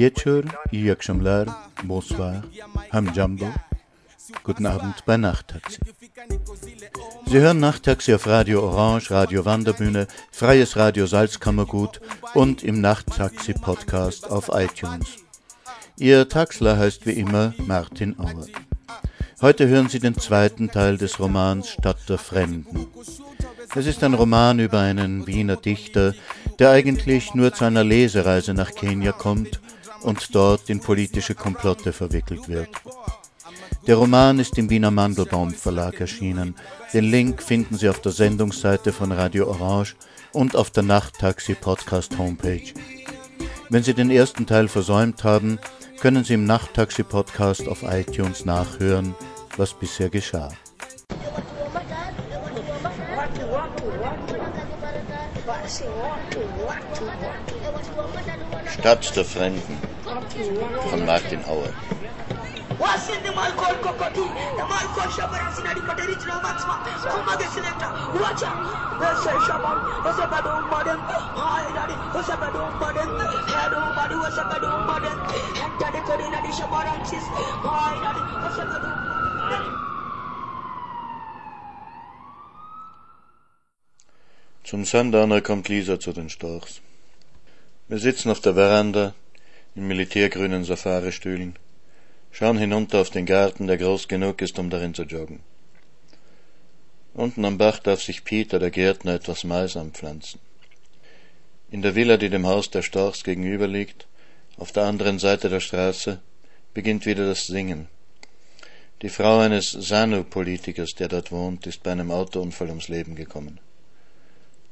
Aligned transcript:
Wieczór 0.00 0.44
i 0.72 0.84
jak 0.84 1.02
bonsoir, 1.84 2.42
ham 2.90 3.06
jumbo. 3.16 3.46
Guten 4.44 4.66
Abend 4.66 5.04
bei 5.06 5.18
Nachttaxi. 5.18 5.78
Sie 7.26 7.38
hören 7.38 7.60
Nachttaxi 7.60 8.14
auf 8.14 8.26
Radio 8.26 8.62
Orange, 8.62 9.10
Radio 9.10 9.44
Wanderbühne, 9.44 10.06
Freies 10.32 10.76
Radio 10.76 11.06
Salzkammergut 11.06 12.00
und 12.34 12.62
im 12.62 12.80
Nachttaxi-Podcast 12.80 14.30
auf 14.30 14.50
iTunes. 14.54 15.06
Ihr 15.98 16.28
Taxler 16.28 16.78
heißt 16.78 17.04
wie 17.06 17.18
immer 17.20 17.52
Martin 17.58 18.18
Auer. 18.18 18.46
Heute 19.42 19.68
hören 19.68 19.90
Sie 19.90 20.00
den 20.00 20.16
zweiten 20.16 20.70
Teil 20.70 20.96
des 20.96 21.20
Romans 21.20 21.68
Stadt 21.68 22.08
der 22.08 22.18
Fremden. 22.18 22.86
Es 23.76 23.86
ist 23.86 24.02
ein 24.02 24.14
Roman 24.14 24.60
über 24.60 24.80
einen 24.80 25.26
Wiener 25.26 25.56
Dichter, 25.56 26.14
der 26.58 26.70
eigentlich 26.70 27.34
nur 27.34 27.52
zu 27.52 27.64
einer 27.64 27.84
Lesereise 27.84 28.54
nach 28.54 28.74
Kenia 28.74 29.12
kommt 29.12 29.60
und 30.02 30.34
dort 30.34 30.70
in 30.70 30.80
politische 30.80 31.34
Komplotte 31.34 31.92
verwickelt 31.92 32.48
wird. 32.48 32.68
Der 33.86 33.96
Roman 33.96 34.38
ist 34.38 34.58
im 34.58 34.68
Wiener 34.68 34.90
Mandelbaum 34.90 35.52
Verlag 35.52 36.00
erschienen. 36.00 36.54
Den 36.92 37.04
Link 37.04 37.42
finden 37.42 37.76
Sie 37.76 37.88
auf 37.88 38.00
der 38.00 38.12
Sendungsseite 38.12 38.92
von 38.92 39.10
Radio 39.10 39.48
Orange 39.48 39.96
und 40.32 40.54
auf 40.54 40.70
der 40.70 40.82
Nachttaxi 40.82 41.54
Podcast 41.54 42.18
Homepage. 42.18 42.72
Wenn 43.70 43.82
Sie 43.82 43.94
den 43.94 44.10
ersten 44.10 44.46
Teil 44.46 44.68
versäumt 44.68 45.24
haben, 45.24 45.58
können 46.00 46.24
Sie 46.24 46.34
im 46.34 46.44
Nachttaxi 46.44 47.02
Podcast 47.02 47.68
auf 47.68 47.82
iTunes 47.82 48.44
nachhören, 48.44 49.14
was 49.56 49.72
bisher 49.72 50.08
geschah. 50.08 50.50
Stadt 58.80 59.14
der 59.14 59.26
Fremden 59.26 59.76
von 60.90 61.04
Martin 61.04 61.44
Auer. 61.44 61.68
Wasn't 62.78 63.22
the 63.22 63.30
Malcolm 63.36 63.76
Kokoti, 63.84 64.24
the 64.56 64.64
Malcolm 64.72 65.10
Shabaran 65.12 65.52
Sinadi 65.52 65.82
Katerich 65.84 66.24
Romaxma, 66.24 66.80
Kuma 67.12 67.36
the 67.36 67.44
Selector, 67.52 67.90
watch 68.16 68.42
out, 68.42 68.64
the 68.98 69.14
Sir 69.20 69.38
Shaban, 69.46 69.76
the 70.02 70.10
Sabado 70.16 70.64
Modern, 70.70 71.00
Hi 71.36 71.70
Daddy, 71.76 71.96
the 72.14 72.22
Sabado 72.24 72.72
Modern, 72.80 73.10
Hado 73.52 73.80
Badu, 73.96 74.16
the 74.24 74.30
Sabado 74.32 74.70
Modern, 74.86 75.18
and 75.60 75.72
Daddy 75.78 76.00
Kodina 76.08 76.40
the 76.40 76.48
Shabaran 76.48 77.06
Sis, 77.06 77.24
Hi 77.28 77.92
Daddy, 78.00 78.22
the 78.40 78.48
Sabado 78.56 78.88
Modern. 79.36 79.76
Zum 84.64 84.84
Sandaner 84.86 85.42
kommt 85.42 85.68
Lisa 85.68 86.00
zu 86.00 86.14
den 86.14 86.30
Storchs. 86.30 86.80
Wir 87.90 87.98
sitzen 87.98 88.30
auf 88.30 88.38
der 88.38 88.54
Veranda 88.54 89.16
in 89.74 89.88
militärgrünen 89.88 90.62
Safaristühlen, 90.62 91.58
schauen 92.30 92.56
hinunter 92.56 93.00
auf 93.00 93.10
den 93.10 93.26
Garten, 93.26 93.66
der 93.66 93.78
groß 93.78 94.06
genug 94.06 94.40
ist, 94.42 94.60
um 94.60 94.70
darin 94.70 94.94
zu 94.94 95.02
joggen. 95.02 95.40
Unten 97.14 97.44
am 97.44 97.58
Bach 97.58 97.80
darf 97.80 98.00
sich 98.00 98.22
Peter, 98.22 98.60
der 98.60 98.70
Gärtner, 98.70 99.14
etwas 99.14 99.42
Mais 99.42 99.76
anpflanzen. 99.76 100.38
In 101.72 101.82
der 101.82 101.96
Villa, 101.96 102.16
die 102.16 102.30
dem 102.30 102.46
Haus 102.46 102.70
der 102.70 102.82
Storchs 102.82 103.24
gegenüber 103.24 103.66
liegt, 103.66 104.06
auf 104.56 104.70
der 104.70 104.84
anderen 104.84 105.18
Seite 105.18 105.48
der 105.48 105.58
Straße, 105.58 106.20
beginnt 106.72 107.06
wieder 107.06 107.26
das 107.26 107.48
Singen. 107.48 107.88
Die 109.02 109.08
Frau 109.08 109.40
eines 109.40 109.72
Sanu-Politikers, 109.72 110.94
der 110.94 111.08
dort 111.08 111.32
wohnt, 111.32 111.66
ist 111.66 111.82
bei 111.82 111.90
einem 111.90 112.12
Autounfall 112.12 112.68
ums 112.68 112.86
Leben 112.86 113.16
gekommen. 113.16 113.58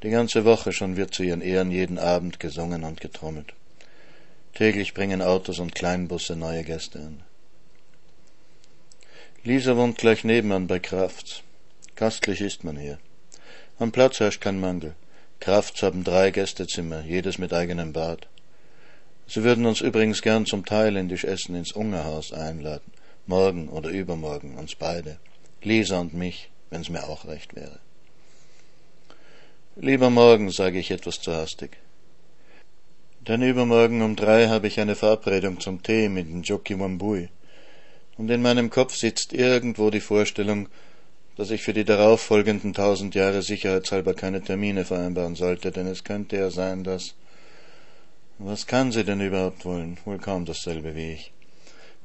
Die 0.03 0.11
ganze 0.11 0.45
Woche 0.45 0.73
schon 0.73 0.97
wird 0.97 1.13
zu 1.13 1.25
ihren 1.25 1.41
Ehren 1.41 1.73
jeden 1.73 1.99
Abend 1.99 2.39
gesungen 2.39 2.85
und 2.85 3.01
getrommelt. 3.01 3.55
Täglich 4.55 4.95
bringen 4.95 5.23
Autos 5.23 5.59
und 5.59 5.75
Kleinbusse 5.75 6.37
neue 6.37 6.63
Gäste 6.63 7.01
an. 7.01 7.23
Lisa 9.43 9.77
wohnt 9.77 9.99
gleich 9.99 10.23
nebenan 10.23 10.69
bei 10.69 10.79
Krafts. 10.79 11.43
Gastlich 11.97 12.41
ist 12.41 12.63
man 12.63 12.77
hier. 12.77 12.99
Am 13.81 13.91
Platz 13.91 14.21
herrscht 14.21 14.41
kein 14.41 14.61
Mangel. 14.61 14.95
Krafts 15.41 15.83
haben 15.83 16.05
drei 16.05 16.31
Gästezimmer, 16.31 17.03
jedes 17.03 17.39
mit 17.39 17.53
eigenem 17.53 17.93
Bad. 17.93 18.29
Sie 19.27 19.43
würden 19.43 19.67
uns 19.67 19.81
übrigens 19.81 20.23
gern 20.23 20.47
zum 20.47 20.65
thailändisch 20.65 21.25
Essen 21.25 21.57
ins 21.57 21.73
Ungerhaus 21.73 22.33
einladen. 22.33 22.93
Morgen 23.27 23.69
oder 23.69 23.91
übermorgen, 23.91 24.57
uns 24.57 24.77
beide. 24.77 25.19
Lisa 25.63 25.99
und 25.99 26.15
mich, 26.15 26.51
wenn's 26.71 26.89
mir 26.89 27.09
auch 27.09 27.27
recht 27.27 27.57
wäre. 27.57 27.81
Lieber 29.81 30.11
morgen, 30.11 30.51
sage 30.51 30.81
ich 30.81 30.91
etwas 30.91 31.21
zu 31.21 31.33
hastig. 31.33 31.77
Dann 33.25 33.43
übermorgen 33.43 34.03
um 34.03 34.17
drei 34.17 34.49
habe 34.49 34.67
ich 34.67 34.81
eine 34.81 34.97
Verabredung 34.97 35.61
zum 35.61 35.85
Tee 35.85 36.09
mit 36.09 36.29
Njoki 36.29 36.77
Wambui. 36.81 37.29
Und 38.17 38.29
in 38.29 38.43
meinem 38.43 38.71
Kopf 38.71 38.97
sitzt 38.97 39.33
irgendwo 39.33 39.91
die 39.91 40.01
Vorstellung, 40.01 40.69
dass 41.37 41.53
ich 41.53 41.63
für 41.63 41.75
die 41.75 41.85
darauffolgenden 41.85 42.75
tausend 42.75 43.15
Jahre 43.15 43.41
sicherheitshalber 43.41 44.15
keine 44.15 44.43
Termine 44.43 44.85
vereinbaren 44.85 45.37
sollte, 45.37 45.71
denn 45.71 45.87
es 45.87 46.03
könnte 46.03 46.37
ja 46.37 46.51
sein, 46.51 46.83
dass... 46.83 47.15
Was 48.39 48.67
kann 48.67 48.91
sie 48.91 49.05
denn 49.05 49.21
überhaupt 49.21 49.65
wollen? 49.65 49.97
Wohl 50.05 50.19
kaum 50.19 50.45
dasselbe 50.45 50.97
wie 50.97 51.13
ich. 51.13 51.33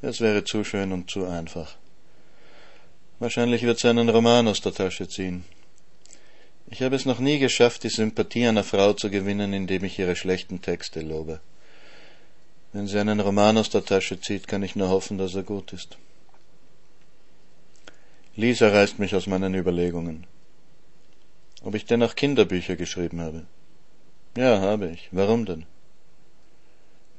Es 0.04 0.22
wäre 0.22 0.44
zu 0.44 0.64
schön 0.64 0.92
und 0.92 1.10
zu 1.10 1.26
einfach. 1.26 1.76
Wahrscheinlich 3.18 3.64
wird 3.64 3.80
sie 3.80 3.90
einen 3.90 4.10
Roman 4.10 4.48
aus 4.48 4.62
der 4.62 4.76
Tasche 4.76 5.08
ziehen. 5.08 5.44
Ich 6.74 6.82
habe 6.82 6.96
es 6.96 7.06
noch 7.06 7.20
nie 7.20 7.38
geschafft, 7.38 7.84
die 7.84 7.90
Sympathie 7.90 8.48
einer 8.48 8.64
Frau 8.64 8.94
zu 8.94 9.12
gewinnen, 9.12 9.54
indem 9.54 9.84
ich 9.84 10.00
ihre 10.00 10.16
schlechten 10.16 10.60
Texte 10.64 11.02
lobe. 11.02 11.40
Wenn 12.72 12.88
sie 12.88 13.00
einen 13.00 13.20
Roman 13.20 13.60
aus 13.60 13.70
der 13.70 13.86
Tasche 13.86 14.20
zieht, 14.20 14.48
kann 14.48 14.64
ich 14.64 14.76
nur 14.76 14.90
hoffen, 14.90 15.20
dass 15.20 15.36
er 15.36 15.44
gut 15.44 15.72
ist. 15.72 16.00
Lisa 18.36 18.70
reißt 18.70 18.98
mich 18.98 19.14
aus 19.14 19.28
meinen 19.28 19.54
Überlegungen. 19.54 20.26
Ob 21.62 21.76
ich 21.76 21.86
denn 21.86 22.02
auch 22.02 22.16
Kinderbücher 22.16 22.76
geschrieben 22.76 23.22
habe? 23.22 23.46
Ja, 24.36 24.60
habe 24.60 24.90
ich. 24.90 25.10
Warum 25.12 25.46
denn? 25.46 25.68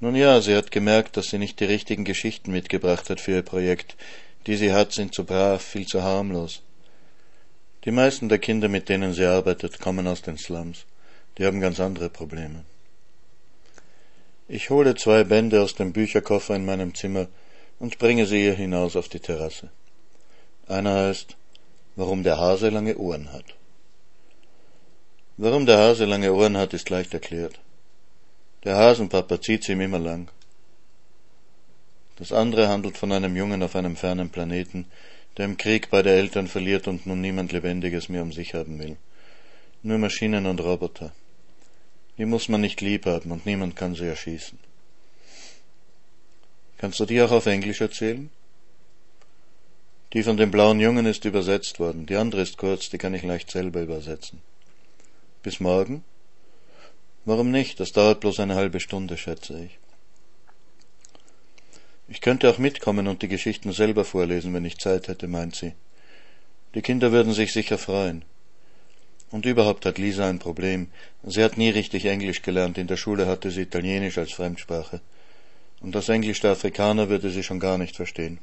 Nun 0.01 0.17
ja, 0.17 0.41
sie 0.41 0.57
hat 0.57 0.73
gemerkt, 0.73 1.17
dass 1.17 1.31
sie 1.31 1.39
nicht 1.39 1.61
die 1.61 1.67
richtigen 1.67 2.05
Geschichten 2.05 2.51
mitgebracht 2.51 3.09
hat 3.09 3.21
für 3.21 3.37
ihr 3.37 3.43
Projekt. 3.43 3.95
Die 4.49 4.57
sie 4.57 4.73
hat, 4.73 4.91
sind 4.91 5.15
zu 5.15 5.23
brav, 5.23 5.63
viel 5.63 5.87
zu 5.87 6.03
harmlos. 6.03 6.61
Die 7.85 7.91
meisten 7.91 8.29
der 8.29 8.39
Kinder, 8.39 8.69
mit 8.69 8.89
denen 8.89 9.13
sie 9.13 9.27
arbeitet, 9.27 9.79
kommen 9.79 10.07
aus 10.07 10.23
den 10.23 10.39
Slums. 10.39 10.87
Die 11.37 11.45
haben 11.45 11.61
ganz 11.61 11.81
andere 11.81 12.09
Probleme. 12.09 12.65
Ich 14.49 14.71
hole 14.71 14.95
zwei 14.95 15.25
Bände 15.25 15.63
aus 15.63 15.75
dem 15.75 15.93
Bücherkoffer 15.93 16.55
in 16.55 16.65
meinem 16.65 16.95
Zimmer 16.95 17.29
und 17.79 17.99
bringe 17.99 18.27
sie 18.27 18.45
ihr 18.45 18.55
hinaus 18.55 18.97
auf 18.97 19.09
die 19.09 19.21
Terrasse. 19.21 19.71
Einer 20.67 20.95
heißt, 20.95 21.37
warum 21.97 22.23
der 22.23 22.39
Hase 22.39 22.71
lange 22.71 22.97
Ohren 22.97 23.33
hat. 23.33 23.45
Warum 25.37 25.67
der 25.67 25.79
Hase 25.79 26.05
lange 26.05 26.33
Ohren 26.33 26.57
hat, 26.57 26.73
ist 26.73 26.89
leicht 26.91 27.13
erklärt. 27.13 27.59
Der 28.65 28.77
Hasenpapa 28.77 29.41
zieht 29.41 29.65
sie 29.65 29.73
ihm 29.73 29.81
immer 29.83 29.99
lang. 29.99 30.31
Das 32.17 32.33
andere 32.33 32.69
handelt 32.69 32.97
von 32.97 33.13
einem 33.13 33.37
Jungen 33.37 33.63
auf 33.63 33.77
einem 33.77 33.97
fernen 33.97 34.31
Planeten, 34.31 34.87
der 35.37 35.47
im 35.47 35.57
Krieg 35.57 35.91
beide 35.91 36.11
Eltern 36.11 36.49
verliert 36.49 36.87
und 36.87 37.07
nun 37.07 37.21
niemand 37.21 37.53
Lebendiges 37.53 38.09
mehr 38.09 38.23
um 38.23 38.33
sich 38.33 38.55
haben 38.55 38.79
will. 38.79 38.97
Nur 39.83 39.99
Maschinen 39.99 40.47
und 40.47 40.61
Roboter. 40.61 41.13
Die 42.19 42.25
muss 42.25 42.49
man 42.49 42.61
nicht 42.61 42.81
lieb 42.81 43.07
haben 43.07 43.33
und 43.33 43.45
niemand 43.45 43.75
kann 43.77 43.95
sie 43.95 44.07
erschießen. 44.07 44.59
Kannst 46.79 47.01
du 47.01 47.07
die 47.07 47.21
auch 47.23 47.33
auf 47.33 47.47
Englisch 47.47 47.81
erzählen? 47.81 48.31
Die 50.13 50.23
von 50.23 50.37
dem 50.37 50.53
blauen 50.53 50.79
Jungen 50.79 51.07
ist 51.07 51.25
übersetzt 51.25 51.81
worden, 51.81 52.07
die 52.07 52.17
andere 52.17 52.43
ist 52.43 52.57
kurz, 52.57 52.89
die 52.89 52.99
kann 52.99 53.15
ich 53.15 53.25
leicht 53.25 53.51
selber 53.51 53.83
übersetzen. 53.83 54.41
Bis 55.43 55.59
morgen? 55.59 56.05
Warum 57.25 57.51
nicht? 57.51 57.81
Das 57.81 57.93
dauert 57.93 58.21
bloß 58.21 58.39
eine 58.41 58.55
halbe 58.55 58.79
Stunde, 58.79 59.17
schätze 59.17 59.65
ich. 59.65 59.79
Ich 62.15 62.21
könnte 62.21 62.49
auch 62.49 62.59
mitkommen 62.59 63.09
und 63.09 63.23
die 63.23 63.29
Geschichten 63.29 63.73
selber 63.73 64.05
vorlesen, 64.05 64.55
wenn 64.55 64.65
ich 64.65 64.79
Zeit 64.79 65.09
hätte, 65.09 65.27
meint 65.27 65.57
sie. 65.57 65.73
Die 66.77 66.81
Kinder 66.81 67.11
würden 67.11 67.33
sich 67.33 67.53
sicher 67.53 67.77
freuen. 67.77 68.25
Und 69.33 69.47
überhaupt 69.47 69.85
hat 69.85 69.99
Lisa 69.99 70.29
ein 70.29 70.39
Problem. 70.39 70.87
Sie 71.25 71.43
hat 71.43 71.59
nie 71.59 71.71
richtig 71.71 72.05
Englisch 72.05 72.43
gelernt, 72.43 72.79
in 72.79 72.87
der 72.87 72.97
Schule 72.97 73.27
hatte 73.27 73.51
sie 73.51 73.63
Italienisch 73.63 74.17
als 74.17 74.31
Fremdsprache. 74.31 75.01
Und 75.81 75.97
das 75.97 76.09
Englisch 76.09 76.41
der 76.41 76.53
Afrikaner 76.53 77.09
würde 77.09 77.31
sie 77.31 77.43
schon 77.43 77.59
gar 77.59 77.79
nicht 77.79 77.97
verstehen. 77.97 78.39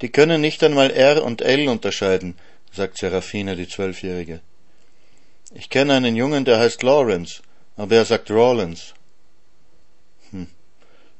Die 0.00 0.10
können 0.10 0.40
nicht 0.40 0.62
einmal 0.62 0.92
R 0.92 1.24
und 1.24 1.42
L 1.42 1.66
unterscheiden, 1.66 2.36
sagt 2.72 2.98
Serafine, 2.98 3.56
die 3.56 3.66
Zwölfjährige. 3.66 4.42
Ich 5.56 5.70
kenne 5.70 5.94
einen 5.94 6.14
Jungen, 6.14 6.44
der 6.44 6.60
heißt 6.60 6.84
Lawrence, 6.84 7.42
aber 7.76 7.96
er 7.96 8.04
sagt 8.04 8.30
Rawlins. 8.30 8.94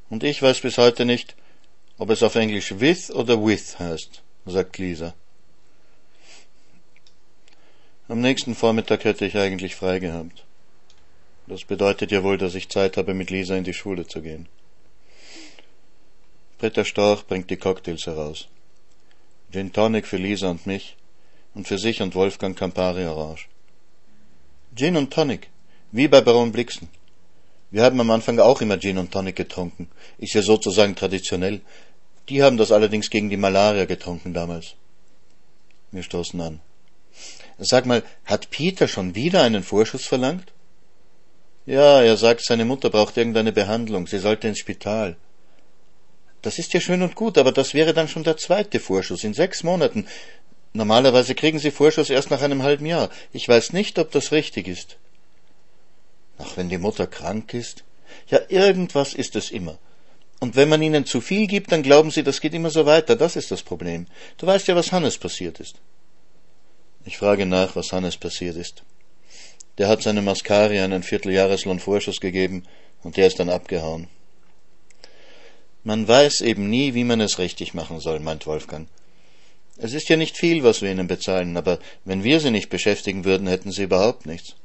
Und 0.08 0.23
ich 0.23 0.41
weiß 0.41 0.61
bis 0.61 0.79
heute 0.79 1.05
nicht, 1.05 1.35
ob 1.99 2.11
es 2.11 2.23
auf 2.23 2.35
Englisch 2.35 2.79
with 2.79 3.11
oder 3.11 3.44
with 3.44 3.79
heißt, 3.79 4.23
sagt 4.44 4.79
Lisa. 4.79 5.14
Am 8.08 8.20
nächsten 8.20 8.55
Vormittag 8.55 9.05
hätte 9.05 9.26
ich 9.26 9.37
eigentlich 9.37 9.75
frei 9.75 9.99
gehabt. 9.99 10.44
Das 11.49 11.64
bedeutet 11.64 12.12
ja 12.12 12.23
wohl, 12.23 12.38
dass 12.38 12.55
ich 12.55 12.69
Zeit 12.69 12.97
habe, 12.97 13.14
mit 13.14 13.31
Lisa 13.31 13.56
in 13.56 13.64
die 13.64 13.75
Schule 13.75 14.06
zu 14.06 14.23
gehen. 14.23 14.49
Britta 16.58 16.85
Storch 16.85 17.26
bringt 17.26 17.50
die 17.50 17.56
Cocktails 17.56 18.06
heraus. 18.06 18.49
Gin 19.53 19.73
Tonic 19.73 20.06
für 20.06 20.17
Lisa 20.17 20.50
und 20.50 20.67
mich 20.67 20.97
und 21.55 21.67
für 21.67 21.79
sich 21.79 22.00
und 22.00 22.14
Wolfgang 22.14 22.56
Campari 22.56 23.06
Orange. 23.06 23.49
Gin 24.75 24.97
und 24.97 25.12
Tonic, 25.12 25.49
wie 25.93 26.08
bei 26.08 26.20
Baron 26.20 26.53
Blixen. 26.53 26.88
Wir 27.70 27.82
haben 27.82 28.00
am 28.00 28.10
Anfang 28.10 28.38
auch 28.38 28.60
immer 28.60 28.78
Gin 28.78 28.98
und 28.98 29.12
Tonic 29.12 29.36
getrunken, 29.36 29.88
ist 30.18 30.34
ja 30.34 30.42
sozusagen 30.42 30.94
traditionell. 30.94 31.60
Die 32.28 32.42
haben 32.42 32.56
das 32.56 32.72
allerdings 32.72 33.10
gegen 33.10 33.30
die 33.30 33.36
Malaria 33.36 33.84
getrunken 33.84 34.34
damals. 34.34 34.74
Wir 35.92 36.02
stoßen 36.02 36.40
an. 36.40 36.60
Sag 37.58 37.86
mal, 37.86 38.02
hat 38.24 38.50
Peter 38.50 38.86
schon 38.86 39.14
wieder 39.14 39.42
einen 39.42 39.62
Vorschuss 39.62 40.04
verlangt? 40.04 40.52
Ja, 41.64 42.02
er 42.02 42.16
sagt, 42.16 42.44
seine 42.44 42.64
Mutter 42.64 42.90
braucht 42.90 43.16
irgendeine 43.16 43.52
Behandlung, 43.52 44.06
sie 44.06 44.19
sollte 44.19 44.46
ins 44.46 44.58
Spital. 44.58 45.16
Das 46.42 46.58
ist 46.58 46.72
ja 46.74 46.80
schön 46.80 47.02
und 47.02 47.16
gut, 47.16 47.38
aber 47.38 47.50
das 47.50 47.74
wäre 47.74 47.92
dann 47.92 48.08
schon 48.08 48.22
der 48.22 48.36
zweite 48.36 48.78
Vorschuss 48.78 49.24
in 49.24 49.34
sechs 49.34 49.64
Monaten. 49.64 50.06
Normalerweise 50.74 51.34
kriegen 51.34 51.58
Sie 51.58 51.70
Vorschuss 51.70 52.10
erst 52.10 52.30
nach 52.30 52.42
einem 52.42 52.62
halben 52.62 52.86
Jahr. 52.86 53.10
Ich 53.32 53.48
weiß 53.48 53.72
nicht, 53.72 53.98
ob 53.98 54.12
das 54.12 54.30
richtig 54.30 54.69
ist. 54.69 54.96
Ach, 56.38 56.56
wenn 56.56 56.68
die 56.68 56.78
Mutter 56.78 57.06
krank 57.06 57.54
ist? 57.54 57.84
Ja, 58.28 58.40
irgendwas 58.48 59.14
ist 59.14 59.36
es 59.36 59.50
immer. 59.50 59.78
Und 60.38 60.55
wenn 60.55 60.69
man 60.69 60.82
ihnen 60.82 61.06
zu 61.06 61.20
viel 61.20 61.46
gibt, 61.46 61.72
dann 61.72 61.82
glauben 61.82 62.10
sie, 62.10 62.22
das 62.22 62.40
geht 62.40 62.55
immer 62.55 62.70
so 62.70 62.84
weiter. 62.84 63.16
Das 63.16 63.36
ist 63.36 63.50
das 63.50 63.62
Problem. 63.62 64.06
Du 64.36 64.46
weißt 64.46 64.69
ja, 64.69 64.76
was 64.76 64.93
Hannes 64.93 65.16
passiert 65.16 65.60
ist. 65.60 65.76
Ich 67.05 67.19
frage 67.19 67.46
nach, 67.46 67.76
was 67.76 67.93
Hannes 67.93 68.16
passiert 68.16 68.56
ist. 68.56 68.82
Der 69.78 69.88
hat 69.88 70.02
seinem 70.02 70.24
Mascari 70.24 70.81
einen 70.81 71.02
Vierteljahreslohn 71.02 71.81
Vorschuss 71.81 72.20
gegeben 72.20 72.64
und 73.02 73.16
der 73.16 73.26
ist 73.26 73.38
dann 73.38 73.48
abgehauen. 73.48 74.08
Man 75.84 76.08
weiß 76.08 76.40
eben 76.40 76.69
nie, 76.69 76.94
wie 76.94 77.05
man 77.05 77.20
es 77.20 77.38
richtig 77.38 77.72
machen 77.72 78.00
soll, 78.00 78.19
meint 78.19 78.46
Wolfgang. 78.46 78.88
Es 79.76 79.93
ist 79.93 80.08
ja 80.08 80.16
nicht 80.16 80.36
viel, 80.36 80.64
was 80.64 80.82
wir 80.82 80.90
ihnen 80.90 81.06
bezahlen, 81.06 81.56
aber 81.56 81.78
wenn 82.05 82.24
wir 82.24 82.40
sie 82.40 82.50
nicht 82.50 82.70
beschäftigen 82.70 83.24
würden, 83.24 83.46
hätten 83.46 83.70
sie 83.70 83.84
überhaupt 83.84 84.26
nichts. 84.26 84.56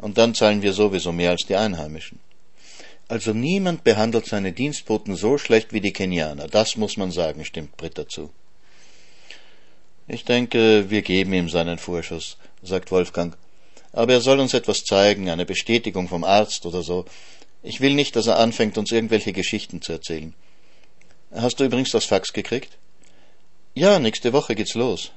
Und 0.00 0.16
dann 0.16 0.34
zahlen 0.34 0.62
wir 0.62 0.72
sowieso 0.72 1.12
mehr 1.12 1.30
als 1.30 1.44
die 1.46 1.56
Einheimischen. 1.56 2.20
Also 3.08 3.32
niemand 3.32 3.84
behandelt 3.84 4.26
seine 4.26 4.52
Dienstboten 4.52 5.14
so 5.14 5.36
schlecht 5.36 5.72
wie 5.72 5.80
die 5.80 5.92
Kenianer, 5.92 6.46
das 6.46 6.76
muss 6.76 6.96
man 6.96 7.10
sagen, 7.10 7.44
stimmt 7.44 7.76
Britt 7.76 7.98
dazu. 7.98 8.30
Ich 10.06 10.24
denke, 10.24 10.90
wir 10.90 11.02
geben 11.02 11.32
ihm 11.34 11.48
seinen 11.48 11.78
Vorschuss, 11.78 12.38
sagt 12.62 12.90
Wolfgang. 12.90 13.36
Aber 13.92 14.12
er 14.12 14.20
soll 14.20 14.40
uns 14.40 14.54
etwas 14.54 14.84
zeigen, 14.84 15.28
eine 15.28 15.44
Bestätigung 15.44 16.08
vom 16.08 16.24
Arzt 16.24 16.64
oder 16.66 16.82
so. 16.82 17.04
Ich 17.62 17.80
will 17.80 17.94
nicht, 17.94 18.16
dass 18.16 18.26
er 18.26 18.38
anfängt, 18.38 18.78
uns 18.78 18.92
irgendwelche 18.92 19.32
Geschichten 19.32 19.82
zu 19.82 19.92
erzählen. 19.92 20.34
Hast 21.32 21.60
du 21.60 21.64
übrigens 21.64 21.90
das 21.90 22.06
Fax 22.06 22.32
gekriegt? 22.32 22.78
Ja, 23.74 23.98
nächste 23.98 24.32
Woche 24.32 24.54
geht's 24.54 24.74
los. 24.74 25.10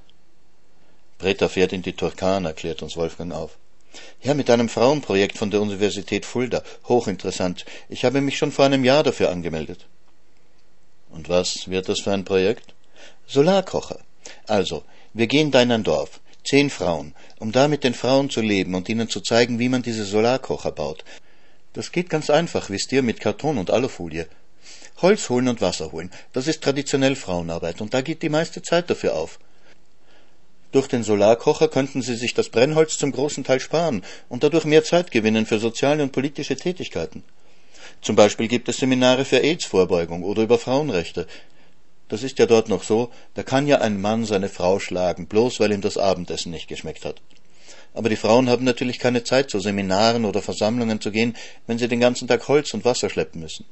Britta 1.19 1.47
fährt 1.47 1.73
in 1.73 1.83
die 1.83 1.93
Turkana, 1.93 2.49
erklärt 2.49 2.81
uns 2.81 2.97
Wolfgang 2.97 3.33
auf. 3.33 3.57
Ja, 4.21 4.33
mit 4.33 4.49
einem 4.49 4.69
Frauenprojekt 4.69 5.37
von 5.37 5.51
der 5.51 5.61
Universität 5.61 6.25
Fulda. 6.25 6.63
Hochinteressant. 6.87 7.65
Ich 7.89 8.05
habe 8.05 8.21
mich 8.21 8.37
schon 8.37 8.51
vor 8.51 8.65
einem 8.65 8.83
Jahr 8.83 9.03
dafür 9.03 9.29
angemeldet. 9.29 9.85
Und 11.09 11.29
was 11.29 11.69
wird 11.69 11.89
das 11.89 11.99
für 12.01 12.11
ein 12.11 12.25
Projekt? 12.25 12.73
Solarkocher. 13.27 13.99
Also, 14.47 14.83
wir 15.13 15.27
gehen 15.27 15.51
da 15.51 15.61
in 15.61 15.71
ein 15.71 15.83
Dorf. 15.83 16.19
Zehn 16.43 16.69
Frauen, 16.69 17.15
um 17.39 17.51
da 17.51 17.67
mit 17.67 17.83
den 17.83 17.93
Frauen 17.93 18.29
zu 18.29 18.41
leben 18.41 18.75
und 18.75 18.89
ihnen 18.89 19.07
zu 19.07 19.21
zeigen, 19.21 19.59
wie 19.59 19.69
man 19.69 19.81
diese 19.81 20.03
Solarkocher 20.03 20.71
baut. 20.71 21.05
Das 21.73 21.91
geht 21.91 22.09
ganz 22.09 22.29
einfach, 22.29 22.69
wisst 22.69 22.91
ihr, 22.91 23.01
mit 23.01 23.19
Karton 23.19 23.57
und 23.57 23.71
Alufolie. 23.71 24.27
Holz 25.01 25.29
holen 25.29 25.47
und 25.47 25.61
Wasser 25.61 25.91
holen, 25.91 26.11
das 26.33 26.47
ist 26.47 26.61
traditionell 26.61 27.15
Frauenarbeit 27.15 27.81
und 27.81 27.93
da 27.93 28.01
geht 28.01 28.21
die 28.21 28.29
meiste 28.29 28.61
Zeit 28.61 28.89
dafür 28.89 29.15
auf. 29.15 29.39
Durch 30.73 30.87
den 30.87 31.03
Solarkocher 31.03 31.67
könnten 31.67 32.01
sie 32.01 32.15
sich 32.15 32.33
das 32.33 32.49
Brennholz 32.49 32.97
zum 32.97 33.11
großen 33.11 33.43
Teil 33.43 33.59
sparen 33.59 34.03
und 34.27 34.43
dadurch 34.43 34.65
mehr 34.65 34.83
Zeit 34.83 35.11
gewinnen 35.11 35.45
für 35.45 35.59
soziale 35.59 36.01
und 36.01 36.11
politische 36.11 36.55
Tätigkeiten. 36.55 37.23
Zum 38.01 38.15
Beispiel 38.15 38.47
gibt 38.47 38.67
es 38.67 38.77
Seminare 38.77 39.23
für 39.23 39.37
AIDS-Vorbeugung 39.37 40.23
oder 40.23 40.41
über 40.41 40.57
Frauenrechte. 40.57 41.27
Das 42.09 42.23
ist 42.23 42.39
ja 42.39 42.47
dort 42.47 42.69
noch 42.69 42.81
so, 42.81 43.11
da 43.35 43.43
kann 43.43 43.67
ja 43.67 43.81
ein 43.81 44.01
Mann 44.01 44.25
seine 44.25 44.49
Frau 44.49 44.79
schlagen, 44.79 45.27
bloß 45.27 45.59
weil 45.59 45.71
ihm 45.71 45.81
das 45.81 45.99
Abendessen 45.99 46.51
nicht 46.51 46.67
geschmeckt 46.67 47.05
hat. 47.05 47.21
Aber 47.93 48.09
die 48.09 48.15
Frauen 48.15 48.49
haben 48.49 48.65
natürlich 48.65 48.97
keine 48.97 49.23
Zeit, 49.23 49.51
zu 49.51 49.59
Seminaren 49.59 50.25
oder 50.25 50.41
Versammlungen 50.41 50.99
zu 50.99 51.11
gehen, 51.11 51.37
wenn 51.67 51.77
sie 51.77 51.87
den 51.87 51.99
ganzen 51.99 52.27
Tag 52.27 52.47
Holz 52.47 52.73
und 52.73 52.83
Wasser 52.83 53.11
schleppen 53.11 53.41
müssen. 53.41 53.65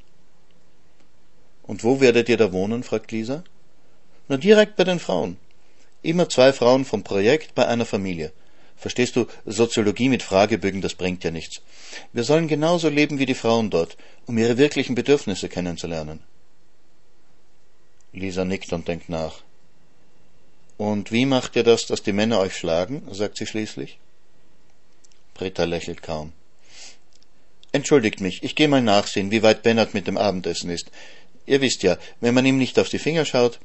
Und 1.64 1.82
wo 1.82 2.00
werdet 2.00 2.28
ihr 2.28 2.36
da 2.36 2.52
wohnen? 2.52 2.84
fragt 2.84 3.10
Lisa. 3.10 3.42
Na, 4.28 4.36
direkt 4.36 4.76
bei 4.76 4.84
den 4.84 5.00
Frauen. 5.00 5.36
Immer 6.02 6.28
zwei 6.28 6.52
Frauen 6.52 6.84
vom 6.84 7.04
Projekt 7.04 7.54
bei 7.54 7.66
einer 7.66 7.86
Familie. 7.86 8.32
Verstehst 8.76 9.14
du, 9.14 9.26
Soziologie 9.46 10.08
mit 10.08 10.22
Fragebögen, 10.22 10.80
das 10.80 10.94
bringt 10.94 11.22
ja 11.22 11.30
nichts. 11.30 11.60
Wir 12.12 12.24
sollen 12.24 12.48
genauso 12.48 12.88
leben 12.88 13.20
wie 13.20 13.26
die 13.26 13.34
Frauen 13.34 13.70
dort, 13.70 13.96
um 14.26 14.36
ihre 14.36 14.58
wirklichen 14.58 14.96
Bedürfnisse 14.96 15.48
kennenzulernen. 15.48 16.20
Lisa 18.12 18.44
nickt 18.44 18.72
und 18.72 18.88
denkt 18.88 19.08
nach. 19.08 19.42
Und 20.76 21.12
wie 21.12 21.26
macht 21.26 21.54
ihr 21.54 21.62
das, 21.62 21.86
dass 21.86 22.02
die 22.02 22.12
Männer 22.12 22.40
euch 22.40 22.56
schlagen? 22.56 23.02
sagt 23.12 23.36
sie 23.36 23.46
schließlich. 23.46 23.98
Britta 25.34 25.64
lächelt 25.64 26.02
kaum. 26.02 26.32
Entschuldigt 27.70 28.20
mich, 28.20 28.42
ich 28.42 28.54
gehe 28.54 28.68
mal 28.68 28.82
nachsehen, 28.82 29.30
wie 29.30 29.42
weit 29.42 29.62
Bennert 29.62 29.94
mit 29.94 30.06
dem 30.06 30.18
Abendessen 30.18 30.70
ist. 30.70 30.90
Ihr 31.46 31.60
wisst 31.60 31.82
ja, 31.82 31.96
wenn 32.20 32.34
man 32.34 32.44
ihm 32.44 32.58
nicht 32.58 32.78
auf 32.78 32.88
die 32.88 32.98
Finger 32.98 33.24
schaut. 33.24 33.60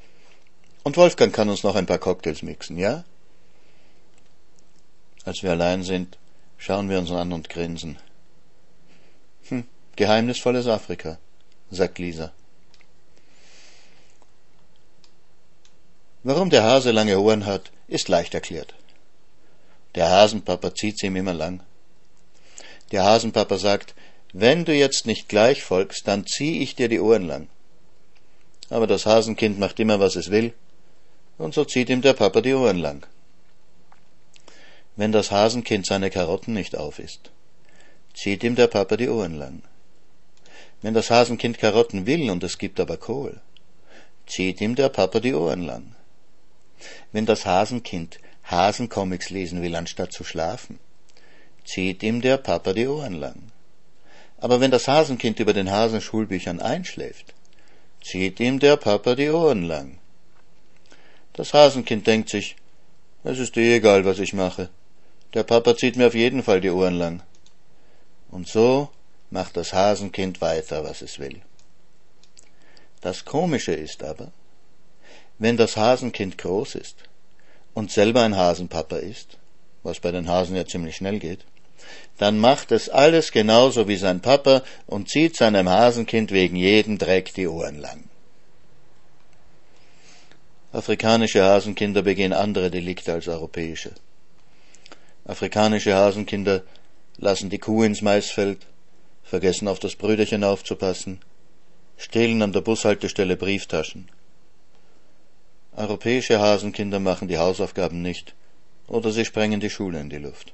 Und 0.88 0.96
Wolfgang 0.96 1.36
kann 1.36 1.50
uns 1.50 1.64
noch 1.64 1.76
ein 1.76 1.86
paar 1.86 1.98
Cocktails 1.98 2.44
mixen, 2.44 2.78
ja? 2.78 3.04
Als 5.26 5.44
wir 5.44 5.52
allein 5.52 5.84
sind, 5.84 6.18
schauen 6.58 6.90
wir 6.90 6.98
uns 6.98 7.12
an 7.12 7.34
und 7.34 7.50
grinsen. 7.50 7.98
Hm, 9.50 9.66
geheimnisvolles 9.98 10.66
Afrika, 10.66 11.18
sagt 11.72 12.00
Lisa. 12.00 12.32
Warum 16.24 16.50
der 16.50 16.64
Hase 16.64 16.92
lange 16.92 17.20
Ohren 17.20 17.46
hat, 17.46 17.74
ist 17.90 18.08
leicht 18.08 18.34
erklärt. 18.34 18.74
Der 19.96 20.10
Hasenpapa 20.10 20.74
zieht 20.74 21.00
sie 21.00 21.08
ihm 21.08 21.18
immer 21.18 21.34
lang. 21.34 21.60
Der 22.94 23.04
Hasenpapa 23.04 23.58
sagt, 23.58 23.94
wenn 24.32 24.64
du 24.64 24.74
jetzt 24.74 25.06
nicht 25.06 25.28
gleich 25.28 25.64
folgst, 25.64 26.08
dann 26.08 26.26
zieh 26.26 26.62
ich 26.62 26.76
dir 26.76 26.88
die 26.88 27.02
Ohren 27.02 27.28
lang. 27.28 27.50
Aber 28.70 28.88
das 28.88 29.06
Hasenkind 29.06 29.60
macht 29.60 29.82
immer, 29.82 30.00
was 30.00 30.16
es 30.16 30.32
will, 30.32 30.54
und 31.38 31.54
so 31.54 31.66
zieht 31.66 31.90
ihm 31.90 32.02
der 32.02 32.14
Papa 32.14 32.42
die 32.42 32.54
Ohren 32.54 32.78
lang 32.78 33.06
wenn 34.98 35.12
das 35.12 35.32
Hasenkind 35.32 35.86
seine 35.86 36.10
Karotten 36.10 36.54
nicht 36.54 36.76
aufisst. 36.76 37.30
Zieht 38.14 38.44
ihm 38.44 38.56
der 38.56 38.68
Papa 38.68 38.98
die 38.98 39.08
Ohren 39.08 39.38
lang. 39.38 39.62
Wenn 40.82 40.96
das 40.96 41.12
Hasenkind 41.12 41.60
Karotten 41.60 42.08
will 42.08 42.30
und 42.32 42.44
es 42.44 42.58
gibt 42.58 42.80
aber 42.80 42.98
Kohl, 42.98 43.40
zieht 44.26 44.60
ihm 44.60 44.76
der 44.76 44.90
Papa 44.90 45.20
die 45.20 45.36
Ohren 45.36 45.62
lang. 45.62 45.96
Wenn 47.12 47.28
das 47.28 47.46
Hasenkind 47.46 48.20
Hasencomics 48.44 49.30
lesen 49.30 49.62
will, 49.62 49.76
anstatt 49.76 50.14
zu 50.14 50.24
schlafen, 50.24 50.80
zieht 51.64 52.02
ihm 52.02 52.22
der 52.22 52.38
Papa 52.38 52.74
die 52.74 52.88
Ohren 52.88 53.14
lang. 53.14 53.52
Aber 54.40 54.60
wenn 54.62 54.72
das 54.72 54.88
Hasenkind 54.88 55.40
über 55.40 55.54
den 55.54 55.70
Hasenschulbüchern 55.70 56.60
einschläft, 56.60 57.36
zieht 58.04 58.40
ihm 58.40 58.60
der 58.60 58.78
Papa 58.78 59.14
die 59.14 59.30
Ohren 59.30 59.64
lang. 59.64 60.00
Das 61.38 61.54
Hasenkind 61.54 62.08
denkt 62.08 62.30
sich, 62.30 62.56
es 63.24 63.38
ist 63.38 63.56
eh 63.58 63.76
egal, 63.76 64.06
was 64.06 64.18
ich 64.18 64.34
mache. 64.34 64.70
Der 65.36 65.44
Papa 65.44 65.78
zieht 65.78 65.96
mir 65.96 66.08
auf 66.08 66.16
jeden 66.16 66.42
Fall 66.42 66.62
die 66.62 66.72
Ohren 66.72 66.96
lang. 66.96 67.22
Und 68.32 68.48
so 68.48 68.90
macht 69.30 69.56
das 69.56 69.72
Hasenkind 69.72 70.42
weiter, 70.42 70.84
was 70.84 71.04
es 71.04 71.20
will. 71.20 71.40
Das 73.02 73.24
Komische 73.24 73.74
ist 73.74 74.02
aber, 74.04 74.32
wenn 75.38 75.58
das 75.58 75.78
Hasenkind 75.78 76.40
groß 76.40 76.74
ist 76.74 77.04
und 77.76 77.92
selber 77.92 78.24
ein 78.24 78.36
Hasenpapa 78.36 78.98
ist, 78.98 79.38
was 79.84 80.00
bei 80.00 80.12
den 80.12 80.28
Hasen 80.28 80.56
ja 80.56 80.66
ziemlich 80.66 80.96
schnell 80.96 81.20
geht, 81.20 81.46
dann 82.18 82.40
macht 82.40 82.72
es 82.72 82.90
alles 82.90 83.32
genauso 83.32 83.88
wie 83.88 83.98
sein 83.98 84.22
Papa 84.22 84.64
und 84.88 85.08
zieht 85.08 85.36
seinem 85.36 85.70
Hasenkind 85.70 86.32
wegen 86.32 86.56
jedem 86.56 86.98
Dreck 86.98 87.32
die 87.36 87.48
Ohren 87.48 87.78
lang. 87.78 88.07
Afrikanische 90.74 91.44
Hasenkinder 91.44 92.02
begehen 92.02 92.34
andere 92.34 92.70
Delikte 92.70 93.14
als 93.14 93.30
europäische. 93.30 93.92
Afrikanische 95.24 95.96
Hasenkinder 95.96 96.64
lassen 97.18 97.50
die 97.50 97.58
Kuh 97.58 97.84
ins 97.84 98.02
Maisfeld, 98.02 98.66
vergessen 99.24 99.70
auf 99.70 99.80
das 99.80 99.96
Brüderchen 99.96 100.44
aufzupassen, 100.44 101.20
stehlen 101.96 102.42
an 102.42 102.52
der 102.52 102.60
Bushaltestelle 102.62 103.38
Brieftaschen. 103.38 104.10
Europäische 105.74 106.40
Hasenkinder 106.40 107.00
machen 107.00 107.30
die 107.30 107.38
Hausaufgaben 107.38 108.02
nicht 108.02 108.36
oder 108.88 109.12
sie 109.12 109.24
sprengen 109.24 109.62
die 109.62 109.70
Schule 109.70 110.02
in 110.02 110.10
die 110.10 110.18
Luft. 110.18 110.52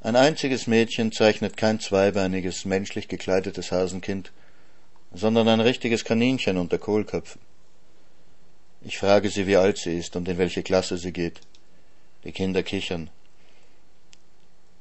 Ein 0.00 0.14
einziges 0.14 0.68
Mädchen 0.68 1.10
zeichnet 1.10 1.56
kein 1.56 1.80
zweibeiniges, 1.80 2.64
menschlich 2.64 3.08
gekleidetes 3.08 3.72
Hasenkind, 3.72 4.30
sondern 5.12 5.48
ein 5.48 5.60
richtiges 5.60 6.04
Kaninchen 6.04 6.56
unter 6.56 6.78
Kohlköpfen. 6.78 7.47
Ich 8.82 8.98
frage 8.98 9.28
sie, 9.28 9.46
wie 9.46 9.56
alt 9.56 9.78
sie 9.78 9.98
ist 9.98 10.16
und 10.16 10.28
in 10.28 10.38
welche 10.38 10.62
Klasse 10.62 10.98
sie 10.98 11.12
geht. 11.12 11.40
Die 12.24 12.32
Kinder 12.32 12.62
kichern. 12.62 13.10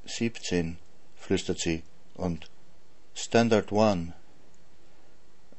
Siebzehn, 0.05 0.77
flüstert 1.17 1.59
sie, 1.59 1.83
und 2.15 2.49
Standard 3.15 3.71
One. 3.71 4.13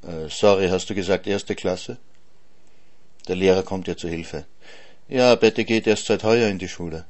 Äh, 0.03 0.29
sorry, 0.29 0.69
hast 0.69 0.89
du 0.89 0.95
gesagt 0.95 1.27
erste 1.27 1.55
Klasse? 1.55 1.99
Der 3.27 3.37
Lehrer 3.37 3.63
kommt 3.63 3.89
ihr 3.89 3.97
zu 3.97 4.09
Hilfe. 4.09 4.47
Ja, 5.09 5.35
Betty 5.35 5.65
geht 5.65 5.87
erst 5.87 6.07
seit 6.07 6.23
heuer 6.23 6.49
in 6.49 6.59
die 6.59 6.69
Schule. 6.69 7.05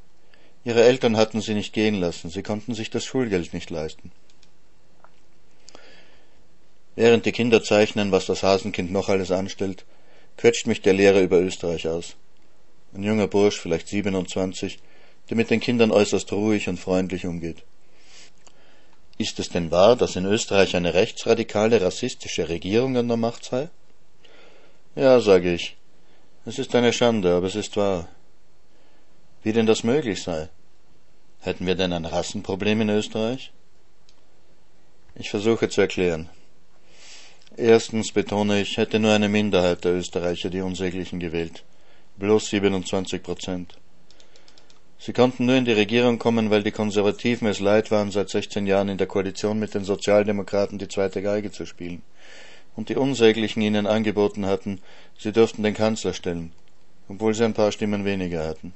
Ihre 0.64 0.85
Eltern 0.85 1.16
hatten 1.16 1.40
sie 1.40 1.54
nicht 1.54 1.73
gehen 1.73 1.94
lassen, 1.94 2.30
sie 2.30 2.42
konnten 2.42 2.75
sich 2.75 2.90
das 2.90 3.04
Schulgeld 3.04 3.52
nicht 3.52 3.70
leisten. 3.70 4.11
Während 6.97 7.26
die 7.26 7.32
Kinder 7.32 7.62
zeichnen, 7.62 8.11
was 8.11 8.26
das 8.26 8.42
Hasenkind 8.42 8.90
noch 8.90 9.08
alles 9.08 9.30
anstellt, 9.30 9.85
quetscht 10.38 10.66
mich 10.66 10.80
der 10.80 10.95
Lehrer 10.95 11.21
über 11.21 11.38
Österreich 11.38 11.87
aus 11.87 12.16
ein 12.95 13.02
junger 13.02 13.28
Bursch, 13.28 13.61
vielleicht 13.61 13.88
27, 13.88 14.78
der 15.28 15.37
mit 15.37 15.50
den 15.50 15.61
Kindern 15.61 15.90
äußerst 15.90 16.33
ruhig 16.33 16.68
und 16.68 16.78
freundlich 16.78 17.26
umgeht. 17.26 17.62
Ist 19.18 19.38
es 19.38 19.49
denn 19.49 19.71
wahr, 19.71 19.97
dass 19.97 20.16
in 20.16 20.25
Österreich 20.25 20.76
eine 20.76 20.95
rechtsradikale, 20.95 21.80
rassistische 21.80 22.49
Regierung 22.49 22.97
an 22.97 23.09
der 23.09 23.16
Macht 23.16 23.45
sei? 23.45 23.68
Ja, 24.95 25.21
sage 25.21 25.54
ich. 25.54 25.76
Es 26.47 26.59
ist 26.59 26.75
eine 26.75 26.92
Schande, 26.92 27.35
aber 27.35 27.47
es 27.47 27.57
ist 27.57 27.76
wahr. 27.76 28.09
Wie 29.42 29.52
denn 29.52 29.66
das 29.66 29.85
möglich 29.85 30.23
sei? 30.23 30.49
Hätten 31.40 31.66
wir 31.66 31.75
denn 31.75 31.92
ein 31.92 32.04
Rassenproblem 32.04 32.80
in 32.83 32.88
Österreich? 32.88 33.52
Ich 35.14 35.30
versuche 35.30 35.68
zu 35.68 35.80
erklären. 35.80 36.30
Erstens 37.60 38.12
betone 38.12 38.60
ich, 38.60 38.76
hätte 38.76 39.00
nur 39.00 39.10
eine 39.10 39.28
Minderheit 39.28 39.84
der 39.84 39.94
Österreicher 39.94 40.48
die 40.48 40.60
Unsäglichen 40.60 41.18
gewählt 41.18 41.64
bloß 42.18 42.50
27 42.50 43.22
Prozent. 43.22 43.74
Sie 44.98 45.12
konnten 45.12 45.46
nur 45.46 45.56
in 45.56 45.64
die 45.64 45.72
Regierung 45.72 46.18
kommen, 46.18 46.50
weil 46.50 46.62
die 46.62 46.72
Konservativen 46.72 47.46
es 47.48 47.60
leid 47.60 47.90
waren, 47.90 48.10
seit 48.10 48.30
16 48.30 48.66
Jahren 48.66 48.88
in 48.88 48.98
der 48.98 49.06
Koalition 49.08 49.58
mit 49.58 49.74
den 49.74 49.84
Sozialdemokraten 49.84 50.78
die 50.78 50.88
zweite 50.88 51.22
Geige 51.22 51.52
zu 51.52 51.66
spielen. 51.66 52.02
Und 52.74 52.88
die 52.88 52.96
Unsäglichen 52.96 53.62
ihnen 53.62 53.86
angeboten 53.86 54.46
hatten, 54.46 54.80
sie 55.18 55.32
dürften 55.32 55.62
den 55.64 55.74
Kanzler 55.74 56.12
stellen, 56.12 56.52
obwohl 57.08 57.34
sie 57.34 57.44
ein 57.44 57.54
paar 57.54 57.72
Stimmen 57.72 58.04
weniger 58.04 58.46
hatten. 58.46 58.72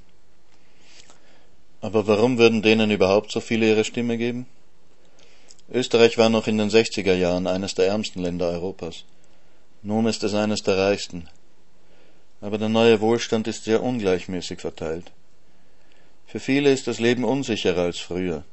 Aber 1.80 2.06
warum 2.06 2.38
würden 2.38 2.62
denen 2.62 2.90
überhaupt 2.90 3.32
so 3.32 3.40
viele 3.40 3.68
ihre 3.68 3.84
Stimme 3.84 4.18
geben? 4.18 4.46
Österreich 5.70 6.18
war 6.18 6.28
noch 6.28 6.46
in 6.46 6.58
den 6.58 6.70
60er 6.70 7.14
Jahren 7.14 7.46
eines 7.46 7.74
der 7.74 7.86
ärmsten 7.86 8.22
Länder 8.22 8.48
Europas. 8.48 9.04
Nun 9.82 10.06
ist 10.06 10.22
es 10.22 10.34
eines 10.34 10.62
der 10.62 10.78
reichsten 10.78 11.28
aber 12.42 12.58
der 12.58 12.68
neue 12.68 13.00
Wohlstand 13.00 13.46
ist 13.46 13.64
sehr 13.64 13.82
ungleichmäßig 13.82 14.60
verteilt. 14.60 15.12
Für 16.26 16.40
viele 16.40 16.72
ist 16.72 16.88
das 16.88 16.98
Leben 16.98 17.24
unsicherer 17.24 17.82
als 17.82 18.00
früher. 18.00 18.44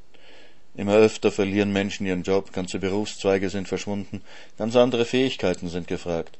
Immer 0.75 0.95
öfter 0.95 1.31
verlieren 1.31 1.73
Menschen 1.73 2.05
ihren 2.05 2.21
Job, 2.21 2.53
ganze 2.53 2.77
Berufszweige 2.77 3.49
sind 3.49 3.67
verschwunden, 3.67 4.21
ganz 4.57 4.75
andere 4.75 5.05
Fähigkeiten 5.05 5.69
sind 5.69 5.87
gefragt. 5.87 6.37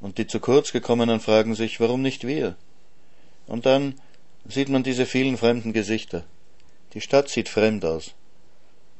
Und 0.00 0.16
die 0.16 0.26
zu 0.26 0.40
kurz 0.40 0.72
gekommenen 0.72 1.20
fragen 1.20 1.54
sich, 1.54 1.78
warum 1.78 2.00
nicht 2.00 2.26
wir? 2.26 2.56
Und 3.46 3.66
dann 3.66 4.00
sieht 4.48 4.70
man 4.70 4.82
diese 4.82 5.04
vielen 5.04 5.36
fremden 5.36 5.74
Gesichter. 5.74 6.24
Die 6.94 7.02
Stadt 7.02 7.28
sieht 7.28 7.50
fremd 7.50 7.84
aus, 7.84 8.14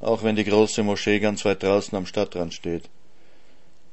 auch 0.00 0.22
wenn 0.22 0.36
die 0.36 0.44
große 0.44 0.82
Moschee 0.82 1.20
ganz 1.20 1.44
weit 1.44 1.62
draußen 1.62 1.96
am 1.96 2.06
Stadtrand 2.06 2.54
steht. 2.54 2.84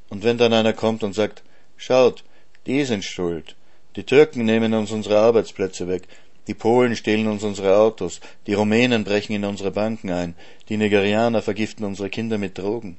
Und 0.09 0.23
wenn 0.23 0.37
dann 0.37 0.53
einer 0.53 0.73
kommt 0.73 1.03
und 1.03 1.13
sagt, 1.13 1.43
schaut, 1.77 2.23
die 2.65 2.83
sind 2.85 3.03
schuld. 3.03 3.55
Die 3.95 4.03
Türken 4.03 4.45
nehmen 4.45 4.73
uns 4.73 4.91
unsere 4.91 5.19
Arbeitsplätze 5.19 5.87
weg. 5.87 6.07
Die 6.47 6.53
Polen 6.53 6.95
stehlen 6.95 7.27
uns 7.27 7.43
unsere 7.43 7.77
Autos. 7.77 8.19
Die 8.47 8.53
Rumänen 8.53 9.03
brechen 9.03 9.33
in 9.33 9.45
unsere 9.45 9.71
Banken 9.71 10.11
ein. 10.11 10.35
Die 10.69 10.77
Nigerianer 10.77 11.41
vergiften 11.41 11.85
unsere 11.85 12.09
Kinder 12.09 12.37
mit 12.37 12.57
Drogen. 12.57 12.97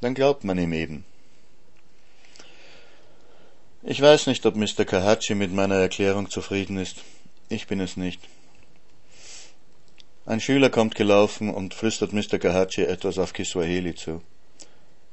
Dann 0.00 0.14
glaubt 0.14 0.44
man 0.44 0.58
ihm 0.58 0.72
eben. 0.72 1.04
Ich 3.82 4.00
weiß 4.00 4.26
nicht, 4.26 4.44
ob 4.46 4.56
Mr. 4.56 4.84
Kahachi 4.84 5.34
mit 5.34 5.52
meiner 5.52 5.76
Erklärung 5.76 6.30
zufrieden 6.30 6.78
ist. 6.78 6.96
Ich 7.48 7.66
bin 7.66 7.80
es 7.80 7.96
nicht. 7.96 8.20
Ein 10.30 10.38
Schüler 10.38 10.70
kommt 10.70 10.94
gelaufen 10.94 11.50
und 11.50 11.74
flüstert 11.74 12.12
Mr. 12.12 12.38
Kahachi 12.38 12.82
etwas 12.82 13.18
auf 13.18 13.32
Kiswahili 13.32 13.96
zu. 13.96 14.22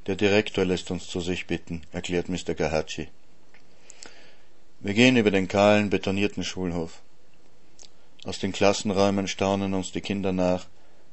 Der 0.06 0.14
Direktor 0.14 0.64
lässt 0.64 0.92
uns 0.92 1.08
zu 1.08 1.20
sich 1.20 1.48
bitten, 1.48 1.82
erklärt 1.90 2.28
Mr. 2.28 2.54
Kahachi. 2.54 3.08
Wir 4.78 4.94
gehen 4.94 5.16
über 5.16 5.32
den 5.32 5.48
kahlen, 5.48 5.90
betonierten 5.90 6.44
Schulhof. 6.44 7.02
Aus 8.26 8.38
den 8.38 8.52
Klassenräumen 8.52 9.26
staunen 9.26 9.74
uns 9.74 9.90
die 9.90 10.02
Kinder 10.02 10.30
nach, 10.30 10.66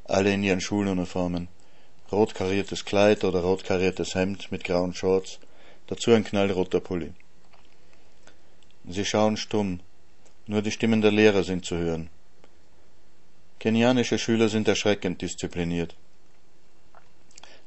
alle 0.03 0.31
in 0.31 0.43
ihren 0.43 0.61
Schuluniformen. 0.61 1.47
Rot 2.11 2.35
kariertes 2.35 2.85
Kleid 2.85 3.23
oder 3.23 3.39
rot 3.39 3.63
kariertes 3.63 4.13
Hemd 4.13 4.51
mit 4.51 4.63
grauen 4.63 4.93
Shorts, 4.93 5.39
dazu 5.87 6.11
ein 6.11 6.23
knallroter 6.23 6.79
Pulli. 6.79 7.11
Sie 8.87 9.03
schauen 9.03 9.35
stumm, 9.35 9.79
nur 10.45 10.61
die 10.61 10.69
Stimmen 10.69 11.01
der 11.01 11.11
Lehrer 11.11 11.43
sind 11.43 11.65
zu 11.65 11.75
hören. 11.75 12.11
Kenianische 13.59 14.19
Schüler 14.19 14.49
sind 14.49 14.67
erschreckend 14.67 15.21
diszipliniert. 15.21 15.95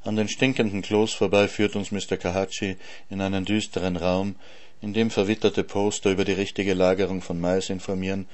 An 0.04 0.16
den 0.16 0.28
stinkenden 0.28 0.82
Klos 0.82 1.12
vorbei 1.12 1.48
führt 1.48 1.76
uns 1.76 1.90
Mr. 1.90 2.16
Kahachi 2.16 2.76
in 3.10 3.20
einen 3.20 3.44
düsteren 3.44 3.96
Raum, 3.96 4.36
in 4.80 4.94
dem 4.94 5.10
verwitterte 5.10 5.64
Poster 5.64 6.10
über 6.10 6.24
die 6.24 6.32
richtige 6.32 6.74
Lagerung 6.74 7.20
von 7.20 7.40
Mais 7.40 7.68
informieren 7.68 8.26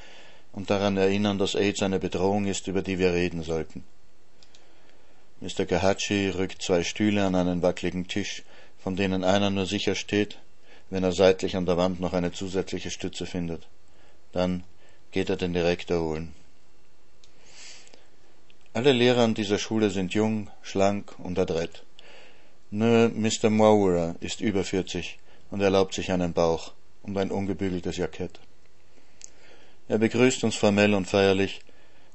und 0.53 0.71
daran 0.71 0.97
erinnern, 0.97 1.39
dass 1.39 1.55
AIDS 1.55 1.83
eine 1.83 1.99
Bedrohung 1.99 2.47
ist, 2.47 2.69
über 2.69 2.83
die 2.83 2.99
wir 2.99 3.13
reden 3.13 3.43
sollten. 3.43 3.83
Mr. 5.41 5.67
Kahachi 5.67 6.29
rückt 6.31 6.63
zwei 6.63 6.85
Stühle 6.85 7.25
an 7.25 7.35
einen 7.35 7.63
wackeligen 7.63 8.09
Tisch, 8.09 8.43
von 8.79 8.95
denen 8.95 9.25
einer 9.25 9.51
nur 9.51 9.67
sicher 9.67 9.95
steht, 9.95 10.39
wenn 10.91 11.03
er 11.03 11.13
seitlich 11.13 11.57
an 11.57 11.67
der 11.67 11.77
Wand 11.77 11.99
noch 11.99 12.13
eine 12.13 12.33
zusätzliche 12.33 12.91
Stütze 12.91 13.27
findet. 13.27 13.67
Dann 14.33 14.65
geht 15.13 15.31
er 15.31 15.37
den 15.37 15.55
Direktor 15.55 16.01
holen. 16.01 16.35
Alle 18.76 18.90
Lehrer 18.90 19.23
an 19.23 19.35
dieser 19.35 19.59
Schule 19.59 19.88
sind 19.88 20.14
jung, 20.14 20.50
schlank 20.61 21.14
und 21.21 21.38
adrett. 21.38 21.85
Nur 22.73 23.09
Mr. 23.09 23.49
Maurer 23.49 24.16
ist 24.19 24.40
über 24.40 24.64
vierzig 24.64 25.21
und 25.52 25.61
erlaubt 25.61 25.95
sich 25.95 26.11
einen 26.11 26.33
Bauch 26.33 26.73
und 27.04 27.16
ein 27.16 27.31
ungebügeltes 27.31 27.99
Jackett. 27.99 28.40
Er 29.87 29.99
begrüßt 29.99 30.43
uns 30.43 30.57
formell 30.57 30.93
und 30.95 31.07
feierlich, 31.07 31.61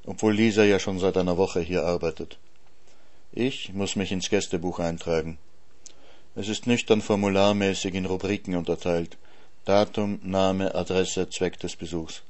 obwohl 0.05 0.33
Lisa 0.33 0.65
ja 0.65 0.79
schon 0.79 0.99
seit 0.99 1.15
einer 1.15 1.37
Woche 1.37 1.61
hier 1.61 1.85
arbeitet. 1.85 2.37
Ich 3.31 3.71
muss 3.73 3.95
mich 3.95 4.11
ins 4.11 4.29
Gästebuch 4.29 4.79
eintragen. 4.79 5.37
Es 6.35 6.49
ist 6.49 6.67
nüchtern 6.67 7.01
formularmäßig 7.01 7.95
in 7.95 8.05
Rubriken 8.05 8.57
unterteilt. 8.57 9.17
Datum, 9.63 10.19
Name, 10.23 10.75
Adresse, 10.75 11.29
Zweck 11.29 11.57
des 11.61 11.77
Besuchs. 11.77 12.21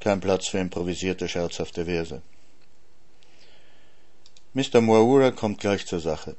Kein 0.00 0.20
Platz 0.20 0.48
für 0.48 0.58
improvisierte, 0.58 1.28
scherzhafte 1.28 1.84
Verse. 1.84 2.22
Mr. 4.56 4.80
Moaura 4.80 5.32
kommt 5.32 5.60
gleich 5.60 5.84
zur 5.84 6.00
Sache. 6.00 6.34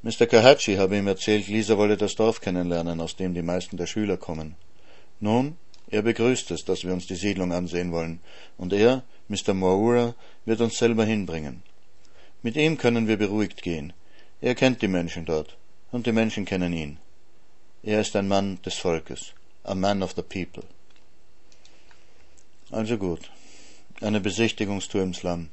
Mr. 0.00 0.26
Kahachi 0.26 0.76
habe 0.76 0.96
ihm 0.96 1.08
erzählt, 1.08 1.46
Lisa 1.46 1.76
wolle 1.76 1.98
das 1.98 2.14
Dorf 2.14 2.40
kennenlernen, 2.40 3.02
aus 3.02 3.16
dem 3.16 3.34
die 3.34 3.42
meisten 3.42 3.76
der 3.76 3.86
Schüler 3.86 4.16
kommen. 4.16 4.56
Nun, 5.20 5.58
er 5.90 6.00
begrüßt 6.00 6.50
es, 6.52 6.64
dass 6.64 6.84
wir 6.84 6.94
uns 6.94 7.06
die 7.06 7.16
Siedlung 7.16 7.52
ansehen 7.52 7.92
wollen, 7.92 8.20
und 8.56 8.72
er, 8.72 9.02
Mr. 9.28 9.52
Moaura, 9.52 10.14
wird 10.46 10.62
uns 10.62 10.78
selber 10.78 11.04
hinbringen. 11.04 11.62
Mit 12.42 12.56
ihm 12.56 12.78
können 12.78 13.08
wir 13.08 13.18
beruhigt 13.18 13.60
gehen. 13.60 13.92
Er 14.40 14.54
kennt 14.54 14.80
die 14.80 14.88
Menschen 14.88 15.26
dort, 15.26 15.58
und 15.92 16.06
die 16.06 16.12
Menschen 16.12 16.46
kennen 16.46 16.72
ihn. 16.72 16.96
Er 17.82 18.00
ist 18.00 18.16
ein 18.16 18.28
Mann 18.28 18.58
des 18.64 18.78
Volkes, 18.78 19.34
a 19.64 19.74
man 19.74 20.02
of 20.02 20.14
the 20.16 20.22
people. 20.22 20.64
Also 22.70 22.96
gut, 22.96 23.30
eine 24.00 24.20
Besichtigungstour 24.20 25.02
im 25.02 25.12
Slum. 25.12 25.50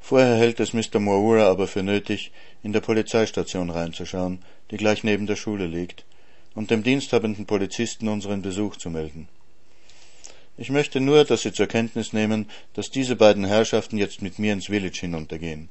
Vorher 0.00 0.36
hält 0.36 0.58
es 0.60 0.72
Mr. 0.72 0.98
Moura 0.98 1.48
aber 1.48 1.68
für 1.68 1.82
nötig, 1.82 2.32
in 2.62 2.72
der 2.72 2.80
Polizeistation 2.80 3.70
reinzuschauen, 3.70 4.42
die 4.70 4.76
gleich 4.76 5.04
neben 5.04 5.26
der 5.26 5.36
Schule 5.36 5.66
liegt, 5.66 6.04
und 6.54 6.70
dem 6.70 6.82
diensthabenden 6.82 7.46
Polizisten 7.46 8.08
unseren 8.08 8.42
Besuch 8.42 8.76
zu 8.76 8.90
melden. 8.90 9.28
Ich 10.56 10.70
möchte 10.70 11.00
nur, 11.00 11.24
dass 11.24 11.42
Sie 11.42 11.52
zur 11.52 11.68
Kenntnis 11.68 12.12
nehmen, 12.12 12.50
dass 12.74 12.90
diese 12.90 13.16
beiden 13.16 13.44
Herrschaften 13.44 13.96
jetzt 13.98 14.20
mit 14.20 14.38
mir 14.38 14.52
ins 14.52 14.66
Village 14.66 15.00
hinuntergehen. 15.00 15.68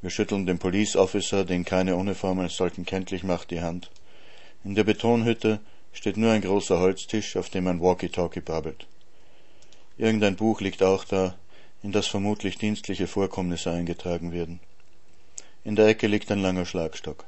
Wir 0.00 0.10
schütteln 0.10 0.46
dem 0.46 0.58
Police 0.58 0.96
Officer, 0.96 1.44
den 1.44 1.64
keine 1.64 1.96
Uniform 1.96 2.40
als 2.40 2.56
solchen 2.56 2.84
kenntlich 2.86 3.22
macht, 3.22 3.50
die 3.50 3.60
Hand. 3.60 3.90
In 4.64 4.74
der 4.74 4.84
Betonhütte 4.84 5.60
steht 5.92 6.16
nur 6.16 6.32
ein 6.32 6.40
großer 6.40 6.78
Holztisch, 6.78 7.36
auf 7.36 7.50
dem 7.50 7.66
ein 7.66 7.80
Walkie-Talkie 7.80 8.40
babbelt. 8.40 8.86
Irgendein 9.98 10.36
Buch 10.36 10.60
liegt 10.60 10.82
auch 10.82 11.04
da, 11.04 11.34
in 11.82 11.92
das 11.92 12.06
vermutlich 12.06 12.58
dienstliche 12.58 13.06
Vorkommnisse 13.06 13.70
eingetragen 13.70 14.32
werden. 14.32 14.60
In 15.64 15.76
der 15.76 15.86
Ecke 15.86 16.06
liegt 16.06 16.30
ein 16.30 16.40
langer 16.40 16.66
Schlagstock. 16.66 17.24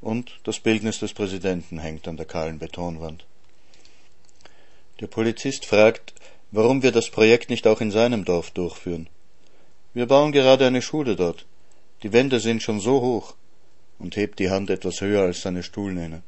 Und 0.00 0.40
das 0.44 0.60
Bildnis 0.60 0.98
des 0.98 1.12
Präsidenten 1.12 1.78
hängt 1.78 2.08
an 2.08 2.16
der 2.16 2.26
kahlen 2.26 2.58
Betonwand. 2.58 3.24
Der 5.00 5.06
Polizist 5.06 5.64
fragt, 5.64 6.14
warum 6.50 6.82
wir 6.82 6.92
das 6.92 7.10
Projekt 7.10 7.50
nicht 7.50 7.66
auch 7.66 7.80
in 7.80 7.90
seinem 7.90 8.24
Dorf 8.24 8.50
durchführen. 8.50 9.08
Wir 9.94 10.06
bauen 10.06 10.32
gerade 10.32 10.66
eine 10.66 10.82
Schule 10.82 11.16
dort. 11.16 11.46
Die 12.02 12.12
Wände 12.12 12.40
sind 12.40 12.62
schon 12.62 12.80
so 12.80 13.00
hoch 13.00 13.34
und 13.98 14.16
hebt 14.16 14.38
die 14.38 14.50
Hand 14.50 14.70
etwas 14.70 15.00
höher 15.00 15.22
als 15.22 15.42
seine 15.42 15.62
Stuhlnehne. 15.62 16.22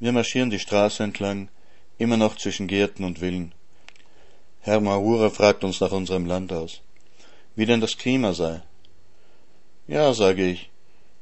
Wir 0.00 0.12
marschieren 0.12 0.50
die 0.50 0.58
Straße 0.58 1.02
entlang, 1.02 1.48
immer 1.98 2.16
noch 2.16 2.36
zwischen 2.36 2.68
Gärten 2.68 3.04
und 3.04 3.18
Villen. 3.18 3.52
Herr 4.68 4.82
Mahura 4.82 5.30
fragt 5.30 5.64
uns 5.64 5.80
nach 5.80 5.92
unserem 5.92 6.26
Land 6.26 6.52
aus. 6.52 6.82
Wie 7.56 7.64
denn 7.64 7.80
das 7.80 7.96
Klima 7.96 8.34
sei. 8.34 8.60
Ja, 9.86 10.12
sage 10.12 10.44
ich. 10.46 10.68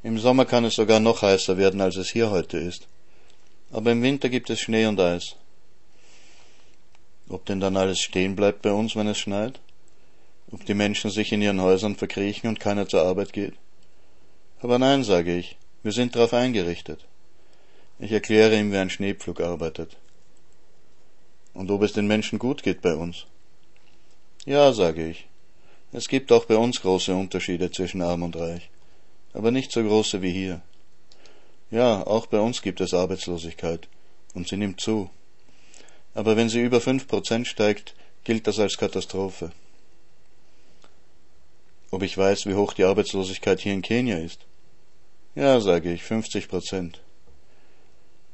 Im 0.03 0.19
Sommer 0.19 0.47
kann 0.47 0.65
es 0.65 0.75
sogar 0.75 0.99
noch 0.99 1.23
heißer 1.23 1.57
werden, 1.57 1.81
als 1.81 1.95
es 1.95 2.11
hier 2.11 2.31
heute 2.31 2.59
ist. 2.59 2.89
Aber 3.71 3.93
im 3.93 4.03
Winter 4.03 4.29
gibt 4.31 4.51
es 4.51 4.59
Schnee 4.59 4.87
und 4.87 4.99
Eis. 4.99 5.37
Ob 7.29 7.45
denn 7.47 7.61
dann 7.61 7.77
alles 7.77 8.01
stehen 8.01 8.35
bleibt 8.35 8.63
bei 8.63 8.73
uns, 8.73 8.97
wenn 8.97 9.07
es 9.07 9.19
schneit? 9.19 9.61
Ob 10.51 10.67
die 10.67 10.75
Menschen 10.75 11.13
sich 11.13 11.31
in 11.31 11.41
ihren 11.41 11.61
Häusern 11.61 11.95
verkriechen 11.95 12.49
und 12.49 12.59
keiner 12.59 12.89
zur 12.89 13.03
Arbeit 13.03 13.33
geht? 13.33 13.55
Aber 14.61 14.81
nein, 14.81 15.05
sage 15.05 15.37
ich, 15.37 15.57
wir 15.85 15.93
sind 15.93 16.17
darauf 16.17 16.35
eingerichtet. 16.35 17.05
Ich 18.01 18.11
erkläre 18.11 18.59
ihm, 18.59 18.73
wie 18.73 18.79
ein 18.79 18.91
Schneepflug 18.91 19.41
arbeitet 19.41 19.97
und 21.57 21.71
ob 21.71 21.83
es 21.83 21.93
den 21.93 22.07
Menschen 22.07 22.39
gut 22.39 22.65
geht 22.65 22.83
bei 22.83 22.95
uns. 22.95 23.27
Ja, 24.47 24.73
sage 24.73 25.09
ich. 25.09 25.27
Es 25.93 26.07
gibt 26.07 26.31
auch 26.31 26.45
bei 26.45 26.57
uns 26.57 26.81
große 26.81 27.13
Unterschiede 27.13 27.73
zwischen 27.73 28.01
arm 28.01 28.23
und 28.23 28.37
reich, 28.37 28.71
aber 29.33 29.51
nicht 29.51 29.73
so 29.73 29.83
große 29.83 30.23
wie 30.23 30.31
hier. 30.31 30.63
Ja, 31.73 32.07
auch 32.07 32.27
bei 32.27 32.39
uns 32.39 32.63
gibt 32.63 32.81
es 32.81 32.95
Arbeitslosigkeit, 32.95 33.89
und 34.35 34.47
sie 34.47 34.57
nimmt 34.57 34.81
zu. 34.81 35.11
Aber 36.15 36.37
wenn 36.37 36.49
sie 36.49 36.63
über 36.63 36.81
fünf 36.81 37.09
Prozent 37.09 37.49
steigt, 37.49 37.97
gilt 38.23 38.47
das 38.47 38.61
als 38.61 38.77
Katastrophe. 38.77 39.51
Ob 41.91 42.05
ich 42.05 42.17
weiß, 42.17 42.47
wie 42.47 42.55
hoch 42.55 42.73
die 42.73 42.85
Arbeitslosigkeit 42.85 43.61
hier 43.61 43.73
in 43.73 43.83
Kenia 43.83 44.19
ist? 44.19 44.41
Ja, 45.35 45.61
sage 45.61 45.93
ich, 45.93 46.05
50 46.05 46.49
Prozent. 46.49 47.01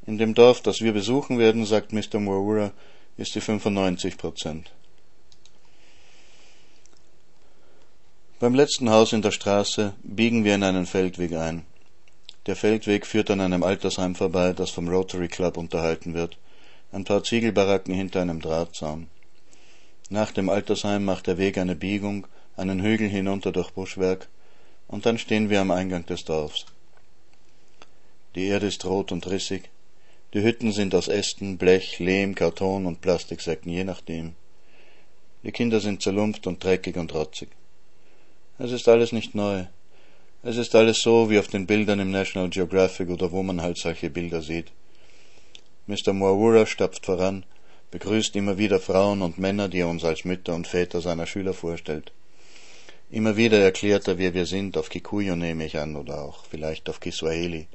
In 0.06 0.18
dem 0.18 0.34
Dorf, 0.34 0.60
das 0.60 0.82
wir 0.82 0.92
besuchen 0.92 1.38
werden, 1.38 1.64
sagt 1.64 1.94
Mr. 1.94 2.20
Moura, 2.20 2.72
ist 3.16 3.34
die 3.34 3.40
95 3.40 4.18
Prozent. 4.18 4.72
Beim 8.42 8.56
letzten 8.56 8.90
Haus 8.90 9.12
in 9.12 9.22
der 9.22 9.30
Straße 9.30 9.94
biegen 10.02 10.42
wir 10.42 10.56
in 10.56 10.64
einen 10.64 10.86
Feldweg 10.86 11.32
ein. 11.34 11.64
Der 12.46 12.56
Feldweg 12.56 13.06
führt 13.06 13.30
an 13.30 13.40
einem 13.40 13.62
Altersheim 13.62 14.16
vorbei, 14.16 14.52
das 14.52 14.70
vom 14.70 14.88
Rotary 14.88 15.28
Club 15.28 15.56
unterhalten 15.56 16.12
wird, 16.14 16.38
ein 16.90 17.04
paar 17.04 17.22
Ziegelbaracken 17.22 17.94
hinter 17.94 18.20
einem 18.20 18.40
Drahtzaun. 18.40 19.06
Nach 20.10 20.32
dem 20.32 20.48
Altersheim 20.48 21.04
macht 21.04 21.28
der 21.28 21.38
Weg 21.38 21.56
eine 21.56 21.76
Biegung, 21.76 22.26
einen 22.56 22.82
Hügel 22.82 23.08
hinunter 23.08 23.52
durch 23.52 23.70
Buschwerk, 23.70 24.28
und 24.88 25.06
dann 25.06 25.18
stehen 25.18 25.48
wir 25.48 25.60
am 25.60 25.70
Eingang 25.70 26.04
des 26.06 26.24
Dorfs. 26.24 26.66
Die 28.34 28.46
Erde 28.46 28.66
ist 28.66 28.84
rot 28.84 29.12
und 29.12 29.24
rissig, 29.30 29.70
die 30.34 30.42
Hütten 30.42 30.72
sind 30.72 30.96
aus 30.96 31.06
Ästen, 31.06 31.58
Blech, 31.58 32.00
Lehm, 32.00 32.34
Karton 32.34 32.86
und 32.86 33.02
Plastiksäcken, 33.02 33.70
je 33.70 33.84
nachdem. 33.84 34.34
Die 35.44 35.52
Kinder 35.52 35.78
sind 35.78 36.02
zerlumpft 36.02 36.48
und 36.48 36.64
dreckig 36.64 36.96
und 36.96 37.14
rotzig. 37.14 37.50
Es 38.64 38.70
ist 38.70 38.86
alles 38.88 39.10
nicht 39.10 39.34
neu. 39.34 39.64
Es 40.44 40.56
ist 40.56 40.76
alles 40.76 41.02
so 41.02 41.28
wie 41.28 41.40
auf 41.40 41.48
den 41.48 41.66
Bildern 41.66 41.98
im 41.98 42.12
National 42.12 42.48
Geographic 42.48 43.10
oder 43.10 43.32
wo 43.32 43.42
man 43.42 43.60
halt 43.60 43.76
solche 43.76 44.08
Bilder 44.08 44.40
sieht. 44.40 44.70
Mr. 45.88 46.12
Moawura 46.12 46.64
stapft 46.66 47.04
voran, 47.04 47.44
begrüßt 47.90 48.36
immer 48.36 48.58
wieder 48.58 48.78
Frauen 48.78 49.20
und 49.22 49.36
Männer, 49.36 49.68
die 49.68 49.80
er 49.80 49.88
uns 49.88 50.04
als 50.04 50.24
Mütter 50.24 50.54
und 50.54 50.68
Väter 50.68 51.00
seiner 51.00 51.26
Schüler 51.26 51.54
vorstellt. 51.54 52.12
Immer 53.10 53.36
wieder 53.36 53.58
erklärt 53.58 54.06
er, 54.06 54.18
wer 54.18 54.32
wir 54.32 54.46
sind, 54.46 54.78
auf 54.78 54.90
Kikuyu 54.90 55.34
nehme 55.34 55.66
ich 55.66 55.76
an, 55.78 55.96
oder 55.96 56.22
auch 56.22 56.44
vielleicht 56.48 56.88
auf 56.88 57.00
Kiswahili. 57.00 57.66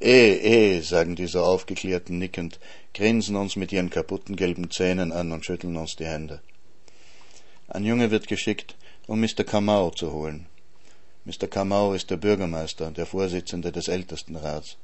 Eh, 0.00 0.76
eh, 0.76 0.80
sagen 0.80 1.14
die 1.14 1.26
so 1.26 1.42
aufgeklärten 1.42 2.16
nickend, 2.16 2.58
grinsen 2.94 3.36
uns 3.36 3.56
mit 3.56 3.70
ihren 3.70 3.90
kaputten 3.90 4.36
gelben 4.36 4.70
Zähnen 4.70 5.12
an 5.12 5.30
und 5.30 5.44
schütteln 5.44 5.76
uns 5.76 5.96
die 5.96 6.06
Hände. 6.06 6.40
Ein 7.68 7.84
Junge 7.84 8.10
wird 8.10 8.28
geschickt, 8.28 8.76
um 9.06 9.20
Mr. 9.20 9.44
Kamau 9.44 9.90
zu 9.90 10.12
holen. 10.12 10.46
Mr. 11.24 11.46
Kamau 11.48 11.92
ist 11.92 12.10
der 12.10 12.16
Bürgermeister, 12.16 12.90
der 12.90 13.06
Vorsitzende 13.06 13.72
des 13.72 13.88
Ältestenrats. 13.88 14.76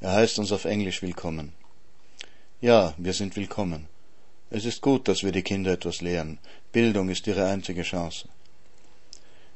Er 0.00 0.12
heißt 0.12 0.38
uns 0.38 0.52
auf 0.52 0.64
Englisch 0.64 1.02
willkommen. 1.02 1.52
Ja, 2.60 2.94
wir 2.96 3.12
sind 3.12 3.36
willkommen. 3.36 3.88
Es 4.50 4.64
ist 4.64 4.82
gut, 4.82 5.08
dass 5.08 5.22
wir 5.22 5.32
die 5.32 5.42
Kinder 5.42 5.72
etwas 5.72 6.00
lehren. 6.00 6.38
Bildung 6.72 7.08
ist 7.08 7.26
ihre 7.26 7.46
einzige 7.46 7.82
Chance. 7.82 8.28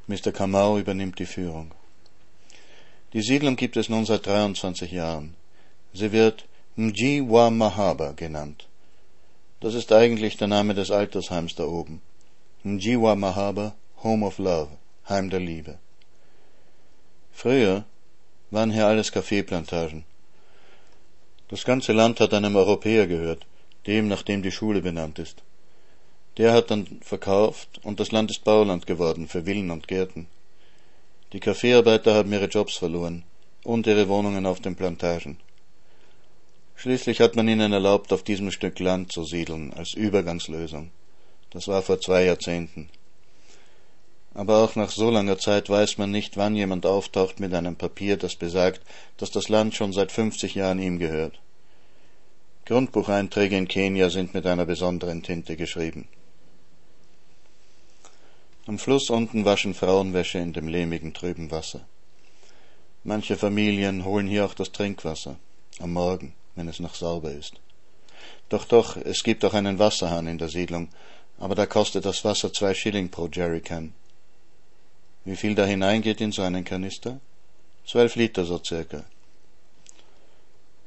Mr. 0.07 0.33
Kamau 0.33 0.79
übernimmt 0.79 1.19
die 1.19 1.27
Führung. 1.27 1.73
Die 3.13 3.23
Siedlung 3.23 3.57
gibt 3.57 3.77
es 3.77 3.89
nun 3.89 4.05
seit 4.05 4.27
23 4.27 4.93
Jahren. 4.93 5.35
Sie 5.93 6.13
wird 6.13 6.45
Mjiwa 6.77 7.51
Mahaba 7.51 8.13
genannt. 8.13 8.67
Das 9.61 9.75
ist 9.75 9.93
eigentlich 9.93 10.37
der 10.37 10.49
Name 10.49 10.75
des 10.75 10.91
Altersheims 10.91 11.55
da 11.55 11.65
oben. 11.65 12.03
Mjiwa 12.67 13.15
Mahaba, 13.15 13.77
Home 14.03 14.27
of 14.27 14.41
Love, 14.41 14.71
Heim 15.09 15.31
der 15.31 15.39
Liebe. 15.39 15.79
Früher 17.31 17.85
waren 18.51 18.73
hier 18.73 18.89
alles 18.89 19.13
Kaffeeplantagen. 19.13 20.05
Das 21.47 21.65
ganze 21.65 21.93
Land 21.93 22.19
hat 22.19 22.35
einem 22.35 22.57
Europäer 22.57 23.07
gehört, 23.07 23.47
dem, 23.87 24.09
nach 24.09 24.23
dem 24.23 24.43
die 24.43 24.51
Schule 24.51 24.83
benannt 24.83 25.21
ist. 25.21 25.45
Der 26.39 26.53
hat 26.53 26.73
dann 26.73 26.89
verkauft 27.03 27.79
und 27.85 28.01
das 28.01 28.11
Land 28.11 28.33
ist 28.33 28.43
Bauland 28.43 28.85
geworden 28.85 29.29
für 29.29 29.45
Villen 29.45 29.71
und 29.71 29.87
Gärten. 29.87 30.27
Die 31.33 31.39
Kaffeearbeiter 31.39 32.15
haben 32.15 32.33
ihre 32.33 32.47
Jobs 32.47 32.75
verloren 32.77 33.23
und 33.63 33.87
ihre 33.87 34.09
Wohnungen 34.09 34.45
auf 34.45 34.59
den 34.59 34.75
Plantagen. 34.75 35.39
Schließlich 36.75 37.21
hat 37.21 37.37
man 37.37 37.47
ihnen 37.47 37.73
erlaubt, 37.73 38.13
auf 38.13 38.25
diesem 38.25 38.51
Stück 38.51 38.81
Land 38.81 39.13
zu 39.13 39.23
siedeln, 39.23 39.73
als 39.73 39.95
Übergangslösung. 39.95 40.91
Das 41.51 41.69
war 41.69 41.83
vor 41.83 42.01
zwei 42.01 42.25
Jahrzehnten. 42.25 42.89
Aber 44.35 44.63
auch 44.63 44.77
nach 44.77 44.91
so 44.91 45.11
langer 45.11 45.39
Zeit 45.39 45.71
weiß 45.71 45.97
man 45.97 46.11
nicht, 46.11 46.37
wann 46.37 46.55
jemand 46.55 46.85
auftaucht 46.85 47.41
mit 47.41 47.55
einem 47.55 47.77
Papier, 47.77 48.19
das 48.19 48.37
besagt, 48.37 48.83
dass 49.17 49.31
das 49.31 49.49
Land 49.49 49.75
schon 49.75 49.95
seit 49.95 50.13
50 50.13 50.55
Jahren 50.55 50.79
ihm 50.79 50.99
gehört. 50.99 51.41
Grundbucheinträge 52.67 53.57
in 53.57 53.69
Kenia 53.69 54.11
sind 54.11 54.35
mit 54.35 54.45
einer 54.45 54.67
besonderen 54.67 55.23
Tinte 55.23 55.57
geschrieben. 55.57 56.07
Am 58.67 58.79
Fluss 58.79 59.09
unten 59.09 59.45
waschen 59.45 59.73
Frauenwäsche 59.73 60.39
in 60.39 60.53
dem 60.53 60.67
lehmigen, 60.67 61.15
trüben 61.15 61.53
Wasser. 61.53 61.87
Manche 63.05 63.37
Familien 63.37 64.05
holen 64.05 64.27
hier 64.27 64.45
auch 64.45 64.55
das 64.55 64.73
Trinkwasser, 64.73 65.37
am 65.79 65.93
Morgen, 65.93 66.35
wenn 66.57 66.67
es 66.67 66.81
noch 66.81 66.97
sauber 66.97 67.31
ist. 67.31 67.55
Doch, 68.49 68.65
doch, 68.65 68.97
es 68.97 69.23
gibt 69.23 69.45
auch 69.45 69.55
einen 69.55 69.79
Wasserhahn 69.79 70.27
in 70.27 70.39
der 70.39 70.49
Siedlung, 70.49 70.89
aber 71.39 71.55
da 71.55 71.67
kostet 71.67 72.05
das 72.05 72.25
Wasser 72.25 72.53
zwei 72.53 72.75
Schilling 72.75 73.11
pro 73.11 73.29
Jerrycan. 73.29 73.93
Wie 75.25 75.37
viel 75.37 75.55
da 75.55 75.65
hineingeht 75.65 76.21
in 76.21 76.33
so 76.33 76.43
einen 76.43 76.65
Kanister? 76.65 77.21
Zwölf 77.87 78.17
Liter 78.17 78.45
so 78.45 78.61
circa. 78.63 79.05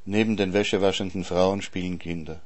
Neben 0.06 0.38
den 0.38 0.54
wäschewaschenden 0.54 1.24
Frauen 1.24 1.62
spielen 1.62 2.00
Kinder. 2.00 2.42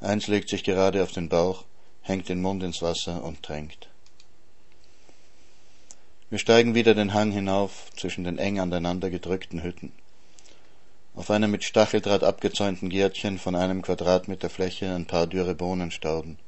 Eins 0.00 0.28
legt 0.28 0.48
sich 0.48 0.62
gerade 0.64 1.02
auf 1.02 1.12
den 1.12 1.28
Bauch, 1.28 1.64
hängt 2.02 2.28
den 2.28 2.40
Mund 2.40 2.62
ins 2.62 2.82
Wasser 2.82 3.24
und 3.24 3.42
tränkt. 3.42 3.88
Wir 6.30 6.38
steigen 6.38 6.74
wieder 6.74 6.94
den 6.94 7.14
Hang 7.14 7.32
hinauf 7.32 7.90
zwischen 7.96 8.24
den 8.24 8.38
eng 8.38 8.60
aneinander 8.60 9.10
gedrückten 9.10 9.62
Hütten. 9.62 9.92
Auf 11.16 11.30
einem 11.30 11.50
mit 11.50 11.64
Stacheldraht 11.64 12.22
abgezäunten 12.22 12.90
Gärtchen 12.90 13.38
von 13.38 13.54
einem 13.54 13.82
Quadratmeter 13.82 14.50
Fläche 14.50 14.94
ein 14.94 15.06
paar 15.06 15.26
dürre 15.26 15.54
Bohnenstauden. 15.54 16.38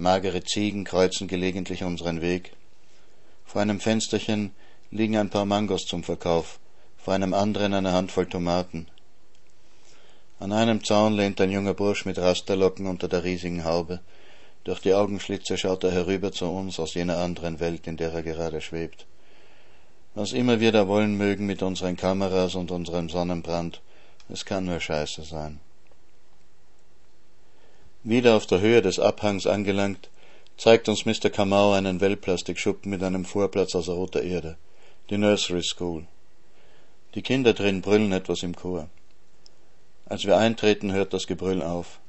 Magere 0.00 0.42
Ziegen 0.42 0.84
kreuzen 0.84 1.28
gelegentlich 1.28 1.84
unseren 1.84 2.22
Weg. 2.22 2.52
Vor 3.44 3.60
einem 3.60 3.80
Fensterchen 3.80 4.52
liegen 4.90 5.18
ein 5.18 5.28
paar 5.28 5.44
Mangos 5.44 5.84
zum 5.84 6.02
Verkauf, 6.02 6.58
vor 6.96 7.12
einem 7.12 7.34
anderen 7.34 7.74
eine 7.74 7.92
Handvoll 7.92 8.24
Tomaten. 8.24 8.86
An 10.38 10.52
einem 10.52 10.82
Zaun 10.82 11.12
lehnt 11.12 11.38
ein 11.42 11.50
junger 11.50 11.74
Bursch 11.74 12.06
mit 12.06 12.18
Rasterlocken 12.18 12.86
unter 12.86 13.08
der 13.08 13.24
riesigen 13.24 13.64
Haube, 13.64 14.00
durch 14.64 14.80
die 14.80 14.94
Augenschlitze 14.94 15.58
schaut 15.58 15.84
er 15.84 15.92
herüber 15.92 16.32
zu 16.32 16.46
uns 16.46 16.80
aus 16.80 16.94
jener 16.94 17.18
anderen 17.18 17.60
Welt, 17.60 17.86
in 17.86 17.98
der 17.98 18.14
er 18.14 18.22
gerade 18.22 18.62
schwebt. 18.62 19.04
Was 20.14 20.32
immer 20.32 20.60
wir 20.60 20.72
da 20.72 20.88
wollen 20.88 21.18
mögen 21.18 21.44
mit 21.44 21.62
unseren 21.62 21.98
Kameras 21.98 22.54
und 22.54 22.70
unserem 22.70 23.10
Sonnenbrand, 23.10 23.82
es 24.30 24.46
kann 24.46 24.64
nur 24.64 24.80
Scheiße 24.80 25.24
sein. 25.24 25.60
Wieder 28.02 28.34
auf 28.34 28.46
der 28.46 28.60
Höhe 28.60 28.80
des 28.80 28.98
Abhangs 28.98 29.46
angelangt, 29.46 30.08
zeigt 30.56 30.88
uns 30.88 31.04
Mr. 31.04 31.28
Kamau 31.28 31.72
einen 31.72 32.00
Wellplastikschuppen 32.00 32.90
mit 32.90 33.02
einem 33.02 33.26
Vorplatz 33.26 33.74
aus 33.74 33.90
roter 33.90 34.22
Erde, 34.22 34.56
die 35.10 35.18
Nursery 35.18 35.62
School. 35.62 36.06
Die 37.14 37.20
Kinder 37.20 37.52
drin 37.52 37.82
brüllen 37.82 38.12
etwas 38.12 38.42
im 38.42 38.56
Chor. 38.56 38.88
Als 40.06 40.24
wir 40.24 40.38
eintreten, 40.38 40.92
hört 40.92 41.12
das 41.12 41.26
Gebrüll 41.26 41.60
auf. 41.62 42.00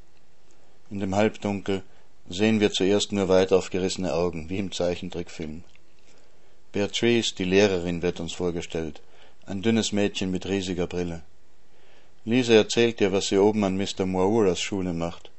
In 0.90 1.02
dem 1.02 1.14
Halbdunkel 1.14 1.84
sehen 2.30 2.62
wir 2.62 2.72
zuerst 2.72 3.12
nur 3.12 3.28
weit 3.28 3.52
aufgerissene 3.52 4.14
Augen, 4.14 4.50
wie 4.50 4.60
im 4.60 4.72
Zeichentrickfilm. 4.72 5.66
Beatrice, 6.72 7.36
die 7.36 7.44
Lehrerin, 7.44 8.02
wird 8.02 8.22
uns 8.22 8.32
vorgestellt, 8.32 9.02
ein 9.46 9.62
dünnes 9.62 9.92
Mädchen 9.92 10.32
mit 10.32 10.46
riesiger 10.48 10.88
Brille. 10.88 11.22
Lisa 12.24 12.54
erzählt 12.54 13.02
ihr, 13.02 13.12
was 13.12 13.28
sie 13.28 13.40
oben 13.40 13.66
an 13.66 13.76
Mr. 13.76 14.06
Moauras 14.06 14.62
Schule 14.62 14.94
macht. 14.94 15.31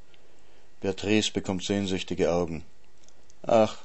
Beatrice 0.82 1.30
bekommt 1.30 1.62
sehnsüchtige 1.62 2.32
Augen. 2.32 2.64
Ach, 3.42 3.78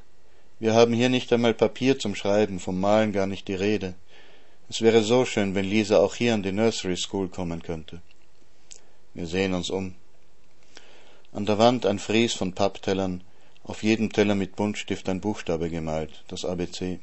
wir 0.60 0.74
haben 0.74 0.94
hier 0.94 1.10
nicht 1.10 1.32
einmal 1.32 1.54
Papier 1.54 2.00
zum 2.00 2.16
Schreiben, 2.16 2.60
vom 2.60 2.80
Malen 2.80 3.14
gar 3.14 3.28
nicht 3.28 3.48
die 3.48 3.54
Rede. 3.54 3.94
Es 4.68 4.82
wäre 4.82 5.04
so 5.04 5.24
schön, 5.24 5.54
wenn 5.54 5.66
Lisa 5.66 6.00
auch 6.00 6.16
hier 6.16 6.34
an 6.34 6.42
die 6.42 6.52
Nursery 6.52 6.98
School 6.98 7.30
kommen 7.30 7.62
könnte. 7.62 8.02
Wir 9.14 9.28
sehen 9.28 9.54
uns 9.54 9.70
um. 9.70 9.94
An 11.32 11.46
der 11.46 11.60
Wand 11.60 11.86
ein 11.86 12.00
Fries 12.00 12.34
von 12.34 12.54
Papptellern, 12.54 13.24
auf 13.64 13.84
jedem 13.84 14.12
Teller 14.12 14.34
mit 14.34 14.56
Buntstift 14.56 15.08
ein 15.08 15.22
Buchstabe 15.22 15.70
gemalt, 15.70 16.24
das 16.30 16.46
ABC. 16.46 17.00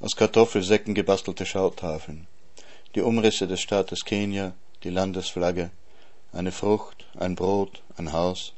Aus 0.00 0.16
Kartoffelsäcken 0.16 0.94
gebastelte 0.94 1.46
Schautafeln, 1.46 2.26
die 2.96 3.00
Umrisse 3.02 3.46
des 3.46 3.60
Staates 3.60 4.04
Kenia, 4.04 4.54
die 4.82 4.90
Landesflagge, 4.90 5.70
eine 6.32 6.50
Frucht, 6.50 7.06
ein 7.16 7.36
Brot, 7.36 7.82
ein 7.96 8.12
Haus. 8.12 8.52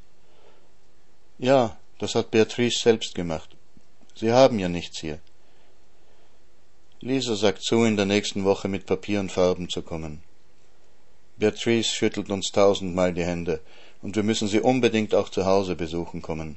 Ja, 1.39 1.77
das 1.99 2.17
hat 2.17 2.33
Beatrice 2.33 2.81
selbst 2.81 3.15
gemacht. 3.15 3.57
Sie 4.17 4.33
haben 4.33 4.59
ja 4.59 4.69
nichts 4.69 4.99
hier. 4.99 5.21
Lisa 7.01 7.37
sagt 7.37 7.63
zu, 7.63 7.85
in 7.85 7.97
der 7.97 8.07
nächsten 8.07 8.45
Woche 8.45 8.67
mit 8.67 8.87
Papier 8.87 9.21
und 9.21 9.31
Farben 9.31 9.69
zu 9.69 9.83
kommen. 9.83 10.21
Beatrice 11.37 11.95
schüttelt 11.95 12.31
uns 12.31 12.51
tausendmal 12.51 13.15
die 13.15 13.25
Hände, 13.25 13.61
und 14.03 14.17
wir 14.17 14.25
müssen 14.25 14.49
sie 14.49 14.59
unbedingt 14.59 15.15
auch 15.15 15.29
zu 15.29 15.47
Hause 15.47 15.77
besuchen 15.77 16.23
kommen. 16.23 16.57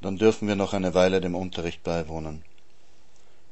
Dann 0.00 0.16
dürfen 0.16 0.48
wir 0.48 0.56
noch 0.56 0.72
eine 0.72 0.94
Weile 0.94 1.20
dem 1.20 1.34
Unterricht 1.34 1.82
beiwohnen. 1.82 2.42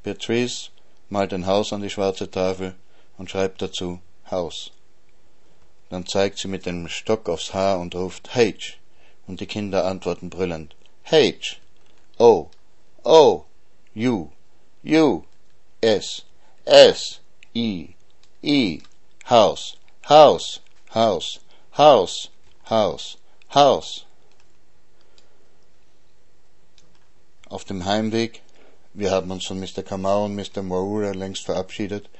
Beatrice 0.02 0.70
malt 1.10 1.34
ein 1.34 1.46
Haus 1.46 1.74
an 1.74 1.82
die 1.82 1.90
schwarze 1.90 2.30
Tafel 2.30 2.74
und 3.18 3.30
schreibt 3.30 3.60
dazu 3.60 4.00
Haus. 4.30 4.72
Dann 5.90 6.06
zeigt 6.06 6.38
sie 6.38 6.48
mit 6.48 6.64
dem 6.64 6.88
Stock 6.88 7.28
aufs 7.28 7.52
Haar 7.52 7.78
und 7.78 7.94
ruft 7.94 8.34
H, 8.34 8.78
und 9.30 9.40
die 9.40 9.46
Kinder 9.46 9.86
antworten 9.86 10.28
brüllend. 10.28 10.74
H, 11.04 11.56
O, 12.18 12.50
O, 13.04 13.44
U, 13.94 14.28
U, 14.84 15.22
S, 15.80 16.24
S, 16.64 17.20
I, 17.54 17.94
I, 18.42 18.82
House, 19.30 19.76
House, 20.08 20.60
House, 20.92 21.40
House, 21.78 22.28
Haus, 22.68 23.16
Haus. 23.54 24.04
Auf 27.48 27.64
dem 27.64 27.84
Heimweg, 27.84 28.42
wir 28.94 29.12
haben 29.12 29.30
uns 29.30 29.46
von 29.46 29.60
Mr. 29.60 29.84
Kamau 29.84 30.24
und 30.24 30.34
Mr. 30.34 30.62
Moura 30.62 31.12
längst 31.12 31.44
verabschiedet 31.44 32.10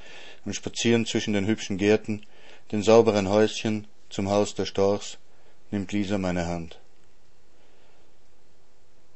und 0.45 0.55
spazieren 0.55 1.07
zwischen 1.07 1.35
den 1.35 1.47
hübschen 1.47 1.77
Gärten, 1.77 2.25
den 2.71 2.83
sauberen 2.85 3.29
Häuschen 3.29 3.89
zum 4.09 4.31
Haus 4.31 4.55
der 4.55 4.67
Storchs, 4.67 5.19
nimmt 5.73 5.93
Lisa 5.93 6.19
meine 6.19 6.47
Hand. 6.47 6.80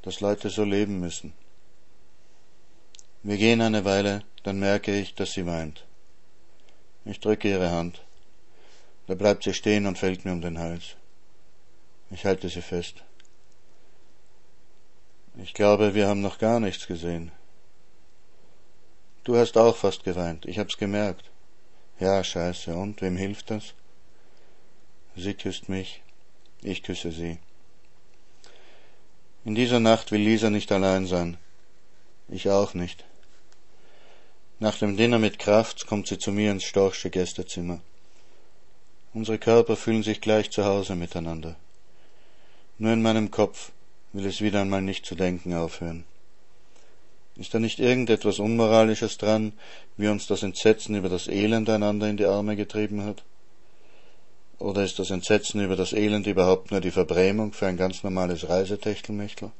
Dass 0.04 0.20
Leute 0.20 0.50
so 0.50 0.64
leben 0.64 1.00
müssen. 1.00 1.32
Wir 3.22 3.38
gehen 3.38 3.62
eine 3.62 3.86
Weile, 3.86 4.22
dann 4.42 4.58
merke 4.58 4.94
ich, 4.94 5.14
dass 5.14 5.32
sie 5.32 5.46
weint. 5.46 5.86
Ich 7.06 7.20
drücke 7.20 7.48
ihre 7.48 7.70
Hand. 7.70 8.02
Da 9.06 9.14
bleibt 9.14 9.44
sie 9.44 9.54
stehen 9.54 9.86
und 9.86 9.98
fällt 9.98 10.26
mir 10.26 10.32
um 10.32 10.42
den 10.42 10.58
Hals. 10.58 10.96
Ich 12.10 12.26
halte 12.26 12.50
sie 12.50 12.60
fest. 12.60 13.02
Ich 15.42 15.54
glaube, 15.54 15.94
wir 15.94 16.06
haben 16.06 16.20
noch 16.20 16.36
gar 16.36 16.60
nichts 16.60 16.86
gesehen. 16.86 17.32
Du 19.24 19.36
hast 19.36 19.56
auch 19.56 19.74
fast 19.74 20.04
geweint, 20.04 20.44
ich 20.44 20.58
hab's 20.58 20.76
gemerkt. 20.76 21.30
Ja, 21.98 22.22
scheiße, 22.22 22.76
und 22.76 23.00
wem 23.00 23.16
hilft 23.16 23.50
das? 23.50 23.72
Sie 25.16 25.32
küsst 25.32 25.70
mich, 25.70 26.02
ich 26.60 26.82
küsse 26.82 27.10
sie. 27.10 27.38
In 29.44 29.54
dieser 29.54 29.78
Nacht 29.78 30.10
will 30.10 30.22
Lisa 30.22 30.48
nicht 30.48 30.72
allein 30.72 31.06
sein. 31.06 31.36
Ich 32.28 32.48
auch 32.48 32.72
nicht. 32.72 33.04
Nach 34.58 34.78
dem 34.78 34.96
Dinner 34.96 35.18
mit 35.18 35.38
Kraft 35.38 35.86
kommt 35.86 36.06
sie 36.06 36.18
zu 36.18 36.32
mir 36.32 36.50
ins 36.50 36.64
Storchsche 36.64 37.10
Gästezimmer. 37.10 37.80
Unsere 39.12 39.38
Körper 39.38 39.76
fühlen 39.76 40.02
sich 40.02 40.22
gleich 40.22 40.50
zu 40.50 40.64
Hause 40.64 40.94
miteinander. 40.94 41.56
Nur 42.78 42.92
in 42.92 43.02
meinem 43.02 43.30
Kopf 43.30 43.72
will 44.14 44.24
es 44.24 44.40
wieder 44.40 44.62
einmal 44.62 44.80
nicht 44.80 45.04
zu 45.04 45.14
denken 45.14 45.52
aufhören. 45.52 46.04
Ist 47.36 47.52
da 47.52 47.58
nicht 47.58 47.80
irgendetwas 47.80 48.38
Unmoralisches 48.38 49.18
dran, 49.18 49.52
wie 49.98 50.08
uns 50.08 50.26
das 50.26 50.42
Entsetzen 50.42 50.94
über 50.94 51.10
das 51.10 51.28
Elend 51.28 51.68
einander 51.68 52.08
in 52.08 52.16
die 52.16 52.26
Arme 52.26 52.56
getrieben 52.56 53.04
hat? 53.04 53.22
Oder 54.58 54.84
ist 54.84 54.98
das 54.98 55.10
Entsetzen 55.10 55.62
über 55.62 55.76
das 55.76 55.92
Elend 55.92 56.26
überhaupt 56.26 56.70
nur 56.70 56.80
die 56.80 56.90
Verbrämung 56.90 57.52
für 57.52 57.66
ein 57.66 57.76
ganz 57.76 58.02
normales 58.02 58.48
Reisetechtelmechtel? 58.48 59.50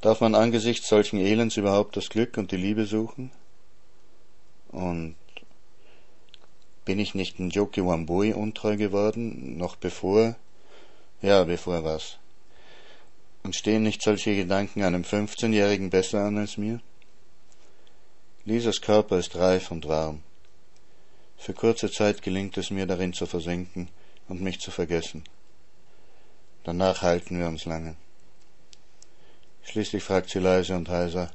Darf 0.00 0.20
man 0.20 0.34
angesichts 0.34 0.88
solchen 0.88 1.18
Elends 1.18 1.56
überhaupt 1.56 1.96
das 1.96 2.08
Glück 2.08 2.36
und 2.36 2.50
die 2.50 2.56
Liebe 2.56 2.86
suchen? 2.86 3.30
Und 4.70 5.14
bin 6.84 6.98
ich 6.98 7.14
nicht 7.14 7.38
in 7.38 7.50
Joki 7.50 7.84
Wambui 7.84 8.32
untreu 8.32 8.76
geworden, 8.76 9.56
noch 9.58 9.76
bevor? 9.76 10.34
Ja, 11.20 11.44
bevor 11.44 11.84
was? 11.84 12.18
Und 13.44 13.54
stehen 13.54 13.82
nicht 13.82 14.02
solche 14.02 14.34
Gedanken 14.34 14.82
einem 14.82 15.02
15-Jährigen 15.02 15.90
besser 15.90 16.24
an 16.24 16.38
als 16.38 16.56
mir? 16.56 16.80
Lisas 18.44 18.80
Körper 18.80 19.18
ist 19.18 19.36
reif 19.36 19.70
und 19.70 19.86
warm. 19.86 20.22
Für 21.44 21.54
kurze 21.54 21.90
Zeit 21.90 22.22
gelingt 22.22 22.56
es 22.56 22.70
mir 22.70 22.86
darin 22.86 23.12
zu 23.12 23.26
versinken 23.26 23.88
und 24.28 24.40
mich 24.40 24.60
zu 24.60 24.70
vergessen. 24.70 25.24
Danach 26.62 27.02
halten 27.02 27.36
wir 27.40 27.48
uns 27.48 27.64
lange. 27.64 27.96
Schließlich 29.64 30.04
fragt 30.04 30.30
sie 30.30 30.38
leise 30.38 30.76
und 30.76 30.88
heiser, 30.88 31.32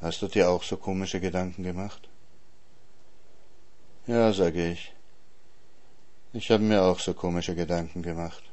Hast 0.00 0.22
du 0.22 0.28
dir 0.28 0.48
auch 0.48 0.62
so 0.62 0.76
komische 0.76 1.18
Gedanken 1.18 1.64
gemacht? 1.64 2.08
Ja, 4.06 4.32
sage 4.32 4.70
ich. 4.70 4.94
Ich 6.32 6.52
habe 6.52 6.62
mir 6.62 6.82
auch 6.84 7.00
so 7.00 7.14
komische 7.14 7.56
Gedanken 7.56 8.00
gemacht. 8.00 8.44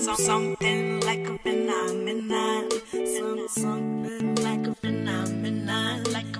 Some, 0.00 0.16
some, 0.16 0.16
some, 0.16 0.56
some, 0.56 0.56
something 0.56 1.00
like 1.00 1.28
a 1.28 1.38
phenomenon. 1.38 2.70
Some, 2.90 3.48
something 3.48 4.34
like 4.36 4.66
a 4.66 4.74
phenomenon. 4.74 6.04
Like 6.04 6.36
a 6.36 6.39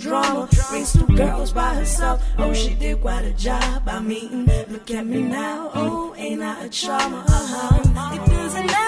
drama. 0.00 0.48
Raised 0.72 0.98
two 0.98 1.06
girls 1.16 1.52
by 1.52 1.74
herself. 1.74 2.24
Oh, 2.38 2.52
she 2.52 2.74
did 2.74 3.00
quite 3.00 3.24
a 3.24 3.32
job. 3.32 3.82
I 3.86 4.00
mean, 4.00 4.46
look 4.68 4.90
at 4.90 5.06
me 5.06 5.22
now. 5.22 5.70
Oh, 5.74 6.14
ain't 6.16 6.42
I 6.42 6.64
a 6.64 6.68
charmer? 6.68 7.24
Uh-huh. 7.28 8.14
It 8.14 8.30
doesn't 8.30 8.66
matter 8.66 8.79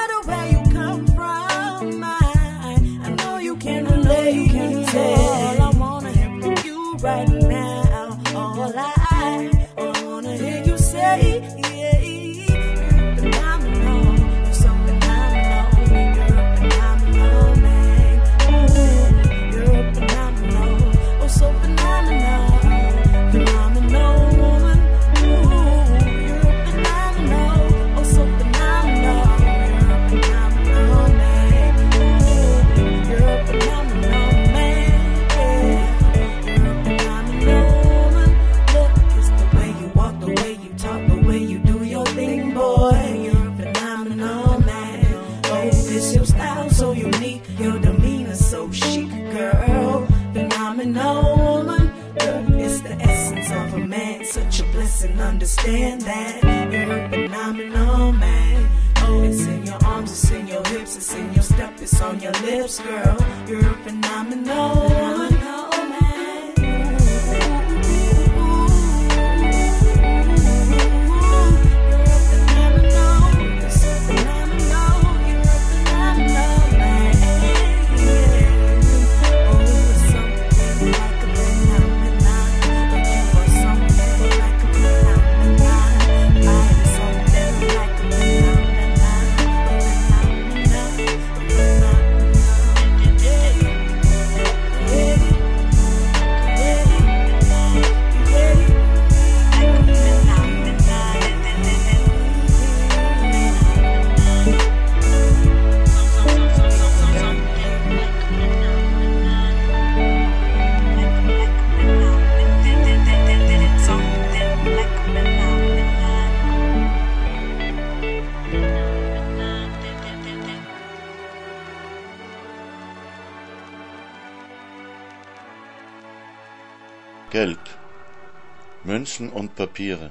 Münzen 129.13 129.31
und 129.31 129.57
Papiere. 129.57 130.11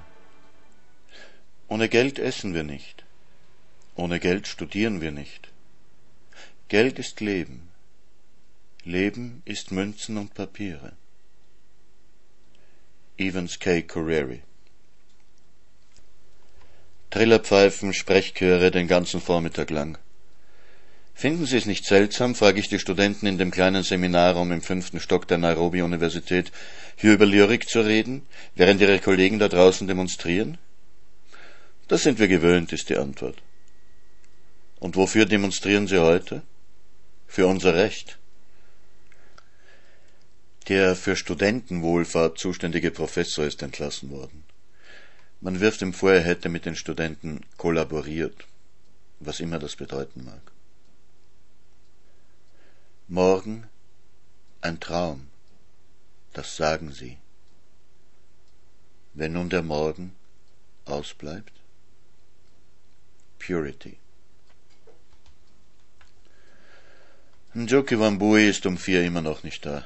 Ohne 1.67 1.89
Geld 1.89 2.19
essen 2.19 2.53
wir 2.53 2.63
nicht. 2.63 3.03
Ohne 3.95 4.19
Geld 4.19 4.45
studieren 4.45 5.01
wir 5.01 5.11
nicht. 5.11 5.49
Geld 6.67 6.99
ist 6.99 7.19
Leben. 7.19 7.69
Leben 8.83 9.41
ist 9.45 9.71
Münzen 9.71 10.17
und 10.17 10.35
Papiere. 10.35 10.91
Evans 13.17 13.57
K. 13.57 13.81
Correri 13.81 14.43
Trillerpfeifen, 17.09 17.93
Sprechchöre 17.93 18.69
den 18.69 18.87
ganzen 18.87 19.19
Vormittag 19.19 19.71
lang. 19.71 19.97
Finden 21.15 21.47
Sie 21.47 21.57
es 21.57 21.65
nicht 21.65 21.85
seltsam, 21.85 22.35
frage 22.35 22.59
ich 22.59 22.69
die 22.69 22.79
Studenten 22.79 23.25
in 23.25 23.39
dem 23.39 23.49
kleinen 23.49 23.83
Seminarraum 23.83 24.51
im 24.51 24.61
fünften 24.61 24.99
Stock 24.99 25.27
der 25.27 25.39
Nairobi-Universität, 25.39 26.51
hier 27.01 27.13
über 27.13 27.25
Lyrik 27.25 27.67
zu 27.67 27.81
reden, 27.81 28.27
während 28.53 28.79
Ihre 28.79 28.99
Kollegen 28.99 29.39
da 29.39 29.47
draußen 29.47 29.87
demonstrieren? 29.87 30.59
Das 31.87 32.03
sind 32.03 32.19
wir 32.19 32.27
gewöhnt, 32.27 32.71
ist 32.71 32.89
die 32.89 32.97
Antwort. 32.97 33.41
Und 34.79 34.95
wofür 34.95 35.25
demonstrieren 35.25 35.87
Sie 35.87 35.97
heute? 35.97 36.43
Für 37.27 37.47
unser 37.47 37.73
Recht. 37.73 38.19
Der 40.67 40.95
für 40.95 41.15
Studentenwohlfahrt 41.15 42.37
zuständige 42.37 42.91
Professor 42.91 43.45
ist 43.45 43.63
entlassen 43.63 44.11
worden. 44.11 44.43
Man 45.39 45.59
wirft 45.59 45.81
ihm 45.81 45.93
vor, 45.93 46.13
er 46.13 46.21
hätte 46.21 46.49
mit 46.49 46.67
den 46.67 46.75
Studenten 46.75 47.41
kollaboriert, 47.57 48.45
was 49.19 49.39
immer 49.39 49.57
das 49.57 49.75
bedeuten 49.75 50.23
mag. 50.23 50.51
Morgen 53.07 53.67
ein 54.61 54.79
Traum, 54.79 55.31
das 56.34 56.56
sagen 56.56 56.91
sie. 56.91 57.17
Wenn 59.13 59.34
nun 59.34 59.50
der 59.50 59.63
Morgen 59.63 60.15
ausbleibt? 60.86 61.54
Purity. 63.39 63.98
Njoki 67.54 68.00
Wambui 68.00 68.48
ist 68.48 68.65
um 68.65 68.78
vier 68.78 69.04
immer 69.04 69.22
noch 69.22 69.44
nicht 69.44 69.65
da. 69.65 69.86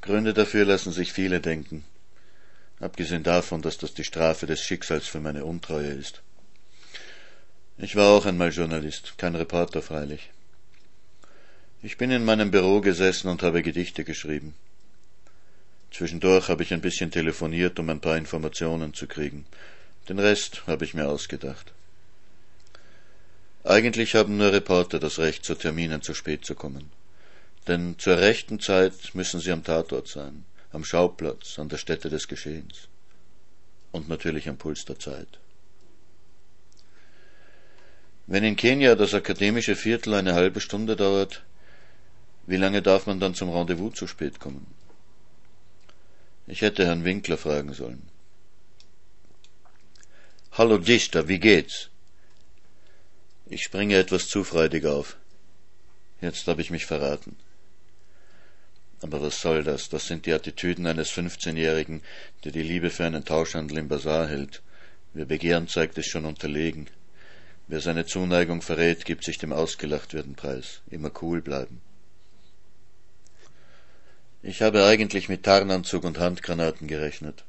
Gründe 0.00 0.32
dafür 0.32 0.64
lassen 0.64 0.92
sich 0.92 1.12
viele 1.12 1.40
denken, 1.40 1.84
abgesehen 2.80 3.22
davon, 3.22 3.60
dass 3.60 3.78
das 3.78 3.92
die 3.94 4.04
Strafe 4.04 4.46
des 4.46 4.60
Schicksals 4.60 5.06
für 5.06 5.20
meine 5.20 5.44
Untreue 5.44 5.92
ist. 5.92 6.22
Ich 7.76 7.96
war 7.96 8.10
auch 8.10 8.24
einmal 8.24 8.50
Journalist, 8.50 9.14
kein 9.18 9.34
Reporter 9.34 9.82
freilich. 9.82 10.30
Ich 11.84 11.98
bin 11.98 12.10
in 12.10 12.24
meinem 12.24 12.50
Büro 12.50 12.80
gesessen 12.80 13.28
und 13.28 13.42
habe 13.42 13.62
Gedichte 13.62 14.04
geschrieben. 14.04 14.54
Zwischendurch 15.92 16.48
habe 16.48 16.62
ich 16.62 16.72
ein 16.72 16.80
bisschen 16.80 17.10
telefoniert, 17.10 17.78
um 17.78 17.90
ein 17.90 18.00
paar 18.00 18.16
Informationen 18.16 18.94
zu 18.94 19.06
kriegen. 19.06 19.44
Den 20.08 20.18
Rest 20.18 20.66
habe 20.66 20.86
ich 20.86 20.94
mir 20.94 21.06
ausgedacht. 21.06 21.74
Eigentlich 23.64 24.14
haben 24.14 24.38
nur 24.38 24.50
Reporter 24.50 24.98
das 24.98 25.18
Recht, 25.18 25.44
zu 25.44 25.56
Terminen 25.56 26.00
zu 26.00 26.14
spät 26.14 26.46
zu 26.46 26.54
kommen. 26.54 26.90
Denn 27.68 27.96
zur 27.98 28.16
rechten 28.16 28.60
Zeit 28.60 29.14
müssen 29.14 29.40
sie 29.40 29.52
am 29.52 29.62
Tatort 29.62 30.08
sein, 30.08 30.46
am 30.72 30.86
Schauplatz, 30.86 31.58
an 31.58 31.68
der 31.68 31.76
Stätte 31.76 32.08
des 32.08 32.28
Geschehens. 32.28 32.88
Und 33.92 34.08
natürlich 34.08 34.48
am 34.48 34.56
Puls 34.56 34.86
der 34.86 34.98
Zeit. 34.98 35.38
Wenn 38.26 38.42
in 38.42 38.56
Kenia 38.56 38.94
das 38.94 39.12
akademische 39.12 39.76
Viertel 39.76 40.14
eine 40.14 40.32
halbe 40.32 40.62
Stunde 40.62 40.96
dauert, 40.96 41.42
wie 42.46 42.56
lange 42.56 42.82
darf 42.82 43.06
man 43.06 43.20
dann 43.20 43.34
zum 43.34 43.50
Rendezvous 43.50 43.94
zu 43.94 44.06
spät 44.06 44.38
kommen? 44.40 44.66
Ich 46.46 46.60
hätte 46.60 46.86
Herrn 46.86 47.04
Winkler 47.04 47.38
fragen 47.38 47.72
sollen. 47.72 48.02
Hallo 50.52 50.78
Dichter, 50.78 51.26
wie 51.26 51.38
geht's? 51.38 51.88
Ich 53.46 53.64
springe 53.64 53.96
etwas 53.96 54.28
zu 54.28 54.44
freudig 54.44 54.84
auf. 54.86 55.16
Jetzt 56.20 56.46
habe 56.46 56.60
ich 56.60 56.70
mich 56.70 56.86
verraten. 56.86 57.36
Aber 59.02 59.20
was 59.20 59.40
soll 59.40 59.64
das? 59.64 59.88
Das 59.88 60.06
sind 60.06 60.26
die 60.26 60.32
Attitüden 60.32 60.86
eines 60.86 61.10
Fünfzehnjährigen, 61.10 62.02
der 62.44 62.52
die 62.52 62.62
Liebe 62.62 62.90
für 62.90 63.04
einen 63.04 63.24
Tauschhandel 63.24 63.78
im 63.78 63.88
Bazar 63.88 64.28
hält. 64.28 64.62
Wer 65.12 65.26
Begehren 65.26 65.68
zeigt, 65.68 65.98
ist 65.98 66.08
schon 66.08 66.24
unterlegen. 66.24 66.88
Wer 67.68 67.80
seine 67.80 68.06
Zuneigung 68.06 68.62
verrät, 68.62 69.04
gibt 69.04 69.24
sich 69.24 69.38
dem 69.38 69.52
ausgelacht 69.52 70.14
werden 70.14 70.34
preis. 70.34 70.80
Immer 70.90 71.10
cool 71.22 71.42
bleiben. 71.42 71.80
Ich 74.46 74.60
habe 74.60 74.84
eigentlich 74.84 75.30
mit 75.30 75.42
Tarnanzug 75.42 76.04
und 76.04 76.18
Handgranaten 76.18 76.86
gerechnet. 76.86 77.44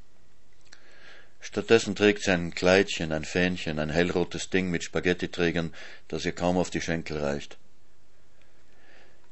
Stattdessen 1.42 1.94
trägt 1.94 2.24
sie 2.24 2.32
ein 2.32 2.56
Kleidchen, 2.56 3.12
ein 3.12 3.26
Fähnchen, 3.26 3.80
ein 3.80 3.90
hellrotes 3.90 4.50
Ding 4.50 4.70
mit 4.70 4.86
Spaghettiträgern, 4.86 5.74
das 6.08 6.24
ihr 6.24 6.32
kaum 6.32 6.56
auf 6.56 6.70
die 6.70 6.80
Schenkel 6.80 7.18
reicht. 7.18 7.58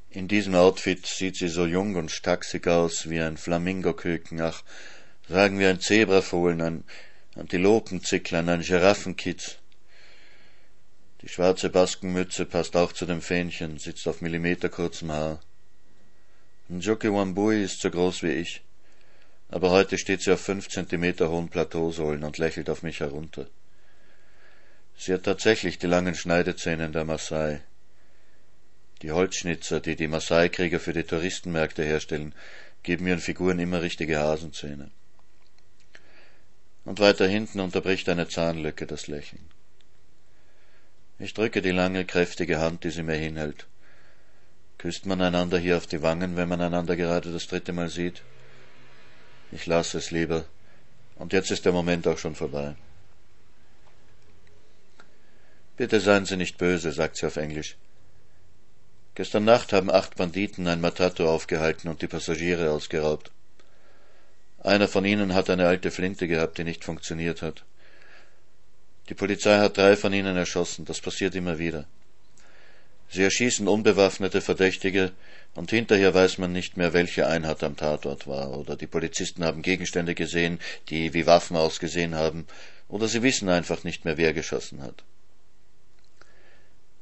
In 0.10 0.28
diesem 0.28 0.56
Outfit 0.56 1.06
sieht 1.06 1.38
sie 1.38 1.48
so 1.48 1.66
jung 1.66 1.96
und 1.96 2.12
stachsig 2.12 2.68
aus 2.68 3.10
wie 3.10 3.22
ein 3.22 3.38
Flamingoköken, 3.38 4.42
ach, 4.42 4.62
sagen 5.30 5.58
wir 5.58 5.70
ein 5.70 5.80
Zebrafohlen, 5.80 6.60
ein 6.60 6.84
Antilopenzicklein, 7.36 8.50
ein 8.50 8.62
Giraffenkitz. 8.62 9.56
Die 11.22 11.30
schwarze 11.30 11.70
Baskenmütze 11.70 12.46
passt 12.46 12.76
auch 12.76 12.92
zu 12.92 13.06
dem 13.06 13.22
Fähnchen, 13.22 13.78
sitzt 13.80 14.06
auf 14.10 14.20
millimeterkurzem 14.20 15.14
Haar. 15.14 15.40
Njoki 16.70 17.12
Wambui 17.12 17.64
ist 17.64 17.82
so 17.82 17.92
groß 17.92 18.24
wie 18.24 18.32
ich, 18.32 18.62
aber 19.50 19.70
heute 19.72 19.98
steht 19.98 20.22
sie 20.22 20.32
auf 20.32 20.42
fünf 20.42 20.70
Zentimeter 20.70 21.30
hohen 21.30 21.50
Plateausohlen 21.50 22.24
und 22.24 22.38
lächelt 22.38 22.70
auf 22.70 22.84
mich 22.84 23.02
herunter. 23.02 23.48
Sie 24.98 25.14
hat 25.14 25.24
tatsächlich 25.24 25.78
die 25.78 25.88
langen 25.88 26.16
Schneidezähne 26.16 26.90
der 26.90 27.04
Maasai. 27.04 27.62
Die 29.02 29.12
Holzschnitzer, 29.12 29.82
die 29.82 29.98
die 29.98 30.08
Maasai-Krieger 30.08 30.80
für 30.80 30.94
die 30.94 31.04
Touristenmärkte 31.04 31.84
herstellen, 31.84 32.34
geben 32.84 33.08
ihren 33.08 33.20
Figuren 33.20 33.60
immer 33.60 33.82
richtige 33.82 34.20
Hasenzähne. 34.20 34.92
Und 36.86 37.00
weiter 37.00 37.28
hinten 37.28 37.60
unterbricht 37.60 38.08
eine 38.08 38.30
Zahnlücke 38.30 38.88
das 38.88 39.08
Lächeln. 39.08 39.50
Ich 41.20 41.34
drücke 41.34 41.62
die 41.62 41.72
lange, 41.72 42.06
kräftige 42.06 42.60
Hand, 42.60 42.84
die 42.86 42.90
sie 42.90 43.04
mir 43.04 43.16
hinhält. 43.16 43.68
Küsst 44.84 45.06
man 45.06 45.22
einander 45.22 45.58
hier 45.60 45.78
auf 45.78 45.88
die 45.88 46.02
Wangen, 46.02 46.36
wenn 46.36 46.50
man 46.50 46.60
einander 46.60 46.98
gerade 46.98 47.32
das 47.32 47.48
dritte 47.48 47.72
Mal 47.72 47.88
sieht? 47.88 48.22
Ich 49.54 49.66
lasse 49.66 49.98
es 49.98 50.12
lieber. 50.12 50.44
Und 51.16 51.32
jetzt 51.32 51.52
ist 51.52 51.64
der 51.64 51.72
Moment 51.72 52.06
auch 52.06 52.18
schon 52.18 52.36
vorbei. 52.36 52.76
Bitte 55.78 56.02
seien 56.02 56.26
Sie 56.26 56.36
nicht 56.36 56.58
böse, 56.58 56.92
sagt 56.92 57.16
sie 57.16 57.26
auf 57.26 57.38
Englisch. 57.38 57.78
Gestern 59.16 59.46
Nacht 59.46 59.72
haben 59.72 59.90
acht 59.90 60.18
Banditen 60.18 60.68
ein 60.68 60.82
Matato 60.82 61.34
aufgehalten 61.34 61.88
und 61.88 62.02
die 62.02 62.10
Passagiere 62.10 62.70
ausgeraubt. 62.72 63.32
Einer 64.60 64.90
von 64.90 65.06
ihnen 65.06 65.34
hat 65.34 65.50
eine 65.50 65.66
alte 65.66 65.92
Flinte 65.92 66.28
gehabt, 66.28 66.58
die 66.58 66.66
nicht 66.66 66.84
funktioniert 66.84 67.42
hat. 67.42 67.64
Die 69.08 69.16
Polizei 69.16 69.60
hat 69.60 69.78
drei 69.78 69.96
von 69.96 70.12
ihnen 70.12 70.36
erschossen, 70.36 70.84
das 70.84 71.00
passiert 71.00 71.36
immer 71.36 71.58
wieder. 71.58 71.86
Sie 73.10 73.24
erschießen 73.24 73.68
unbewaffnete 73.68 74.42
Verdächtige 74.42 75.12
und 75.56 75.70
hinterher 75.70 76.14
weiß 76.14 76.40
man 76.40 76.52
nicht 76.52 76.78
mehr, 76.78 76.94
welche 76.94 77.28
Einheit 77.28 77.64
am 77.64 77.78
Tatort 77.78 78.28
war, 78.28 78.58
oder 78.58 78.76
die 78.76 78.88
Polizisten 78.88 79.44
haben 79.44 79.62
Gegenstände 79.62 80.16
gesehen, 80.16 80.60
die 80.90 81.14
wie 81.14 81.26
Waffen 81.26 81.56
ausgesehen 81.56 82.16
haben, 82.16 82.48
oder 82.88 83.08
sie 83.08 83.22
wissen 83.22 83.50
einfach 83.50 83.84
nicht 83.84 84.06
mehr, 84.06 84.18
wer 84.18 84.34
geschossen 84.34 84.82
hat. 84.82 85.04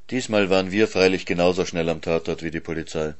Diesmal 0.09 0.49
waren 0.49 0.71
wir 0.71 0.89
freilich 0.89 1.25
genauso 1.25 1.65
schnell 1.65 1.87
am 1.87 2.01
Tatort 2.01 2.43
wie 2.43 2.51
die 2.51 2.59
Polizei. 2.59 3.13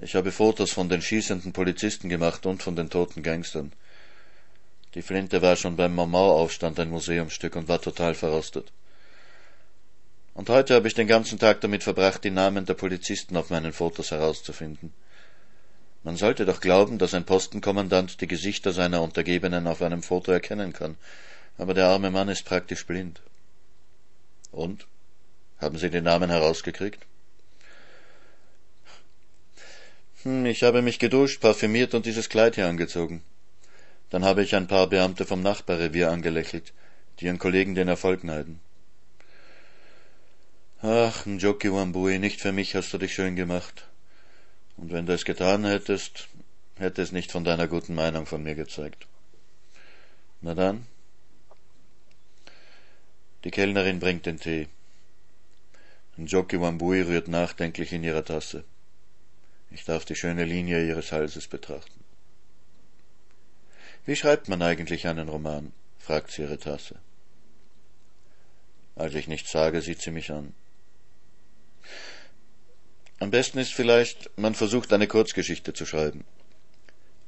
Ich 0.00 0.16
habe 0.16 0.32
Fotos 0.32 0.72
von 0.72 0.88
den 0.88 1.02
schießenden 1.02 1.52
Polizisten 1.52 2.08
gemacht 2.08 2.46
und 2.46 2.62
von 2.62 2.74
den 2.74 2.90
toten 2.90 3.22
Gangstern. 3.22 3.72
Die 4.94 5.02
Flinte 5.02 5.42
war 5.42 5.54
schon 5.54 5.76
beim 5.76 5.94
Mamau-Aufstand 5.94 6.80
ein 6.80 6.90
Museumsstück 6.90 7.54
und 7.54 7.68
war 7.68 7.80
total 7.80 8.14
verrostet. 8.14 8.72
Und 10.34 10.48
heute 10.48 10.74
habe 10.74 10.88
ich 10.88 10.94
den 10.94 11.08
ganzen 11.08 11.38
Tag 11.38 11.60
damit 11.60 11.82
verbracht, 11.82 12.24
die 12.24 12.30
Namen 12.30 12.64
der 12.64 12.74
Polizisten 12.74 13.36
auf 13.36 13.50
meinen 13.50 13.72
Fotos 13.72 14.10
herauszufinden. 14.10 14.92
Man 16.02 16.16
sollte 16.16 16.46
doch 16.46 16.60
glauben, 16.60 16.98
dass 16.98 17.14
ein 17.14 17.26
Postenkommandant 17.26 18.20
die 18.20 18.26
Gesichter 18.26 18.72
seiner 18.72 19.02
Untergebenen 19.02 19.66
auf 19.66 19.82
einem 19.82 20.02
Foto 20.02 20.32
erkennen 20.32 20.72
kann, 20.72 20.96
aber 21.58 21.74
der 21.74 21.88
arme 21.88 22.10
Mann 22.10 22.28
ist 22.28 22.44
praktisch 22.44 22.86
blind. 22.86 23.20
Und? 24.50 24.86
Haben 25.58 25.76
Sie 25.76 25.90
die 25.90 26.00
Namen 26.00 26.30
herausgekriegt? 26.30 27.04
Hm, 30.22 30.46
ich 30.46 30.62
habe 30.62 30.80
mich 30.80 30.98
geduscht, 30.98 31.40
parfümiert 31.42 31.92
und 31.92 32.06
dieses 32.06 32.30
Kleid 32.30 32.54
hier 32.54 32.66
angezogen. 32.66 33.22
Dann 34.08 34.24
habe 34.24 34.42
ich 34.42 34.54
ein 34.54 34.68
paar 34.68 34.86
Beamte 34.86 35.26
vom 35.26 35.42
Nachbarrevier 35.42 36.10
angelächelt, 36.10 36.72
die 37.18 37.26
ihren 37.26 37.38
Kollegen 37.38 37.74
den 37.74 37.88
Erfolg 37.88 38.24
neiden. 38.24 38.60
Ach, 40.82 41.26
Njoki 41.26 41.70
Wambui, 41.70 42.18
nicht 42.18 42.40
für 42.40 42.52
mich 42.52 42.74
hast 42.74 42.90
du 42.94 42.96
dich 42.96 43.12
schön 43.12 43.36
gemacht. 43.36 43.86
Und 44.78 44.90
wenn 44.90 45.04
du 45.04 45.12
es 45.12 45.26
getan 45.26 45.66
hättest, 45.66 46.28
hätte 46.78 47.02
es 47.02 47.12
nicht 47.12 47.30
von 47.30 47.44
deiner 47.44 47.68
guten 47.68 47.94
Meinung 47.94 48.24
von 48.24 48.42
mir 48.42 48.54
gezeigt. 48.54 49.06
Na 50.40 50.54
dann. 50.54 50.86
Die 53.44 53.50
Kellnerin 53.50 54.00
bringt 54.00 54.24
den 54.24 54.40
Tee. 54.40 54.68
Njoki 56.16 56.58
Wambui 56.58 57.02
rührt 57.02 57.28
nachdenklich 57.28 57.92
in 57.92 58.02
ihrer 58.02 58.24
Tasse. 58.24 58.64
Ich 59.70 59.84
darf 59.84 60.06
die 60.06 60.16
schöne 60.16 60.46
Linie 60.46 60.86
ihres 60.86 61.12
Halses 61.12 61.46
betrachten. 61.46 62.02
Wie 64.06 64.16
schreibt 64.16 64.48
man 64.48 64.62
eigentlich 64.62 65.06
einen 65.06 65.28
Roman? 65.28 65.72
fragt 65.98 66.30
sie 66.30 66.40
ihre 66.40 66.58
Tasse. 66.58 66.96
Als 68.96 69.14
ich 69.14 69.28
nichts 69.28 69.50
sage, 69.50 69.82
sieht 69.82 70.00
sie 70.00 70.10
mich 70.10 70.30
an. 70.30 70.54
Am 73.20 73.30
besten 73.30 73.58
ist 73.58 73.74
vielleicht, 73.74 74.30
man 74.38 74.54
versucht 74.54 74.92
eine 74.94 75.06
Kurzgeschichte 75.06 75.74
zu 75.74 75.84
schreiben. 75.84 76.24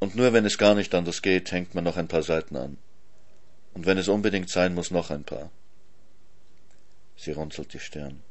Und 0.00 0.16
nur 0.16 0.32
wenn 0.32 0.46
es 0.46 0.56
gar 0.56 0.74
nicht 0.74 0.94
anders 0.94 1.20
geht, 1.20 1.52
hängt 1.52 1.74
man 1.74 1.84
noch 1.84 1.98
ein 1.98 2.08
paar 2.08 2.22
Seiten 2.22 2.56
an. 2.56 2.78
Und 3.74 3.84
wenn 3.84 3.98
es 3.98 4.08
unbedingt 4.08 4.48
sein 4.48 4.74
muss, 4.74 4.90
noch 4.90 5.10
ein 5.10 5.22
paar. 5.22 5.50
Sie 7.16 7.32
runzelt 7.32 7.74
die 7.74 7.78
Stirn. 7.78 8.22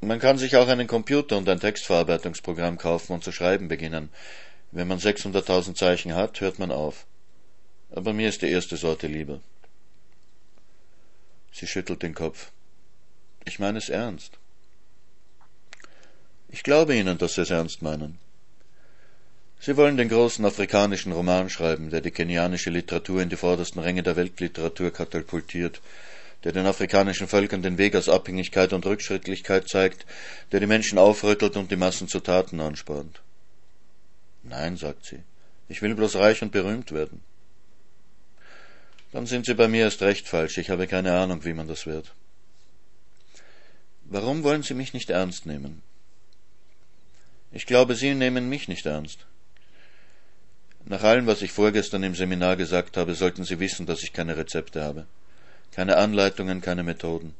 Man 0.00 0.18
kann 0.18 0.38
sich 0.38 0.56
auch 0.56 0.66
einen 0.66 0.88
Computer 0.88 1.38
und 1.38 1.48
ein 1.48 1.60
Textverarbeitungsprogramm 1.60 2.76
kaufen 2.76 3.12
und 3.12 3.24
zu 3.24 3.30
schreiben 3.30 3.68
beginnen. 3.68 4.10
Wenn 4.72 4.88
man 4.88 4.98
600.000 4.98 5.76
Zeichen 5.76 6.14
hat, 6.14 6.40
hört 6.40 6.58
man 6.58 6.72
auf. 6.72 7.06
Aber 7.92 8.12
mir 8.12 8.28
ist 8.28 8.42
die 8.42 8.50
erste 8.50 8.76
Sorte 8.76 9.06
lieber. 9.06 9.40
Sie 11.52 11.68
schüttelt 11.68 12.02
den 12.02 12.14
Kopf. 12.14 12.50
Ich 13.44 13.60
meine 13.60 13.78
es 13.78 13.88
ernst. 13.88 14.38
Ich 16.54 16.62
glaube 16.62 16.94
Ihnen, 16.94 17.18
dass 17.18 17.34
Sie 17.34 17.40
es 17.40 17.50
ernst 17.50 17.82
meinen. 17.82 18.16
Sie 19.58 19.76
wollen 19.76 19.96
den 19.96 20.08
großen 20.08 20.44
afrikanischen 20.44 21.10
Roman 21.10 21.50
schreiben, 21.50 21.90
der 21.90 22.00
die 22.00 22.12
kenianische 22.12 22.70
Literatur 22.70 23.20
in 23.22 23.28
die 23.28 23.34
vordersten 23.34 23.82
Ränge 23.82 24.04
der 24.04 24.14
Weltliteratur 24.14 24.92
katapultiert, 24.92 25.80
der 26.44 26.52
den 26.52 26.64
afrikanischen 26.64 27.26
Völkern 27.26 27.62
den 27.62 27.76
Weg 27.76 27.96
aus 27.96 28.08
Abhängigkeit 28.08 28.72
und 28.72 28.86
Rückschrittlichkeit 28.86 29.68
zeigt, 29.68 30.06
der 30.52 30.60
die 30.60 30.68
Menschen 30.68 30.96
aufrüttelt 30.96 31.56
und 31.56 31.72
die 31.72 31.76
Massen 31.84 32.06
zu 32.06 32.20
Taten 32.20 32.60
anspornt. 32.60 33.20
Nein, 34.44 34.76
sagt 34.76 35.06
sie, 35.06 35.24
ich 35.68 35.82
will 35.82 35.96
bloß 35.96 36.14
reich 36.14 36.40
und 36.40 36.52
berühmt 36.52 36.92
werden. 36.92 37.20
Dann 39.10 39.26
sind 39.26 39.46
Sie 39.46 39.54
bei 39.54 39.66
mir 39.66 39.86
erst 39.86 40.02
recht 40.02 40.28
falsch, 40.28 40.58
ich 40.58 40.70
habe 40.70 40.86
keine 40.86 41.18
Ahnung, 41.18 41.44
wie 41.44 41.52
man 41.52 41.66
das 41.66 41.84
wird. 41.84 42.14
Warum 44.04 44.44
wollen 44.44 44.62
Sie 44.62 44.74
mich 44.74 44.94
nicht 44.94 45.10
ernst 45.10 45.46
nehmen? 45.46 45.82
Ich 47.54 47.66
glaube, 47.66 47.94
Sie 47.94 48.12
nehmen 48.14 48.48
mich 48.48 48.66
nicht 48.66 48.84
ernst. 48.84 49.26
Nach 50.86 51.04
allem, 51.04 51.28
was 51.28 51.40
ich 51.40 51.52
vorgestern 51.52 52.02
im 52.02 52.16
Seminar 52.16 52.56
gesagt 52.56 52.96
habe, 52.96 53.14
sollten 53.14 53.44
Sie 53.44 53.60
wissen, 53.60 53.86
dass 53.86 54.02
ich 54.02 54.12
keine 54.12 54.36
Rezepte 54.36 54.82
habe. 54.82 55.06
Keine 55.70 55.96
Anleitungen, 55.96 56.60
keine 56.60 56.82
Methoden. 56.82 57.32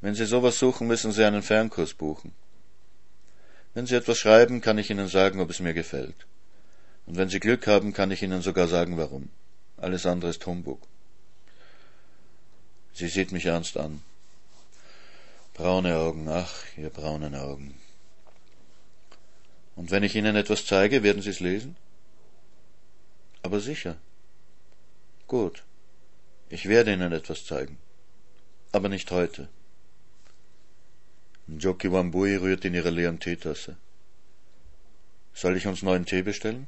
Wenn 0.00 0.16
Sie 0.16 0.26
sowas 0.26 0.58
suchen, 0.58 0.88
müssen 0.88 1.12
Sie 1.12 1.24
einen 1.24 1.42
Fernkurs 1.42 1.94
buchen. 1.94 2.32
Wenn 3.74 3.86
Sie 3.86 3.94
etwas 3.94 4.18
schreiben, 4.18 4.60
kann 4.60 4.76
ich 4.76 4.90
Ihnen 4.90 5.06
sagen, 5.06 5.40
ob 5.40 5.50
es 5.50 5.60
mir 5.60 5.72
gefällt. 5.72 6.26
Und 7.06 7.16
wenn 7.16 7.28
Sie 7.28 7.38
Glück 7.38 7.68
haben, 7.68 7.92
kann 7.92 8.10
ich 8.10 8.22
Ihnen 8.24 8.42
sogar 8.42 8.66
sagen, 8.66 8.98
warum. 8.98 9.30
Alles 9.76 10.04
andere 10.04 10.30
ist 10.30 10.44
Humbug. 10.44 10.82
Sie 12.92 13.06
sieht 13.06 13.30
mich 13.30 13.46
ernst 13.46 13.76
an. 13.76 14.02
Braune 15.54 15.96
Augen, 15.96 16.28
ach, 16.28 16.54
ihr 16.76 16.90
braunen 16.90 17.36
Augen. 17.36 17.74
Und 19.78 19.92
wenn 19.92 20.02
ich 20.02 20.16
Ihnen 20.16 20.34
etwas 20.34 20.66
zeige, 20.66 21.04
werden 21.04 21.22
Sie 21.22 21.30
es 21.30 21.38
lesen? 21.38 21.76
Aber 23.42 23.60
sicher. 23.60 23.96
Gut. 25.28 25.62
Ich 26.48 26.68
werde 26.68 26.92
Ihnen 26.92 27.12
etwas 27.12 27.46
zeigen. 27.46 27.78
Aber 28.72 28.88
nicht 28.88 29.08
heute. 29.12 29.48
Njoki 31.46 31.92
Wambui 31.92 32.34
rührt 32.34 32.64
in 32.64 32.74
ihrer 32.74 32.90
leeren 32.90 33.20
Teetasse. 33.20 33.76
Soll 35.32 35.56
ich 35.56 35.68
uns 35.68 35.82
neuen 35.82 36.06
Tee 36.06 36.22
bestellen? 36.22 36.66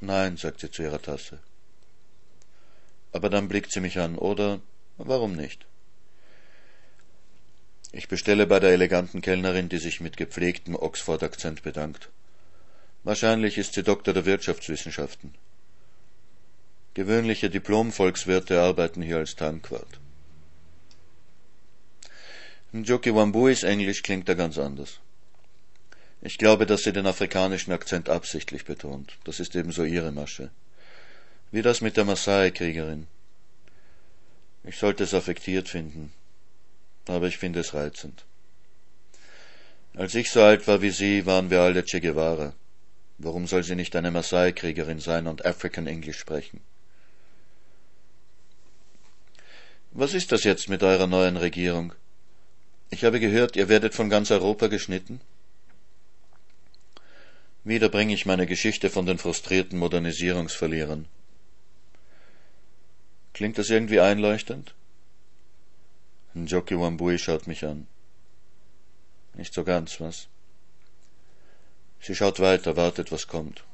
Nein, 0.00 0.36
sagt 0.36 0.58
sie 0.58 0.72
zu 0.72 0.82
ihrer 0.82 1.00
Tasse. 1.00 1.38
Aber 3.12 3.30
dann 3.30 3.46
blickt 3.46 3.70
sie 3.70 3.80
mich 3.80 4.00
an, 4.00 4.18
oder 4.18 4.60
warum 4.98 5.36
nicht? 5.36 5.64
Ich 7.96 8.08
bestelle 8.08 8.48
bei 8.48 8.58
der 8.58 8.72
eleganten 8.72 9.20
Kellnerin, 9.20 9.68
die 9.68 9.78
sich 9.78 10.00
mit 10.00 10.16
gepflegtem 10.16 10.74
Oxford-Akzent 10.74 11.62
bedankt. 11.62 12.08
Wahrscheinlich 13.04 13.56
ist 13.56 13.74
sie 13.74 13.84
Doktor 13.84 14.12
der 14.12 14.24
Wirtschaftswissenschaften. 14.24 15.32
Gewöhnliche 16.94 17.50
Diplom-Volkswirte 17.50 18.60
arbeiten 18.60 19.00
hier 19.00 19.18
als 19.18 19.36
Tankwart. 19.36 20.00
Njoki 22.72 23.14
Wambuis 23.14 23.62
Englisch 23.62 24.02
klingt 24.02 24.28
da 24.28 24.34
ganz 24.34 24.58
anders. 24.58 24.98
Ich 26.20 26.36
glaube, 26.36 26.66
dass 26.66 26.82
sie 26.82 26.92
den 26.92 27.06
afrikanischen 27.06 27.72
Akzent 27.72 28.08
absichtlich 28.08 28.64
betont. 28.64 29.18
Das 29.22 29.38
ist 29.38 29.54
ebenso 29.54 29.84
ihre 29.84 30.10
Masche. 30.10 30.50
Wie 31.52 31.62
das 31.62 31.80
mit 31.80 31.96
der 31.96 32.06
Maasai-Kriegerin. 32.06 33.06
Ich 34.64 34.78
sollte 34.78 35.04
es 35.04 35.14
affektiert 35.14 35.68
finden, 35.68 36.12
aber 37.06 37.26
ich 37.26 37.38
finde 37.38 37.60
es 37.60 37.74
reizend. 37.74 38.24
Als 39.94 40.14
ich 40.14 40.30
so 40.30 40.42
alt 40.42 40.66
war 40.66 40.82
wie 40.82 40.90
Sie, 40.90 41.24
waren 41.26 41.50
wir 41.50 41.60
alle 41.60 41.84
Che 41.84 42.00
Guevara. 42.00 42.54
Warum 43.18 43.46
soll 43.46 43.62
sie 43.62 43.76
nicht 43.76 43.94
eine 43.94 44.10
Maasai-Kriegerin 44.10 44.98
sein 44.98 45.28
und 45.28 45.46
African 45.46 45.86
English 45.86 46.18
sprechen? 46.18 46.60
Was 49.92 50.14
ist 50.14 50.32
das 50.32 50.42
jetzt 50.42 50.68
mit 50.68 50.82
eurer 50.82 51.06
neuen 51.06 51.36
Regierung? 51.36 51.92
Ich 52.90 53.04
habe 53.04 53.20
gehört, 53.20 53.54
ihr 53.54 53.68
werdet 53.68 53.94
von 53.94 54.10
ganz 54.10 54.32
Europa 54.32 54.66
geschnitten? 54.66 55.20
Wieder 57.62 57.88
bringe 57.88 58.12
ich 58.12 58.26
meine 58.26 58.46
Geschichte 58.46 58.90
von 58.90 59.06
den 59.06 59.18
frustrierten 59.18 59.78
Modernisierungsverlierern. 59.78 61.06
Klingt 63.32 63.58
das 63.58 63.70
irgendwie 63.70 64.00
einleuchtend? 64.00 64.74
Njoki 66.34 66.78
Wambui 66.78 67.18
schaut 67.18 67.46
mich 67.46 67.64
an. 67.64 67.86
Nicht 69.34 69.54
so 69.54 69.64
ganz, 69.64 70.00
was? 70.00 70.28
Sie 72.00 72.14
schaut 72.14 72.40
weiter, 72.40 72.76
wartet, 72.76 73.12
was 73.12 73.28
kommt. 73.28 73.64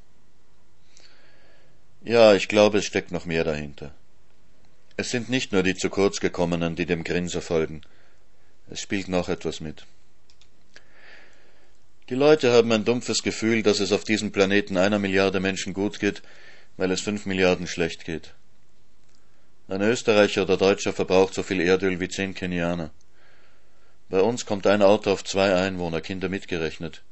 Ja, 2.03 2.35
ich 2.35 2.49
glaube, 2.49 2.79
es 2.79 2.85
steckt 2.85 3.13
noch 3.13 3.25
mehr 3.25 3.45
dahinter. 3.45 3.95
Es 4.97 5.11
sind 5.11 5.31
nicht 5.31 5.53
nur 5.53 5.63
die 5.63 5.75
zu 5.75 5.89
kurz 5.91 6.21
gekommenen, 6.21 6.77
die 6.77 6.87
dem 6.87 7.05
Grinser 7.05 7.43
folgen. 7.43 7.81
Es 8.71 8.81
spielt 8.81 9.09
noch 9.09 9.29
etwas 9.29 9.61
mit. 9.61 9.87
Die 12.11 12.15
Leute 12.15 12.53
haben 12.53 12.73
ein 12.73 12.85
dumpfes 12.85 13.23
Gefühl, 13.23 13.63
dass 13.63 13.81
es 13.81 13.93
auf 13.93 14.05
diesem 14.05 14.33
Planeten 14.33 14.77
einer 14.77 14.99
Milliarde 14.99 15.41
Menschen 15.41 15.75
gut 15.75 16.01
geht, 16.01 16.23
weil 16.77 16.91
es 16.91 17.01
fünf 17.01 17.25
Milliarden 17.25 17.67
schlecht 17.67 18.05
geht. 18.05 18.35
Ein 19.71 19.83
Österreicher 19.83 20.43
oder 20.43 20.57
Deutscher 20.57 20.93
verbraucht 20.93 21.33
so 21.33 21.43
viel 21.43 21.61
Erdöl 21.61 22.01
wie 22.01 22.09
zehn 22.09 22.35
Kenianer. 22.35 22.91
Bei 24.09 24.21
uns 24.21 24.45
kommt 24.45 24.67
ein 24.67 24.83
Auto 24.83 25.11
auf 25.13 25.25
zwei 25.25 25.55
Einwohner, 25.55 26.01
Kinder 26.01 26.29
mitgerechnet 26.29 27.03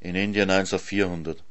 in 0.00 0.14
Indien 0.14 0.50
eins 0.50 0.72
auf 0.72 0.82
400. 0.82 1.42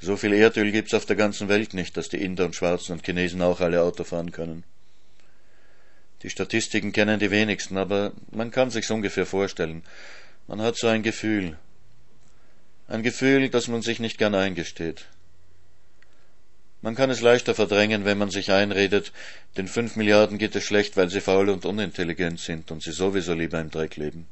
So 0.00 0.16
viel 0.16 0.34
Erdöl 0.34 0.72
gibt's 0.72 0.94
auf 0.94 1.06
der 1.06 1.16
ganzen 1.16 1.48
Welt 1.48 1.72
nicht, 1.72 1.96
dass 1.96 2.08
die 2.08 2.22
Inder 2.22 2.44
und 2.44 2.54
Schwarzen 2.54 2.92
und 2.92 3.06
Chinesen 3.06 3.40
auch 3.40 3.60
alle 3.60 3.82
Auto 3.82 4.04
fahren 4.04 4.32
können. 4.32 4.64
Die 6.22 6.30
Statistiken 6.30 6.92
kennen 6.92 7.20
die 7.20 7.30
wenigsten, 7.30 7.78
aber 7.78 8.12
man 8.30 8.50
kann 8.50 8.70
sich's 8.70 8.90
ungefähr 8.90 9.26
vorstellen. 9.26 9.82
Man 10.46 10.60
hat 10.60 10.76
so 10.76 10.88
ein 10.88 11.02
Gefühl. 11.02 11.56
Ein 12.88 13.02
Gefühl, 13.02 13.48
das 13.48 13.68
man 13.68 13.80
sich 13.80 14.00
nicht 14.00 14.18
gern 14.18 14.34
eingesteht. 14.34 15.06
Man 16.84 16.96
kann 16.96 17.08
es 17.08 17.22
leichter 17.22 17.54
verdrängen, 17.54 18.04
wenn 18.04 18.18
man 18.18 18.28
sich 18.28 18.52
einredet, 18.52 19.10
den 19.56 19.68
fünf 19.68 19.96
Milliarden 19.96 20.36
geht 20.36 20.54
es 20.54 20.64
schlecht, 20.64 20.98
weil 20.98 21.08
sie 21.08 21.22
faul 21.22 21.48
und 21.48 21.64
unintelligent 21.64 22.38
sind 22.38 22.70
und 22.70 22.82
sie 22.82 22.92
sowieso 22.92 23.32
lieber 23.32 23.58
im 23.58 23.70
Dreck 23.70 23.96
leben. 23.96 24.26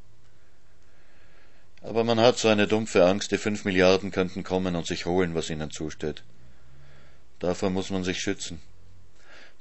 Aber 1.80 2.04
man 2.04 2.20
hat 2.20 2.36
so 2.36 2.48
eine 2.48 2.66
dumpfe 2.66 3.06
Angst, 3.06 3.32
die 3.32 3.38
fünf 3.38 3.64
Milliarden 3.64 4.10
könnten 4.10 4.44
kommen 4.44 4.76
und 4.76 4.86
sich 4.86 5.06
holen, 5.06 5.34
was 5.34 5.48
ihnen 5.48 5.70
zusteht. 5.70 6.24
Davor 7.38 7.70
muss 7.70 7.88
man 7.88 8.04
sich 8.04 8.20
schützen. 8.20 8.60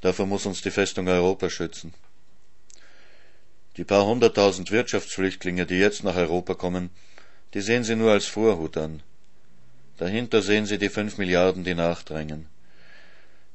Davor 0.02 0.26
muss 0.26 0.46
uns 0.46 0.62
die 0.62 0.70
Festung 0.70 1.08
Europa 1.08 1.50
schützen. 1.50 1.94
Die 3.78 3.86
paar 3.86 4.06
hunderttausend 4.06 4.70
Wirtschaftsflüchtlinge, 4.70 5.66
die 5.66 5.80
jetzt 5.80 6.04
nach 6.04 6.18
Europa 6.18 6.56
kommen, 6.56 6.89
die 7.54 7.62
sehen 7.62 7.86
sie 7.86 7.96
nur 7.96 8.12
als 8.12 8.26
Vorhut 8.26 8.76
an. 8.76 9.02
Dahinter 9.98 10.42
sehen 10.42 10.66
sie 10.66 10.78
die 10.78 10.89
fünf 10.89 11.18
Milliarden, 11.18 11.64
die 11.64 11.74
nachdrängen. 11.74 12.48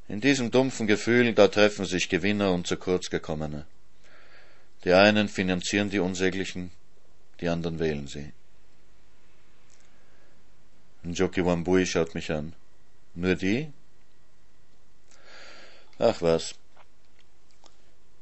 In 0.08 0.20
diesem 0.20 0.50
dumpfen 0.50 0.86
Gefühl, 0.86 1.32
da 1.34 1.48
treffen 1.48 1.84
sich 1.84 2.08
Gewinner 2.08 2.52
und 2.52 2.66
zu 2.66 2.76
kurz 2.76 3.10
gekommene. 3.10 3.66
Die 4.84 4.92
einen 4.92 5.28
finanzieren 5.28 5.90
die 5.90 5.98
Unsäglichen, 5.98 6.70
die 7.40 7.48
anderen 7.48 7.80
wählen 7.80 8.06
sie. 8.06 8.32
Njoki 11.02 11.44
Wambui 11.44 11.86
schaut 11.86 12.14
mich 12.14 12.30
an. 12.30 12.52
Nur 13.14 13.34
die? 13.34 13.72
Ach 15.98 16.22
was. 16.22 16.54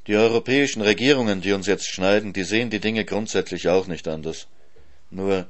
Die 0.06 0.16
europäischen 0.16 0.82
Regierungen, 0.82 1.40
die 1.40 1.52
uns 1.52 1.66
jetzt 1.66 1.88
schneiden, 1.88 2.32
die 2.32 2.44
sehen 2.44 2.70
die 2.70 2.80
Dinge 2.80 3.04
grundsätzlich 3.04 3.68
auch 3.68 3.86
nicht 3.86 4.08
anders. 4.08 4.46
Nur 5.10 5.46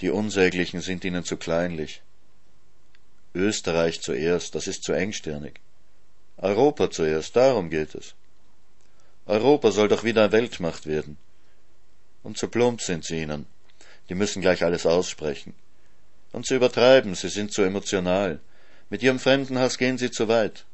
die 0.00 0.10
Unsäglichen 0.10 0.80
sind 0.80 1.04
ihnen 1.04 1.24
zu 1.24 1.36
kleinlich. 1.36 2.02
Österreich 3.34 4.00
zuerst, 4.00 4.54
das 4.54 4.66
ist 4.66 4.82
zu 4.84 4.92
engstirnig. 4.92 5.60
Europa 6.38 6.90
zuerst, 6.90 7.34
darum 7.36 7.68
geht 7.68 7.94
es. 7.94 8.14
Europa 9.26 9.72
soll 9.72 9.88
doch 9.88 10.04
wieder 10.04 10.32
Weltmacht 10.32 10.86
werden. 10.86 11.18
Und 12.22 12.38
zu 12.38 12.48
plump 12.48 12.80
sind 12.80 13.04
sie 13.04 13.22
ihnen. 13.22 13.46
Die 14.08 14.14
müssen 14.14 14.40
gleich 14.40 14.62
alles 14.64 14.86
aussprechen. 14.86 15.54
Und 16.32 16.46
sie 16.46 16.54
übertreiben, 16.54 17.14
sie 17.14 17.28
sind 17.28 17.52
zu 17.52 17.62
emotional. 17.62 18.40
Mit 18.90 19.02
ihrem 19.02 19.18
Fremdenhass 19.18 19.78
gehen 19.78 19.98
sie 19.98 20.10
zu 20.10 20.28
weit. 20.28 20.64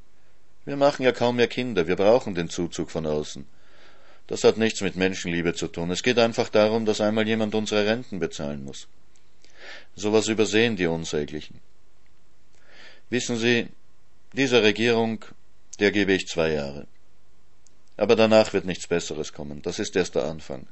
Wir 0.65 0.77
machen 0.77 1.03
ja 1.03 1.13
kaum 1.13 1.37
mehr 1.37 1.49
Kinder, 1.49 1.87
wir 1.87 1.97
brauchen 1.97 2.35
den 2.35 2.49
Zuzug 2.49 2.91
von 2.91 3.07
außen. 3.07 3.47
Das 4.27 4.45
hat 4.45 4.57
nichts 4.57 4.81
mit 4.81 4.97
Menschenliebe 4.97 5.55
zu 5.55 5.69
tun. 5.69 5.91
Es 5.91 6.03
geht 6.03 6.19
einfach 6.19 6.49
darum, 6.49 6.87
dass 6.87 7.01
einmal 7.01 7.27
jemand 7.27 7.55
unsere 7.55 7.87
Renten 7.87 8.19
bezahlen 8.19 8.65
muss. 8.65 8.89
Sowas 9.95 10.29
übersehen 10.29 10.77
die 10.77 10.87
Unsäglichen. 10.87 11.61
Wissen 13.11 13.37
Sie, 13.37 13.69
dieser 14.33 14.63
Regierung, 14.63 15.25
der 15.77 15.91
gebe 15.91 16.13
ich 16.13 16.29
zwei 16.29 16.53
Jahre. 16.53 16.87
Aber 17.97 18.17
danach 18.17 18.53
wird 18.53 18.65
nichts 18.65 18.87
Besseres 18.87 19.33
kommen. 19.33 19.63
Das 19.63 19.79
ist 19.79 19.95
erst 19.97 20.15
der 20.15 20.25
Anfang. 20.25 20.67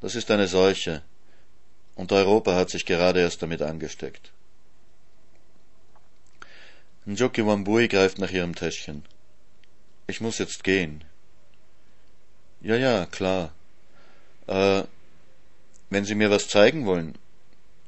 Das 0.00 0.14
ist 0.14 0.30
eine 0.30 0.48
Seuche. 0.48 1.02
Und 1.94 2.12
Europa 2.12 2.54
hat 2.54 2.70
sich 2.70 2.84
gerade 2.86 3.20
erst 3.20 3.42
damit 3.42 3.62
angesteckt. 3.62 4.32
Njoki 7.04 7.44
Wambui 7.46 7.88
greift 7.88 8.18
nach 8.18 8.30
ihrem 8.30 8.54
Täschchen. 8.54 9.04
Ich 10.06 10.20
muss 10.20 10.38
jetzt 10.38 10.64
gehen. 10.64 11.04
Ja, 12.60 12.76
ja, 12.76 13.06
klar. 13.06 13.52
Äh, 14.46 14.84
wenn 15.90 16.04
Sie 16.04 16.14
mir 16.14 16.30
was 16.30 16.48
zeigen 16.48 16.86
wollen, 16.86 17.18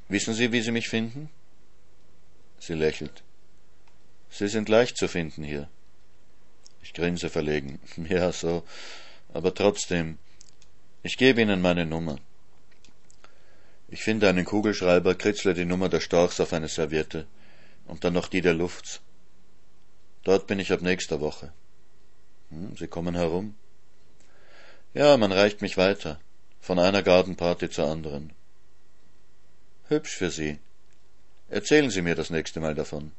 wissen 0.09 0.35
Sie, 0.35 0.53
wie 0.53 0.63
Sie 0.63 0.73
mich 0.73 0.89
finden? 0.89 1.31
Sie 2.59 2.75
lächelt. 2.75 3.23
Sie 4.31 4.49
sind 4.49 4.69
leicht 4.69 4.97
zu 4.97 5.07
finden 5.07 5.45
hier. 5.45 5.69
Ich 6.85 6.93
grinse 6.93 7.31
verlegen. 7.31 7.81
Ja, 8.11 8.31
so. 8.31 8.63
Aber 9.33 9.55
trotzdem, 9.55 10.19
ich 11.03 11.17
gebe 11.17 11.41
Ihnen 11.41 11.63
meine 11.63 11.87
Nummer. 11.87 12.19
Ich 13.89 14.03
finde 14.03 14.29
einen 14.29 14.45
Kugelschreiber, 14.45 15.15
kritzle 15.15 15.55
die 15.55 15.65
Nummer 15.65 15.89
der 15.89 16.01
Storchs 16.01 16.41
auf 16.41 16.53
eine 16.53 16.69
Serviette 16.69 17.27
und 17.87 18.05
dann 18.05 18.13
noch 18.13 18.29
die 18.29 18.43
der 18.43 18.53
Lufts. 18.53 19.01
Dort 20.25 20.47
bin 20.47 20.59
ich 20.59 20.73
ab 20.73 20.83
nächster 20.83 21.21
Woche. 21.21 21.53
Hm, 22.51 22.77
Sie 22.77 22.89
kommen 22.89 23.15
herum? 23.15 23.55
Ja, 24.93 25.17
man 25.17 25.33
reicht 25.33 25.63
mich 25.63 25.79
weiter, 25.79 26.21
von 26.61 26.79
einer 26.79 27.03
Gartenparty 27.03 27.71
zur 27.71 27.87
anderen. 27.87 28.33
Hübsch 29.89 30.17
für 30.17 30.31
Sie. 30.31 30.59
Erzählen 31.49 31.91
Sie 31.91 32.03
mir 32.03 32.15
das 32.15 32.31
nächste 32.31 32.61
Mal 32.61 32.75
davon. 32.75 33.13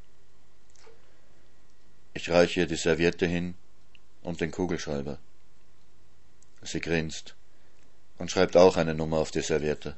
Ich 2.15 2.29
reiche 2.29 2.61
ihr 2.61 2.67
die 2.67 2.77
Serviette 2.77 3.27
hin 3.27 3.55
und 4.23 4.39
den 4.41 4.51
Kugelschreiber. 4.51 5.19
Sie 6.63 6.79
grinst 6.79 7.35
und 8.17 8.31
schreibt 8.31 8.55
auch 8.57 8.77
eine 8.77 8.95
Nummer 8.95 9.17
auf 9.17 9.31
die 9.31 9.41
Serviette. 9.41 9.97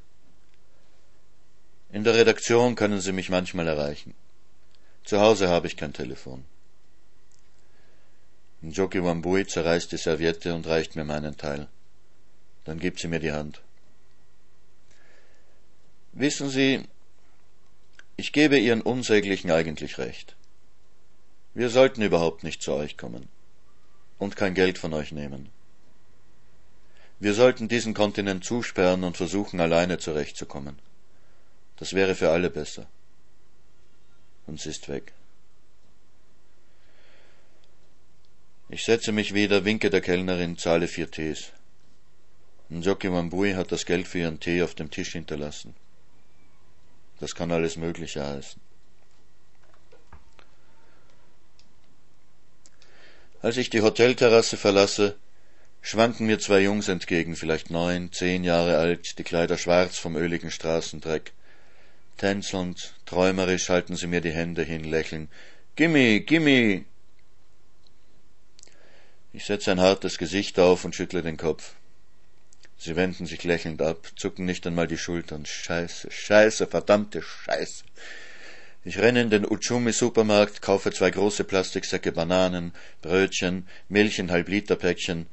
In 1.91 2.03
der 2.03 2.15
Redaktion 2.15 2.75
können 2.75 3.01
Sie 3.01 3.11
mich 3.11 3.29
manchmal 3.29 3.67
erreichen. 3.67 4.15
Zu 5.05 5.21
Hause 5.21 5.47
habe 5.47 5.67
ich 5.67 5.77
kein 5.77 5.93
Telefon. 5.93 6.43
Njoki 8.61 9.03
Wambui 9.03 9.45
zerreißt 9.45 9.91
die 9.91 9.97
Serviette 9.97 10.55
und 10.55 10.65
reicht 10.65 10.95
mir 10.95 11.05
meinen 11.05 11.37
Teil. 11.37 11.67
Dann 12.65 12.79
gibt 12.79 12.99
sie 12.99 13.07
mir 13.07 13.19
die 13.19 13.31
Hand. 13.31 13.61
Wissen 16.13 16.49
Sie, 16.49 16.83
ich 18.15 18.33
gebe 18.33 18.57
Ihren 18.57 18.81
Unsäglichen 18.81 19.51
eigentlich 19.51 19.99
recht. 19.99 20.36
Wir 21.57 21.71
sollten 21.71 22.03
überhaupt 22.03 22.43
nicht 22.43 22.61
zu 22.61 22.73
euch 22.73 22.97
kommen 22.97 23.29
und 24.19 24.35
kein 24.35 24.53
Geld 24.53 24.77
von 24.77 24.93
euch 24.93 25.11
nehmen. 25.11 25.49
Wir 27.19 27.33
sollten 27.33 27.67
diesen 27.67 27.95
Kontinent 27.95 28.45
zusperren 28.45 29.03
und 29.03 29.17
versuchen, 29.17 29.59
alleine 29.59 29.97
zurechtzukommen. 29.97 30.77
Das 31.77 31.93
wäre 31.93 32.13
für 32.13 32.29
alle 32.29 32.51
besser. 32.51 32.85
Und 34.45 34.61
sie 34.61 34.69
ist 34.69 34.87
weg. 34.87 35.13
Ich 38.69 38.85
setze 38.85 39.11
mich 39.11 39.33
wieder, 39.33 39.65
winke 39.65 39.89
der 39.89 40.01
Kellnerin, 40.01 40.59
zahle 40.59 40.87
vier 40.87 41.09
Tees. 41.09 41.53
Njoki 42.69 43.11
Wambui 43.11 43.53
hat 43.53 43.71
das 43.71 43.87
Geld 43.87 44.07
für 44.07 44.19
ihren 44.19 44.39
Tee 44.39 44.61
auf 44.61 44.75
dem 44.75 44.91
Tisch 44.91 45.13
hinterlassen. 45.13 45.73
Das 47.19 47.33
kann 47.33 47.51
alles 47.51 47.77
Mögliche 47.77 48.23
heißen. 48.23 48.66
Als 53.41 53.57
ich 53.57 53.69
die 53.69 53.81
Hotelterrasse 53.81 54.57
verlasse, 54.57 55.15
schwanken 55.81 56.25
mir 56.25 56.39
zwei 56.39 56.61
Jungs 56.61 56.87
entgegen, 56.87 57.35
vielleicht 57.35 57.69
neun, 57.69 58.11
zehn 58.11 58.43
Jahre 58.43 58.77
alt, 58.77 59.19
die 59.19 59.23
Kleider 59.23 59.57
schwarz 59.57 59.97
vom 59.97 60.15
öligen 60.15 60.49
Straßendreck. 60.49 61.33
Tänzelnd, 62.17 62.95
träumerisch 63.05 63.69
halten 63.69 63.95
sie 63.95 64.07
mir 64.07 64.21
die 64.21 64.31
Hände 64.31 64.63
hin, 64.63 64.83
lächeln. 64.83 65.29
Gimme, 65.75 66.19
gimme! 66.21 66.85
Ich 69.33 69.45
setze 69.45 69.71
ein 69.71 69.81
hartes 69.81 70.17
Gesicht 70.17 70.57
auf 70.57 70.83
und 70.83 70.95
schüttle 70.95 71.21
den 71.21 71.37
Kopf. 71.37 71.75
Sie 72.79 72.95
wenden 72.95 73.27
sich 73.27 73.43
lächelnd 73.43 73.83
ab, 73.83 74.07
zucken 74.15 74.45
nicht 74.45 74.65
einmal 74.65 74.87
die 74.87 74.97
Schultern. 74.97 75.45
Scheiße, 75.45 76.09
scheiße, 76.09 76.65
verdammte 76.65 77.21
Scheiße. 77.21 77.83
Ich 78.87 78.99
renne 78.99 79.19
in 79.19 79.29
den 79.29 79.45
Uchumi-Supermarkt, 79.45 80.61
kaufe 80.61 80.93
zwei 80.93 81.11
große 81.11 81.43
Plastiksäcke 81.43 82.13
Bananen, 82.13 82.71
Brötchen, 83.01 83.67
Milch 83.89 84.17
in 84.17 84.31
Halbliterpäckchen, 84.31 85.25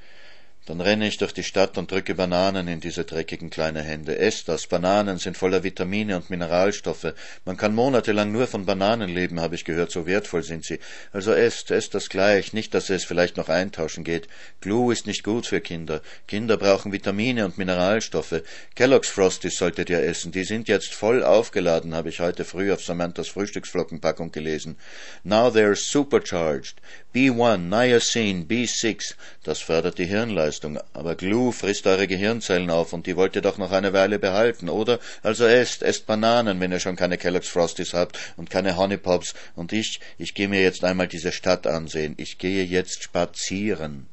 dann 0.67 0.81
renne 0.81 1.07
ich 1.07 1.19
durch 1.19 1.35
die 1.35 1.43
Stadt 1.43 1.77
und 1.77 1.91
drücke 1.91 2.15
Bananen 2.15 2.69
in 2.69 2.81
diese 2.81 3.05
dreckigen 3.05 3.51
kleine 3.51 3.83
Hände. 3.83 4.19
Esst 4.19 4.49
das. 4.49 4.67
Bananen 4.67 5.19
sind 5.19 5.37
voller 5.37 5.63
Vitamine 5.63 6.17
und 6.17 6.31
Mineralstoffe. 6.31 7.13
Man 7.45 7.59
kann 7.59 7.75
monatelang 7.75 8.33
nur 8.33 8.47
von 8.47 8.65
Bananen 8.65 9.11
leben, 9.11 9.41
habe 9.41 9.57
ich 9.57 9.67
gehört, 9.67 9.91
so 9.91 10.07
wertvoll 10.07 10.43
sind 10.43 10.65
sie. 10.65 10.79
Also 11.13 11.35
esst, 11.35 11.71
esst 11.71 11.95
das 11.95 12.09
gleich, 12.09 12.55
nicht, 12.55 12.73
dass 12.73 12.89
es 12.89 13.05
vielleicht 13.05 13.37
noch 13.37 13.51
eintauschen 13.51 14.05
geht. 14.05 14.27
Glue 14.63 14.95
ist 14.95 15.07
nicht 15.07 15.23
gut 15.23 15.47
für 15.47 15.61
Kinder. 15.61 16.01
Kinder 16.27 16.57
brauchen 16.57 16.93
Vitamine 16.93 17.45
und 17.45 17.59
Mineralstoffe. 17.59 18.43
Kellogg's 18.75 19.11
Frosties 19.11 19.59
solltet 19.59 19.91
ihr 19.91 20.03
essen. 20.03 20.33
Die 20.33 20.45
sind 20.45 20.69
jetzt 20.69 20.95
voll 20.95 21.23
aufgeladen, 21.23 21.95
habe 21.95 22.09
ich 22.09 22.21
heute 22.21 22.47
früh 22.47 22.73
auf 22.73 22.83
Samanthas 22.83 23.29
Frühstücksflockenpackung 23.29 24.33
gelesen. 24.33 24.79
Now 25.25 25.49
they're 25.49 25.77
supercharged. 25.77 26.81
B1, 27.15 27.59
Niacin, 27.69 28.49
B6. 28.49 29.15
Das 29.43 29.61
fördert 29.61 29.99
die 29.99 30.07
Hirnleistung. 30.07 30.54
Aber 30.93 31.15
Glue 31.15 31.53
frisst 31.53 31.87
eure 31.87 32.07
Gehirnzellen 32.07 32.71
auf 32.71 32.93
und 32.93 33.07
die 33.07 33.17
wollt 33.17 33.37
ihr 33.37 33.43
doch 33.43 33.59
noch 33.59 33.73
eine 33.73 33.93
Weile 33.93 34.19
behalten, 34.19 34.69
oder? 34.69 34.99
Also 35.23 35.47
esst, 35.47 35.83
esst 35.83 36.07
Bananen, 36.07 36.61
wenn 36.61 36.73
ihr 36.73 36.81
schon 36.81 36.97
keine 36.97 37.19
Kellogg's 37.19 37.49
Frosties 37.49 37.95
habt 37.95 38.19
und 38.37 38.51
keine 38.51 38.77
Honey 38.77 38.97
Pops. 38.97 39.35
Und 39.57 39.73
ich, 39.73 40.01
ich 40.19 40.35
gehe 40.35 40.49
mir 40.49 40.63
jetzt 40.63 40.85
einmal 40.85 41.09
diese 41.09 41.33
Stadt 41.33 41.67
ansehen. 41.67 42.15
Ich 42.19 42.39
gehe 42.39 42.65
jetzt 42.65 43.03
spazieren. 43.03 44.07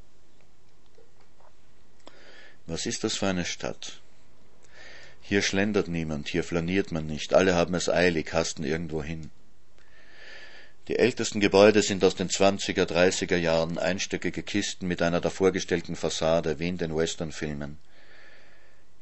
Was 2.68 2.86
ist 2.86 3.04
das 3.04 3.16
für 3.16 3.28
eine 3.28 3.46
Stadt? 3.46 4.02
Hier 5.22 5.42
schlendert 5.42 5.88
niemand, 5.88 6.28
hier 6.28 6.44
flaniert 6.44 6.92
man 6.92 7.06
nicht, 7.06 7.34
alle 7.34 7.56
haben 7.56 7.74
es 7.76 7.90
eilig, 7.90 8.34
hasten 8.34 8.64
irgendwo 8.64 9.04
hin. 9.04 9.30
Die 10.88 10.98
ältesten 10.98 11.40
Gebäude 11.40 11.84
sind 11.84 12.04
aus 12.04 12.16
den 12.16 12.30
20er, 12.30 12.86
30er 12.86 13.38
Jahren, 13.38 13.78
einstöckige 13.78 14.42
Kisten 14.42 14.88
mit 14.88 15.04
einer 15.04 15.22
davorgestellten 15.22 15.96
Fassade, 15.96 16.58
wie 16.58 16.68
in 16.68 16.80
den 16.80 16.96
Westernfilmen. 16.96 17.78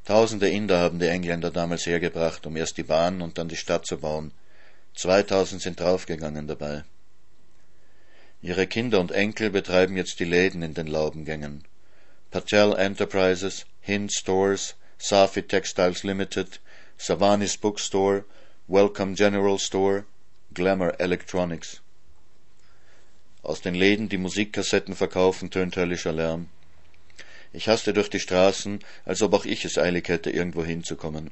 Tausende 0.03 0.49
Inder 0.49 0.79
haben 0.79 0.99
die 0.99 1.07
Engländer 1.07 1.51
damals 1.51 1.85
hergebracht, 1.85 2.45
um 2.45 2.57
erst 2.57 2.77
die 2.77 2.83
Bahn 2.83 3.21
und 3.21 3.37
dann 3.37 3.47
die 3.47 3.55
Stadt 3.55 3.85
zu 3.85 3.97
bauen. 3.97 4.31
Zweitausend 4.93 5.61
sind 5.61 5.79
draufgegangen 5.79 6.47
dabei. 6.47 6.83
Ihre 8.41 8.67
Kinder 8.67 8.99
und 8.99 9.11
Enkel 9.11 9.49
betreiben 9.49 9.95
jetzt 9.95 10.19
die 10.19 10.25
Läden 10.25 10.61
in 10.61 10.73
den 10.73 10.87
Laubengängen. 10.87 11.63
Patel 12.31 12.73
Enterprises, 12.73 13.65
Hind 13.79 14.11
Stores, 14.11 14.75
Safi 14.97 15.43
Textiles 15.43 16.03
Limited, 16.03 16.59
Savanis 16.97 17.57
Bookstore, 17.57 18.25
Welcome 18.67 19.15
General 19.15 19.57
Store, 19.57 20.03
Glamour 20.59 20.99
Electronics. 20.99 21.79
Aus 23.43 23.61
den 23.61 23.75
Läden, 23.75 24.09
die 24.09 24.17
Musikkassetten 24.17 24.93
verkaufen, 24.93 25.51
tönt 25.51 25.77
höllischer 25.77 26.11
Lärm. 26.11 26.49
Ich 27.53 27.69
haste 27.69 27.93
durch 27.93 28.09
die 28.09 28.19
Straßen, 28.19 28.79
als 29.05 29.21
ob 29.21 29.33
auch 29.35 29.45
ich 29.45 29.63
es 29.63 29.77
eilig 29.77 30.09
hätte, 30.09 30.31
irgendwo 30.31 30.65
hinzukommen. 30.65 31.31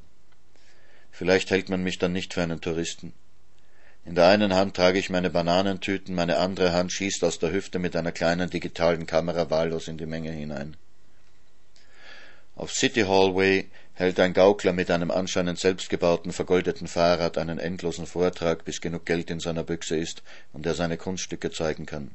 Vielleicht 1.12 1.52
hält 1.52 1.68
man 1.68 1.84
mich 1.84 2.00
dann 2.00 2.14
nicht 2.14 2.36
für 2.36 2.42
einen 2.42 2.62
Touristen. 2.62 3.12
In 4.06 4.16
der 4.16 4.30
einen 4.30 4.56
Hand 4.56 4.78
trage 4.78 4.98
ich 4.98 5.10
meine 5.10 5.30
Bananentüten, 5.30 6.16
meine 6.16 6.38
andere 6.38 6.72
Hand 6.72 6.94
schießt 6.94 7.22
aus 7.26 7.38
der 7.38 7.52
Hüfte 7.52 7.80
mit 7.80 7.98
einer 7.98 8.14
kleinen 8.14 8.50
digitalen 8.50 9.08
Kamera 9.08 9.50
wahllos 9.50 9.90
in 9.90 9.98
die 9.98 10.06
Menge 10.06 10.32
hinein. 10.32 10.78
Auf 12.56 12.72
City 12.72 13.02
Hallway 13.02 13.66
hält 13.98 14.20
ein 14.20 14.34
Gaukler 14.34 14.74
mit 14.74 14.92
einem 14.92 15.10
anscheinend 15.10 15.58
selbstgebauten 15.58 16.32
vergoldeten 16.32 16.88
Fahrrad 16.88 17.36
einen 17.40 17.58
endlosen 17.58 18.06
Vortrag, 18.06 18.64
bis 18.64 18.80
genug 18.80 19.08
Geld 19.08 19.32
in 19.32 19.40
seiner 19.40 19.64
Büchse 19.64 19.98
ist 19.98 20.22
und 20.54 20.68
er 20.68 20.76
seine 20.76 20.98
Kunststücke 20.98 21.50
zeigen 21.50 21.88
kann. 21.88 22.12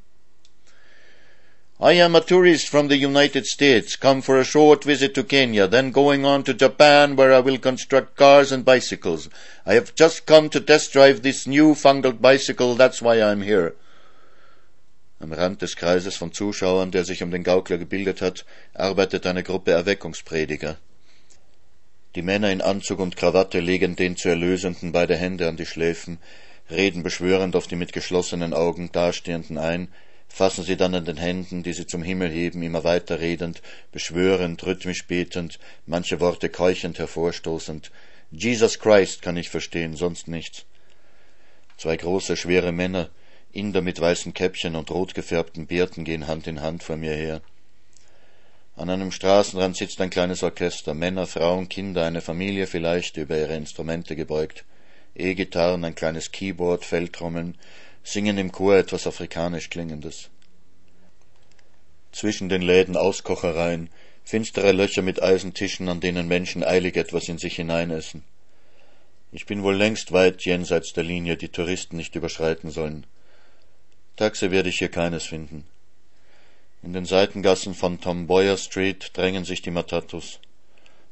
I 1.80 2.00
am 2.00 2.14
a 2.14 2.20
tourist 2.20 2.68
from 2.68 2.88
the 2.88 3.04
United 3.04 3.44
States, 3.46 3.98
come 3.98 4.22
for 4.22 4.38
a 4.38 4.44
short 4.44 4.84
visit 4.84 5.14
to 5.14 5.24
Kenya, 5.24 5.66
then 5.66 5.90
going 5.90 6.24
on 6.24 6.44
to 6.44 6.54
Japan 6.54 7.16
where 7.16 7.36
I 7.36 7.44
will 7.44 7.58
construct 7.58 8.16
cars 8.16 8.52
and 8.52 8.64
bicycles. 8.64 9.28
I 9.66 9.74
have 9.74 9.92
just 9.96 10.24
come 10.24 10.50
to 10.50 10.60
test 10.60 10.92
drive 10.92 11.22
this 11.22 11.48
newfangled 11.48 12.22
bicycle, 12.22 12.76
that's 12.76 13.02
why 13.02 13.20
I'm 13.20 13.42
here. 13.42 13.74
Am 15.20 15.32
Rand 15.32 15.60
des 15.60 15.74
Kreises 15.74 16.16
von 16.16 16.32
Zuschauern, 16.32 16.92
der 16.92 17.04
sich 17.04 17.24
um 17.24 17.32
den 17.32 17.42
Gaukler 17.42 17.78
gebildet 17.78 18.22
hat, 18.22 18.44
arbeitet 18.74 19.26
eine 19.26 19.42
Gruppe 19.42 19.72
Erweckungsprediger. 19.72 20.76
Die 22.14 22.22
Männer 22.22 22.52
in 22.52 22.60
Anzug 22.60 22.98
und 22.98 23.16
Krawatte 23.16 23.60
legen 23.60 23.96
den 23.96 24.16
zu 24.18 24.28
Erlösenden 24.28 24.92
beide 24.92 25.16
Hände 25.16 25.48
an 25.48 25.56
die 25.56 25.64
Schläfen, 25.64 26.18
reden 26.70 27.02
beschwörend 27.02 27.56
auf 27.56 27.66
die 27.66 27.76
mit 27.76 27.94
geschlossenen 27.94 28.52
Augen 28.52 28.92
Dastehenden 28.92 29.56
ein, 29.56 29.88
fassen 30.28 30.62
sie 30.62 30.76
dann 30.76 30.94
an 30.94 31.06
den 31.06 31.16
Händen, 31.16 31.62
die 31.62 31.72
sie 31.72 31.86
zum 31.86 32.02
Himmel 32.02 32.30
heben, 32.30 32.62
immer 32.62 32.84
weiter 32.84 33.20
redend, 33.20 33.62
beschwörend, 33.92 34.62
rhythmisch 34.66 35.06
betend, 35.06 35.58
manche 35.86 36.20
Worte 36.20 36.50
keuchend 36.50 36.98
hervorstoßend. 36.98 37.90
Jesus 38.30 38.78
Christ 38.78 39.22
kann 39.22 39.38
ich 39.38 39.48
verstehen, 39.48 39.96
sonst 39.96 40.28
nichts. 40.28 40.66
Zwei 41.78 41.96
große, 41.96 42.36
schwere 42.36 42.72
Männer, 42.72 43.08
Inder 43.52 43.80
mit 43.80 44.00
weißen 44.00 44.34
Käppchen 44.34 44.76
und 44.76 44.90
rot 44.90 45.14
gefärbten 45.14 45.66
Bärten 45.66 46.04
gehen 46.04 46.26
Hand 46.26 46.46
in 46.46 46.60
Hand 46.60 46.82
vor 46.82 46.96
mir 46.96 47.14
her. 47.14 47.42
An 48.74 48.88
einem 48.88 49.12
Straßenrand 49.12 49.76
sitzt 49.76 50.00
ein 50.00 50.10
kleines 50.10 50.42
Orchester, 50.42 50.94
Männer, 50.94 51.26
Frauen, 51.26 51.68
Kinder, 51.68 52.04
eine 52.04 52.22
Familie 52.22 52.66
vielleicht, 52.66 53.16
über 53.18 53.38
ihre 53.38 53.54
Instrumente 53.54 54.16
gebeugt. 54.16 54.64
E-Gitarren, 55.14 55.84
ein 55.84 55.94
kleines 55.94 56.32
Keyboard, 56.32 56.84
Feldtrommeln, 56.84 57.58
singen 58.02 58.38
im 58.38 58.50
Chor 58.50 58.76
etwas 58.76 59.06
afrikanisch 59.06 59.68
klingendes. 59.68 60.30
Zwischen 62.12 62.48
den 62.48 62.62
Läden 62.62 62.96
Auskochereien, 62.96 63.90
finstere 64.24 64.72
Löcher 64.72 65.02
mit 65.02 65.22
Eisentischen, 65.22 65.88
an 65.88 66.00
denen 66.00 66.26
Menschen 66.26 66.64
eilig 66.64 66.96
etwas 66.96 67.28
in 67.28 67.38
sich 67.38 67.56
hineinessen. 67.56 68.24
Ich 69.32 69.46
bin 69.46 69.62
wohl 69.62 69.76
längst 69.76 70.12
weit 70.12 70.44
jenseits 70.44 70.92
der 70.92 71.04
Linie, 71.04 71.36
die 71.36 71.48
Touristen 71.48 71.96
nicht 71.96 72.14
überschreiten 72.16 72.70
sollen. 72.70 73.06
Taxe 74.16 74.50
werde 74.50 74.68
ich 74.70 74.78
hier 74.78 74.90
keines 74.90 75.24
finden. 75.24 75.66
In 76.84 76.92
den 76.92 77.04
Seitengassen 77.04 77.74
von 77.74 78.00
Tom 78.00 78.26
Boyer 78.26 78.56
Street 78.56 79.10
drängen 79.16 79.44
sich 79.44 79.62
die 79.62 79.70
Matatus. 79.70 80.40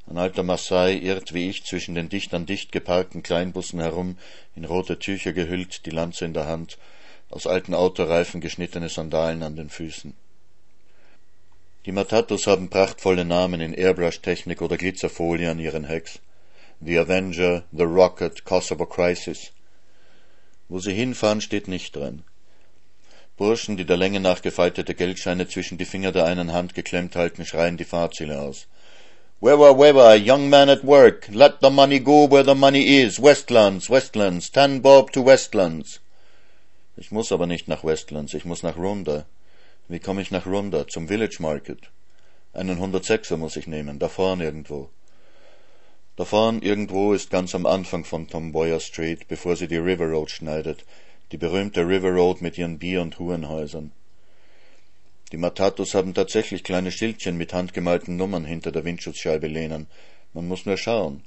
Ein 0.08 0.18
alter 0.18 0.42
Maasai 0.42 0.94
irrt 0.94 1.32
wie 1.32 1.48
ich 1.48 1.64
zwischen 1.64 1.94
den 1.94 2.08
dicht 2.08 2.34
an 2.34 2.44
dicht 2.44 2.72
geparkten 2.72 3.22
Kleinbussen 3.22 3.78
herum, 3.78 4.18
in 4.56 4.64
rote 4.64 4.98
Tücher 4.98 5.32
gehüllt, 5.32 5.86
die 5.86 5.90
Lanze 5.90 6.24
in 6.24 6.34
der 6.34 6.46
Hand, 6.46 6.76
aus 7.30 7.46
alten 7.46 7.74
Autoreifen 7.74 8.40
geschnittene 8.40 8.88
Sandalen 8.88 9.44
an 9.44 9.54
den 9.54 9.70
Füßen. 9.70 10.14
Die 11.86 11.92
Matatus 11.92 12.48
haben 12.48 12.68
prachtvolle 12.68 13.24
Namen 13.24 13.60
in 13.60 13.72
Airbrush-Technik 13.72 14.62
oder 14.62 14.76
Glitzerfolie 14.76 15.48
an 15.48 15.60
ihren 15.60 15.84
Hecks. 15.84 16.18
The 16.80 16.98
Avenger, 16.98 17.62
The 17.70 17.84
Rocket, 17.84 18.44
Kosovo 18.44 18.86
Crisis. 18.86 19.52
Wo 20.68 20.80
sie 20.80 20.94
hinfahren, 20.94 21.40
steht 21.40 21.68
nicht 21.68 21.94
dran. 21.94 22.24
Burschen, 23.40 23.78
die 23.78 23.86
der 23.86 23.96
Länge 23.96 24.20
nach 24.20 24.42
gefaltete 24.42 24.94
Geldscheine 24.94 25.48
zwischen 25.48 25.78
die 25.78 25.86
Finger 25.86 26.12
der 26.12 26.26
einen 26.26 26.52
Hand 26.52 26.74
geklemmt 26.74 27.16
halten, 27.16 27.46
schreien 27.46 27.78
die 27.78 27.86
Fahrziele 27.86 28.38
aus. 28.38 28.66
Weber, 29.40 29.78
Weber, 29.78 30.14
young 30.14 30.50
man 30.50 30.68
at 30.68 30.84
work, 30.84 31.26
let 31.28 31.54
the 31.62 31.70
money 31.70 32.00
go 32.00 32.30
where 32.30 32.44
the 32.44 32.54
money 32.54 32.82
is. 33.00 33.18
Westlands, 33.18 33.88
Westlands, 33.88 34.50
ten 34.50 34.82
bob 34.82 35.10
to 35.12 35.24
Westlands. 35.24 36.00
Ich 36.98 37.10
muss 37.10 37.32
aber 37.32 37.46
nicht 37.46 37.66
nach 37.66 37.82
Westlands, 37.82 38.34
ich 38.34 38.44
muss 38.44 38.62
nach 38.62 38.76
Runda. 38.76 39.24
Wie 39.88 40.00
komme 40.00 40.20
ich 40.20 40.30
nach 40.30 40.44
Runda? 40.44 40.86
Zum 40.86 41.08
Village 41.08 41.38
Market. 41.40 41.80
Einen 42.52 42.78
106er 42.78 43.38
muss 43.38 43.56
ich 43.56 43.66
nehmen, 43.66 43.98
da 43.98 44.10
vorn 44.10 44.42
irgendwo. 44.42 44.90
Da 46.16 46.26
vorn 46.26 46.60
irgendwo 46.60 47.14
ist 47.14 47.30
ganz 47.30 47.54
am 47.54 47.64
Anfang 47.64 48.04
von 48.04 48.28
Tom 48.28 48.52
Boyer 48.52 48.80
Street, 48.80 49.28
bevor 49.28 49.56
sie 49.56 49.66
die 49.66 49.78
River 49.78 50.10
Road 50.10 50.30
schneidet, 50.30 50.84
die 51.32 51.36
berühmte 51.36 51.86
River 51.86 52.10
Road 52.10 52.40
mit 52.40 52.58
ihren 52.58 52.78
Bier- 52.78 53.02
und 53.02 53.18
Hurenhäusern. 53.18 53.92
Die 55.32 55.36
Matatus 55.36 55.94
haben 55.94 56.12
tatsächlich 56.12 56.64
kleine 56.64 56.90
Schildchen 56.90 57.36
mit 57.36 57.52
handgemalten 57.52 58.16
Nummern 58.16 58.44
hinter 58.44 58.72
der 58.72 58.84
Windschutzscheibe 58.84 59.46
lehnen. 59.46 59.86
Man 60.34 60.48
muss 60.48 60.66
nur 60.66 60.76
schauen. 60.76 61.22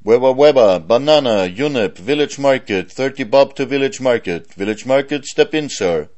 Weber 0.00 0.36
Weber, 0.36 0.80
Banana, 0.80 1.44
Unip, 1.44 1.98
Village 1.98 2.38
Market, 2.38 2.92
30 2.98 3.30
Bob 3.30 3.56
to 3.56 3.66
Village 3.66 4.02
Market, 4.02 4.52
Village 4.52 4.86
Market, 4.86 5.26
step 5.26 5.54
in, 5.54 5.70
Sir. 5.70 6.10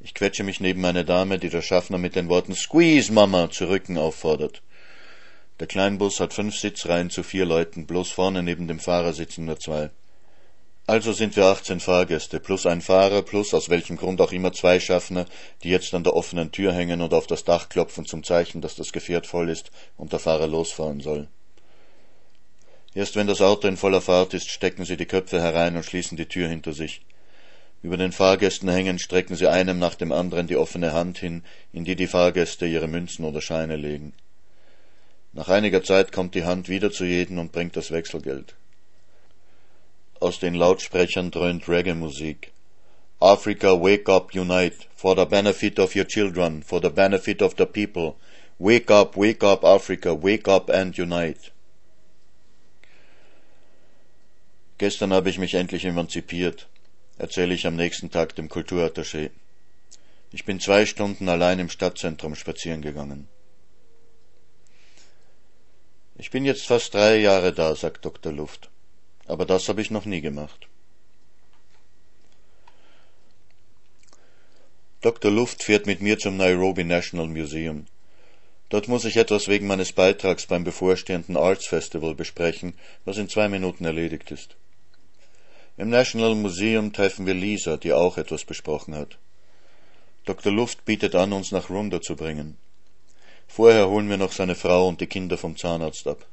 Ich 0.00 0.12
quetsche 0.12 0.44
mich 0.44 0.60
neben 0.60 0.84
eine 0.84 1.06
Dame, 1.06 1.38
die 1.38 1.48
der 1.48 1.62
Schaffner 1.62 1.96
mit 1.96 2.16
den 2.16 2.28
Worten 2.28 2.54
Squeeze, 2.54 3.10
Mama, 3.10 3.50
zu 3.50 3.70
Rücken 3.70 3.96
auffordert. 3.96 4.60
Der 5.58 5.66
Kleinbus 5.66 6.20
hat 6.20 6.34
fünf 6.34 6.56
Sitzreihen 6.56 7.08
zu 7.08 7.22
vier 7.22 7.46
Leuten, 7.46 7.86
bloß 7.86 8.10
vorne 8.10 8.42
neben 8.42 8.68
dem 8.68 8.78
Fahrer 8.78 9.14
sitzen 9.14 9.46
nur 9.46 9.58
zwei. 9.58 9.88
Also 10.86 11.12
sind 11.12 11.34
wir 11.34 11.46
18 11.46 11.80
Fahrgäste, 11.80 12.40
plus 12.40 12.66
ein 12.66 12.82
Fahrer, 12.82 13.22
plus 13.22 13.54
aus 13.54 13.70
welchem 13.70 13.96
Grund 13.96 14.20
auch 14.20 14.32
immer 14.32 14.52
zwei 14.52 14.78
Schaffner, 14.80 15.24
die 15.62 15.70
jetzt 15.70 15.94
an 15.94 16.04
der 16.04 16.14
offenen 16.14 16.52
Tür 16.52 16.74
hängen 16.74 17.00
und 17.00 17.14
auf 17.14 17.26
das 17.26 17.44
Dach 17.44 17.70
klopfen 17.70 18.04
zum 18.04 18.22
Zeichen, 18.22 18.60
dass 18.60 18.74
das 18.74 18.92
Gefährt 18.92 19.26
voll 19.26 19.48
ist 19.48 19.70
und 19.96 20.12
der 20.12 20.18
Fahrer 20.18 20.46
losfahren 20.46 21.00
soll. 21.00 21.28
Erst 22.94 23.16
wenn 23.16 23.26
das 23.26 23.40
Auto 23.40 23.66
in 23.66 23.78
voller 23.78 24.02
Fahrt 24.02 24.34
ist, 24.34 24.50
stecken 24.50 24.84
sie 24.84 24.98
die 24.98 25.06
Köpfe 25.06 25.40
herein 25.40 25.74
und 25.74 25.86
schließen 25.86 26.18
die 26.18 26.26
Tür 26.26 26.48
hinter 26.48 26.74
sich. 26.74 27.00
Über 27.82 27.96
den 27.96 28.12
Fahrgästen 28.12 28.68
hängend 28.68 29.00
strecken 29.00 29.36
sie 29.36 29.48
einem 29.48 29.78
nach 29.78 29.94
dem 29.94 30.12
anderen 30.12 30.48
die 30.48 30.56
offene 30.56 30.92
Hand 30.92 31.16
hin, 31.16 31.44
in 31.72 31.86
die 31.86 31.96
die 31.96 32.06
Fahrgäste 32.06 32.66
ihre 32.66 32.88
Münzen 32.88 33.24
oder 33.24 33.40
Scheine 33.40 33.76
legen. 33.76 34.12
Nach 35.32 35.48
einiger 35.48 35.82
Zeit 35.82 36.12
kommt 36.12 36.34
die 36.34 36.44
Hand 36.44 36.68
wieder 36.68 36.92
zu 36.92 37.04
jedem 37.04 37.38
und 37.38 37.52
bringt 37.52 37.74
das 37.74 37.90
Wechselgeld. 37.90 38.54
Aus 40.20 40.38
den 40.38 40.54
Lautsprechern 40.54 41.30
dröhnt 41.30 41.68
Reggae-Musik. 41.68 42.52
Africa, 43.20 43.74
wake 43.74 44.08
up, 44.08 44.34
unite, 44.34 44.86
for 44.94 45.16
the 45.16 45.24
benefit 45.24 45.78
of 45.78 45.94
your 45.94 46.04
children, 46.04 46.62
for 46.62 46.80
the 46.80 46.90
benefit 46.90 47.42
of 47.42 47.54
the 47.56 47.66
people. 47.66 48.16
Wake 48.58 48.90
up, 48.90 49.16
wake 49.16 49.42
up, 49.42 49.64
Africa, 49.64 50.14
wake 50.14 50.48
up 50.48 50.70
and 50.70 50.96
unite. 50.96 51.50
Gestern 54.78 55.12
habe 55.12 55.30
ich 55.30 55.38
mich 55.38 55.54
endlich 55.54 55.84
emanzipiert, 55.84 56.66
erzähle 57.18 57.54
ich 57.54 57.66
am 57.66 57.76
nächsten 57.76 58.10
Tag 58.10 58.34
dem 58.34 58.48
Kulturattaché. 58.48 59.30
Ich 60.32 60.44
bin 60.44 60.58
zwei 60.58 60.84
Stunden 60.84 61.28
allein 61.28 61.60
im 61.60 61.68
Stadtzentrum 61.68 62.34
spazieren 62.34 62.82
gegangen. 62.82 63.28
Ich 66.16 66.30
bin 66.30 66.44
jetzt 66.44 66.66
fast 66.66 66.94
drei 66.94 67.16
Jahre 67.16 67.52
da, 67.52 67.74
sagt 67.74 68.04
Dr. 68.04 68.32
Luft. 68.32 68.70
Aber 69.26 69.46
das 69.46 69.68
habe 69.68 69.80
ich 69.80 69.90
noch 69.90 70.04
nie 70.04 70.20
gemacht. 70.20 70.68
Dr. 75.00 75.30
Luft 75.30 75.62
fährt 75.62 75.86
mit 75.86 76.00
mir 76.00 76.18
zum 76.18 76.36
Nairobi 76.36 76.84
National 76.84 77.28
Museum. 77.28 77.86
Dort 78.70 78.88
muss 78.88 79.04
ich 79.04 79.16
etwas 79.16 79.48
wegen 79.48 79.66
meines 79.66 79.92
Beitrags 79.92 80.46
beim 80.46 80.64
bevorstehenden 80.64 81.36
Arts 81.36 81.66
Festival 81.66 82.14
besprechen, 82.14 82.74
was 83.04 83.18
in 83.18 83.28
zwei 83.28 83.48
Minuten 83.48 83.84
erledigt 83.84 84.30
ist. 84.30 84.56
Im 85.76 85.90
National 85.90 86.34
Museum 86.34 86.92
treffen 86.92 87.26
wir 87.26 87.34
Lisa, 87.34 87.76
die 87.76 87.92
auch 87.92 88.16
etwas 88.16 88.44
besprochen 88.44 88.94
hat. 88.94 89.18
Dr. 90.24 90.52
Luft 90.52 90.84
bietet 90.86 91.14
an, 91.14 91.32
uns 91.32 91.52
nach 91.52 91.68
Runda 91.68 92.00
zu 92.00 92.16
bringen. 92.16 92.56
Vorher 93.46 93.88
holen 93.88 94.08
wir 94.08 94.16
noch 94.16 94.32
seine 94.32 94.54
Frau 94.54 94.88
und 94.88 95.00
die 95.00 95.06
Kinder 95.06 95.36
vom 95.36 95.56
Zahnarzt 95.56 96.06
ab. 96.06 96.24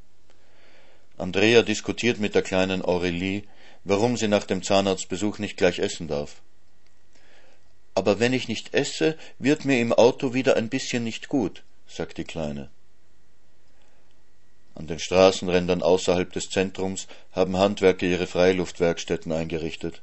Andrea 1.22 1.62
diskutiert 1.62 2.20
mit 2.20 2.34
der 2.34 2.42
kleinen 2.42 2.84
Aurelie, 2.84 3.44
warum 3.84 4.18
sie 4.18 4.28
nach 4.28 4.44
dem 4.44 4.64
Zahnarztbesuch 4.64 5.38
nicht 5.38 5.56
gleich 5.56 5.78
essen 5.78 6.08
darf. 6.08 6.42
Aber 7.94 8.20
wenn 8.20 8.34
ich 8.34 8.48
nicht 8.48 8.74
esse, 8.74 9.16
wird 9.38 9.64
mir 9.64 9.80
im 9.80 9.94
Auto 9.94 10.34
wieder 10.34 10.56
ein 10.56 10.70
bisschen 10.70 11.04
nicht 11.04 11.30
gut, 11.30 11.62
sagt 11.88 12.18
die 12.18 12.24
Kleine. 12.24 12.72
An 14.74 14.88
den 14.88 14.98
Straßenrändern 14.98 15.84
außerhalb 15.84 16.34
des 16.34 16.50
Zentrums 16.50 17.08
haben 17.34 17.56
Handwerker 17.56 18.08
ihre 18.08 18.26
Freiluftwerkstätten 18.26 19.32
eingerichtet. 19.32 20.02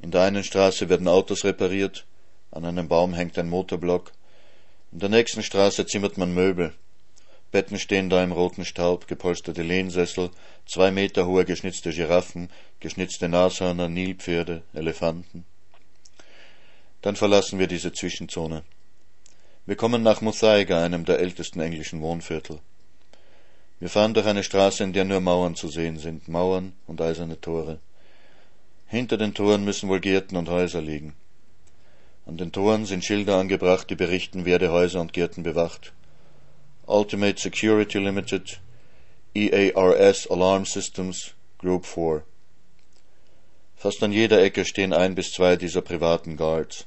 In 0.00 0.10
der 0.10 0.22
einen 0.22 0.42
Straße 0.42 0.88
werden 0.88 1.06
Autos 1.06 1.44
repariert, 1.44 2.06
an 2.50 2.64
einem 2.64 2.88
Baum 2.88 3.14
hängt 3.14 3.38
ein 3.38 3.48
Motorblock, 3.48 4.10
in 4.90 4.98
der 4.98 5.10
nächsten 5.10 5.44
Straße 5.44 5.86
zimmert 5.86 6.18
man 6.18 6.34
Möbel. 6.34 6.74
Betten 7.54 7.78
stehen 7.78 8.10
da 8.10 8.24
im 8.24 8.32
roten 8.32 8.64
Staub, 8.64 9.06
gepolsterte 9.06 9.62
Lehnsessel, 9.62 10.30
zwei 10.66 10.90
Meter 10.90 11.24
hohe 11.28 11.44
geschnitzte 11.44 11.92
Giraffen, 11.92 12.50
geschnitzte 12.80 13.28
Nashörner, 13.28 13.88
Nilpferde, 13.88 14.64
Elefanten. 14.72 15.44
Dann 17.00 17.14
verlassen 17.14 17.60
wir 17.60 17.68
diese 17.68 17.92
Zwischenzone. 17.92 18.64
Wir 19.66 19.76
kommen 19.76 20.02
nach 20.02 20.20
Muthaiga, 20.20 20.82
einem 20.82 21.04
der 21.04 21.20
ältesten 21.20 21.60
englischen 21.60 22.00
Wohnviertel. 22.00 22.58
Wir 23.78 23.88
fahren 23.88 24.14
durch 24.14 24.26
eine 24.26 24.42
Straße, 24.42 24.82
in 24.82 24.92
der 24.92 25.04
nur 25.04 25.20
Mauern 25.20 25.54
zu 25.54 25.68
sehen 25.68 26.00
sind, 26.00 26.26
Mauern 26.26 26.72
und 26.88 27.00
eiserne 27.00 27.40
Tore. 27.40 27.78
Hinter 28.88 29.16
den 29.16 29.32
Toren 29.32 29.64
müssen 29.64 29.88
wohl 29.88 30.00
Gärten 30.00 30.36
und 30.36 30.48
Häuser 30.48 30.82
liegen. 30.82 31.14
An 32.26 32.36
den 32.36 32.50
Toren 32.50 32.84
sind 32.84 33.04
Schilder 33.04 33.36
angebracht, 33.36 33.88
die 33.90 33.94
berichten, 33.94 34.44
wer 34.44 34.58
die 34.58 34.70
Häuser 34.70 35.00
und 35.00 35.12
Gärten 35.12 35.44
bewacht. 35.44 35.92
Ultimate 36.86 37.40
Security 37.40 37.98
Limited, 37.98 38.58
EARS 39.34 40.26
Alarm 40.30 40.66
Systems, 40.66 41.32
Group 41.56 41.86
4. 41.86 42.22
Fast 43.74 44.02
an 44.02 44.12
jeder 44.12 44.42
Ecke 44.42 44.66
stehen 44.66 44.92
ein 44.92 45.14
bis 45.14 45.32
zwei 45.32 45.56
dieser 45.56 45.80
privaten 45.80 46.36
Guards. 46.36 46.84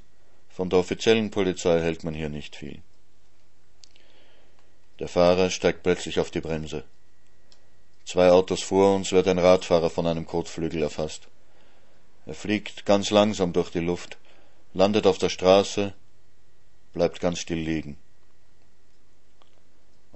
Von 0.49 0.69
der 0.69 0.79
offiziellen 0.79 1.31
Polizei 1.31 1.81
hält 1.81 2.03
man 2.03 2.13
hier 2.13 2.29
nicht 2.29 2.55
viel. 2.55 2.83
Der 4.99 5.07
Fahrer 5.07 5.49
steigt 5.49 5.81
plötzlich 5.81 6.19
auf 6.19 6.29
die 6.29 6.41
Bremse. 6.41 6.83
Zwei 8.05 8.29
Autos 8.29 8.61
vor 8.61 8.95
uns 8.95 9.11
wird 9.11 9.27
ein 9.27 9.39
Radfahrer 9.39 9.89
von 9.89 10.05
einem 10.05 10.27
Kotflügel 10.27 10.83
erfasst. 10.83 11.27
Er 12.27 12.35
fliegt 12.35 12.85
ganz 12.85 13.09
langsam 13.09 13.51
durch 13.51 13.71
die 13.71 13.79
Luft, 13.79 14.17
landet 14.75 15.07
auf 15.07 15.17
der 15.17 15.29
Straße, 15.29 15.93
bleibt 16.93 17.19
ganz 17.19 17.39
still 17.39 17.59
liegen. 17.59 17.97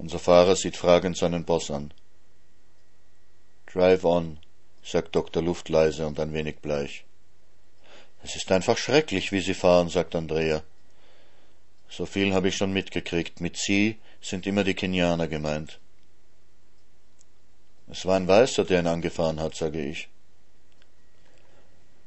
Unser 0.02 0.18
Fahrer 0.18 0.56
sieht 0.56 0.76
fragend 0.76 1.16
seinen 1.16 1.44
Boss 1.44 1.70
an. 1.70 1.94
Drive 3.72 4.04
on, 4.04 4.40
sagt 4.82 5.14
Dr. 5.14 5.40
Luft 5.40 5.68
leise 5.68 6.08
und 6.08 6.18
ein 6.18 6.32
wenig 6.32 6.56
bleich. 6.58 7.04
Es 8.24 8.34
ist 8.34 8.50
einfach 8.50 8.76
schrecklich, 8.76 9.30
wie 9.30 9.40
Sie 9.40 9.54
fahren, 9.54 9.88
sagt 9.88 10.16
Andrea. 10.16 10.64
So 11.88 12.04
viel 12.04 12.34
habe 12.34 12.48
ich 12.48 12.56
schon 12.56 12.72
mitgekriegt. 12.72 13.40
Mit 13.40 13.56
Sie 13.56 13.96
sind 14.20 14.44
immer 14.48 14.64
die 14.64 14.74
Kenianer 14.74 15.28
gemeint. 15.28 15.78
Es 17.88 18.04
war 18.04 18.16
ein 18.16 18.26
Weißer, 18.26 18.64
der 18.64 18.80
ihn 18.80 18.88
angefahren 18.88 19.38
hat, 19.38 19.54
sage 19.54 19.84
ich. 19.84 20.08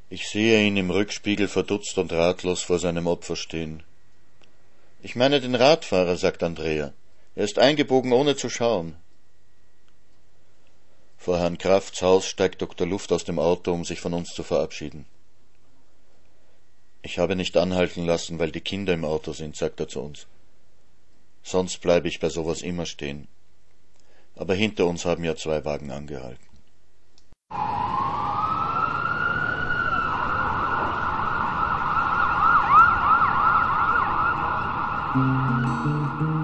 Ich 0.09 0.27
sehe 0.27 0.67
ihn 0.67 0.75
im 0.75 0.91
Rückspiegel 0.91 1.47
verdutzt 1.47 1.97
und 1.97 2.11
ratlos 2.11 2.61
vor 2.61 2.77
seinem 2.77 3.07
Opfer 3.07 3.37
stehen. 3.37 3.83
Ich 5.01 5.15
meine 5.15 5.39
den 5.39 5.55
Radfahrer, 5.55 6.17
sagt 6.17 6.43
Andrea. 6.43 6.91
Er 7.35 7.43
ist 7.43 7.59
eingebogen, 7.59 8.13
ohne 8.13 8.35
zu 8.35 8.49
schauen. 8.49 8.95
Vor 11.17 11.37
Herrn 11.37 11.57
Krafts 11.57 12.01
Haus 12.01 12.25
steigt 12.25 12.61
Dr. 12.61 12.87
Luft 12.87 13.11
aus 13.11 13.25
dem 13.25 13.39
Auto, 13.39 13.73
um 13.73 13.83
sich 13.83 13.99
von 13.99 14.13
uns 14.13 14.33
zu 14.33 14.43
verabschieden. 14.43 15.05
Ich 17.01 17.19
habe 17.19 17.35
nicht 17.35 17.57
anhalten 17.57 18.05
lassen, 18.05 18.39
weil 18.39 18.51
die 18.51 18.61
Kinder 18.61 18.93
im 18.93 19.05
Auto 19.05 19.33
sind, 19.33 19.55
sagt 19.55 19.79
er 19.79 19.87
zu 19.87 20.01
uns. 20.01 20.27
Sonst 21.43 21.81
bleibe 21.81 22.07
ich 22.07 22.19
bei 22.19 22.29
sowas 22.29 22.61
immer 22.61 22.85
stehen. 22.85 23.27
Aber 24.35 24.55
hinter 24.55 24.85
uns 24.87 25.05
haben 25.05 25.23
ja 25.23 25.35
zwei 25.35 25.63
Wagen 25.65 25.91
angehalten. 25.91 26.45
Awenja 35.15 36.34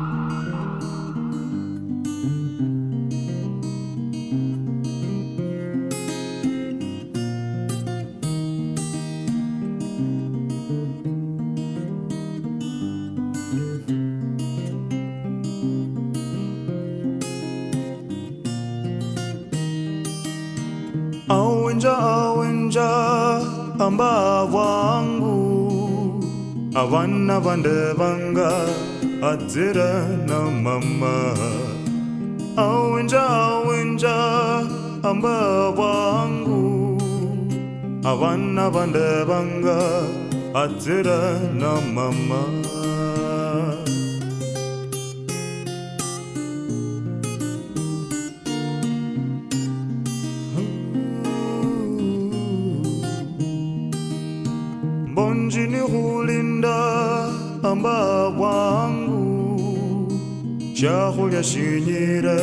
Avanna 26.92 27.40
vandavanga 27.40 28.50
adzira 29.30 29.92
namamma 30.28 31.14
Awinja 32.64 33.22
awinja 33.44 34.16
amba 35.10 35.38
wangu. 35.80 36.60
Avanna 38.12 38.66
vandavanga 38.76 39.78
adzira 40.64 41.20
namamma 41.62 42.42
muumba 57.82 58.30
wangu 58.30 60.12
shini 60.76 61.44
shinyire 61.44 62.42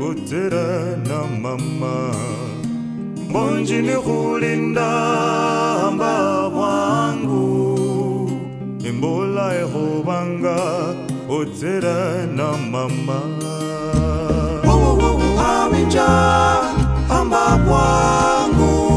utere 0.00 0.96
na 1.08 1.26
mama 1.42 2.14
Bonji 3.32 3.82
ni 3.82 3.92
hulinda 3.92 4.90
mba 5.94 6.48
wangu 6.48 8.30
imbula 8.88 9.52
hovanga, 9.72 10.94
utere 11.28 12.26
na 12.36 12.56
mama 12.70 13.20
aminja 15.38 16.06
hamba 17.08 17.58
wangu 17.70 18.90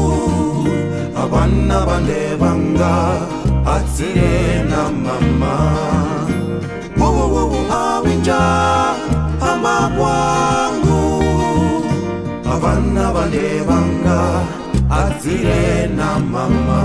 abana 1.16 1.86
bandebanga 1.86 3.33
sirena 3.94 4.82
mama. 5.04 5.54
Wowowowo 7.00 7.60
awinja 7.82 8.40
ama 9.50 9.76
kwangu 9.96 11.02
abana 12.54 13.04
banebanga 13.14 14.20
azirena 15.00 16.08
mama. 16.32 16.80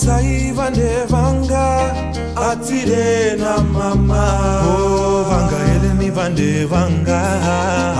Saiva 0.00 0.70
ndeva 0.70 1.09
atsirena 2.40 3.52
mama. 3.72 4.24
Oh, 4.66 5.24
vangaele 5.28 5.94
mivande 5.98 6.66
vanga. 6.66 7.20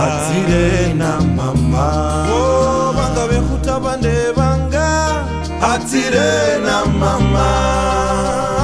Atsirena 0.04 1.20
mama. 1.36 1.86
Oh, 2.32 2.92
vanga 2.96 3.24
vekuta 3.30 3.78
vande 3.84 4.32
vanga. 4.38 4.88
Atsirena 5.72 6.76
mama. 7.00 7.48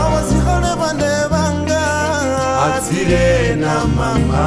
Avasihone 0.03 0.73
vande 0.81 1.13
vanga. 1.33 1.83
Atsirena 2.67 3.75
mama. 3.97 4.45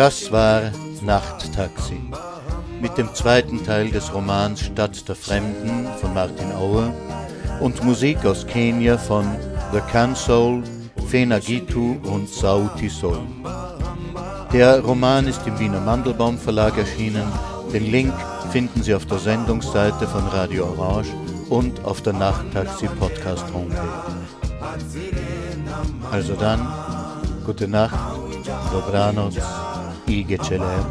Das 0.00 0.32
war 0.32 0.62
Nachttaxi. 1.02 2.00
Mit 2.80 2.96
dem 2.96 3.14
zweiten 3.14 3.62
Teil 3.62 3.90
des 3.90 4.14
Romans 4.14 4.62
Stadt 4.62 5.06
der 5.06 5.14
Fremden 5.14 5.86
von 6.00 6.14
Martin 6.14 6.50
Auer 6.52 6.90
und 7.60 7.84
Musik 7.84 8.24
aus 8.24 8.46
Kenia 8.46 8.96
von 8.96 9.26
The 9.74 9.80
Cansol, 9.92 10.62
Fena 11.08 11.38
Gitu 11.38 11.98
und 12.04 12.30
Sauti 12.30 12.88
Sol. 12.88 13.20
Der 14.54 14.80
Roman 14.80 15.26
ist 15.26 15.46
im 15.46 15.58
Wiener 15.58 15.80
Mandelbaum 15.80 16.38
Verlag 16.38 16.78
erschienen. 16.78 17.30
Den 17.70 17.90
Link 17.90 18.14
finden 18.52 18.82
Sie 18.82 18.94
auf 18.94 19.04
der 19.04 19.18
Sendungsseite 19.18 20.06
von 20.06 20.26
Radio 20.28 20.64
Orange 20.64 21.10
und 21.50 21.84
auf 21.84 22.00
der 22.00 22.14
Nachttaxi 22.14 22.88
Podcast 22.98 23.44
Homepage. 23.52 23.76
Also 26.10 26.32
dann, 26.36 26.66
gute 27.44 27.68
Nacht, 27.68 27.98
dobranoc, 28.72 29.34
iyi 30.08 30.26
geceler. 30.26 30.84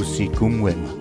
Usikum 0.00 0.62
wema. 0.62 0.93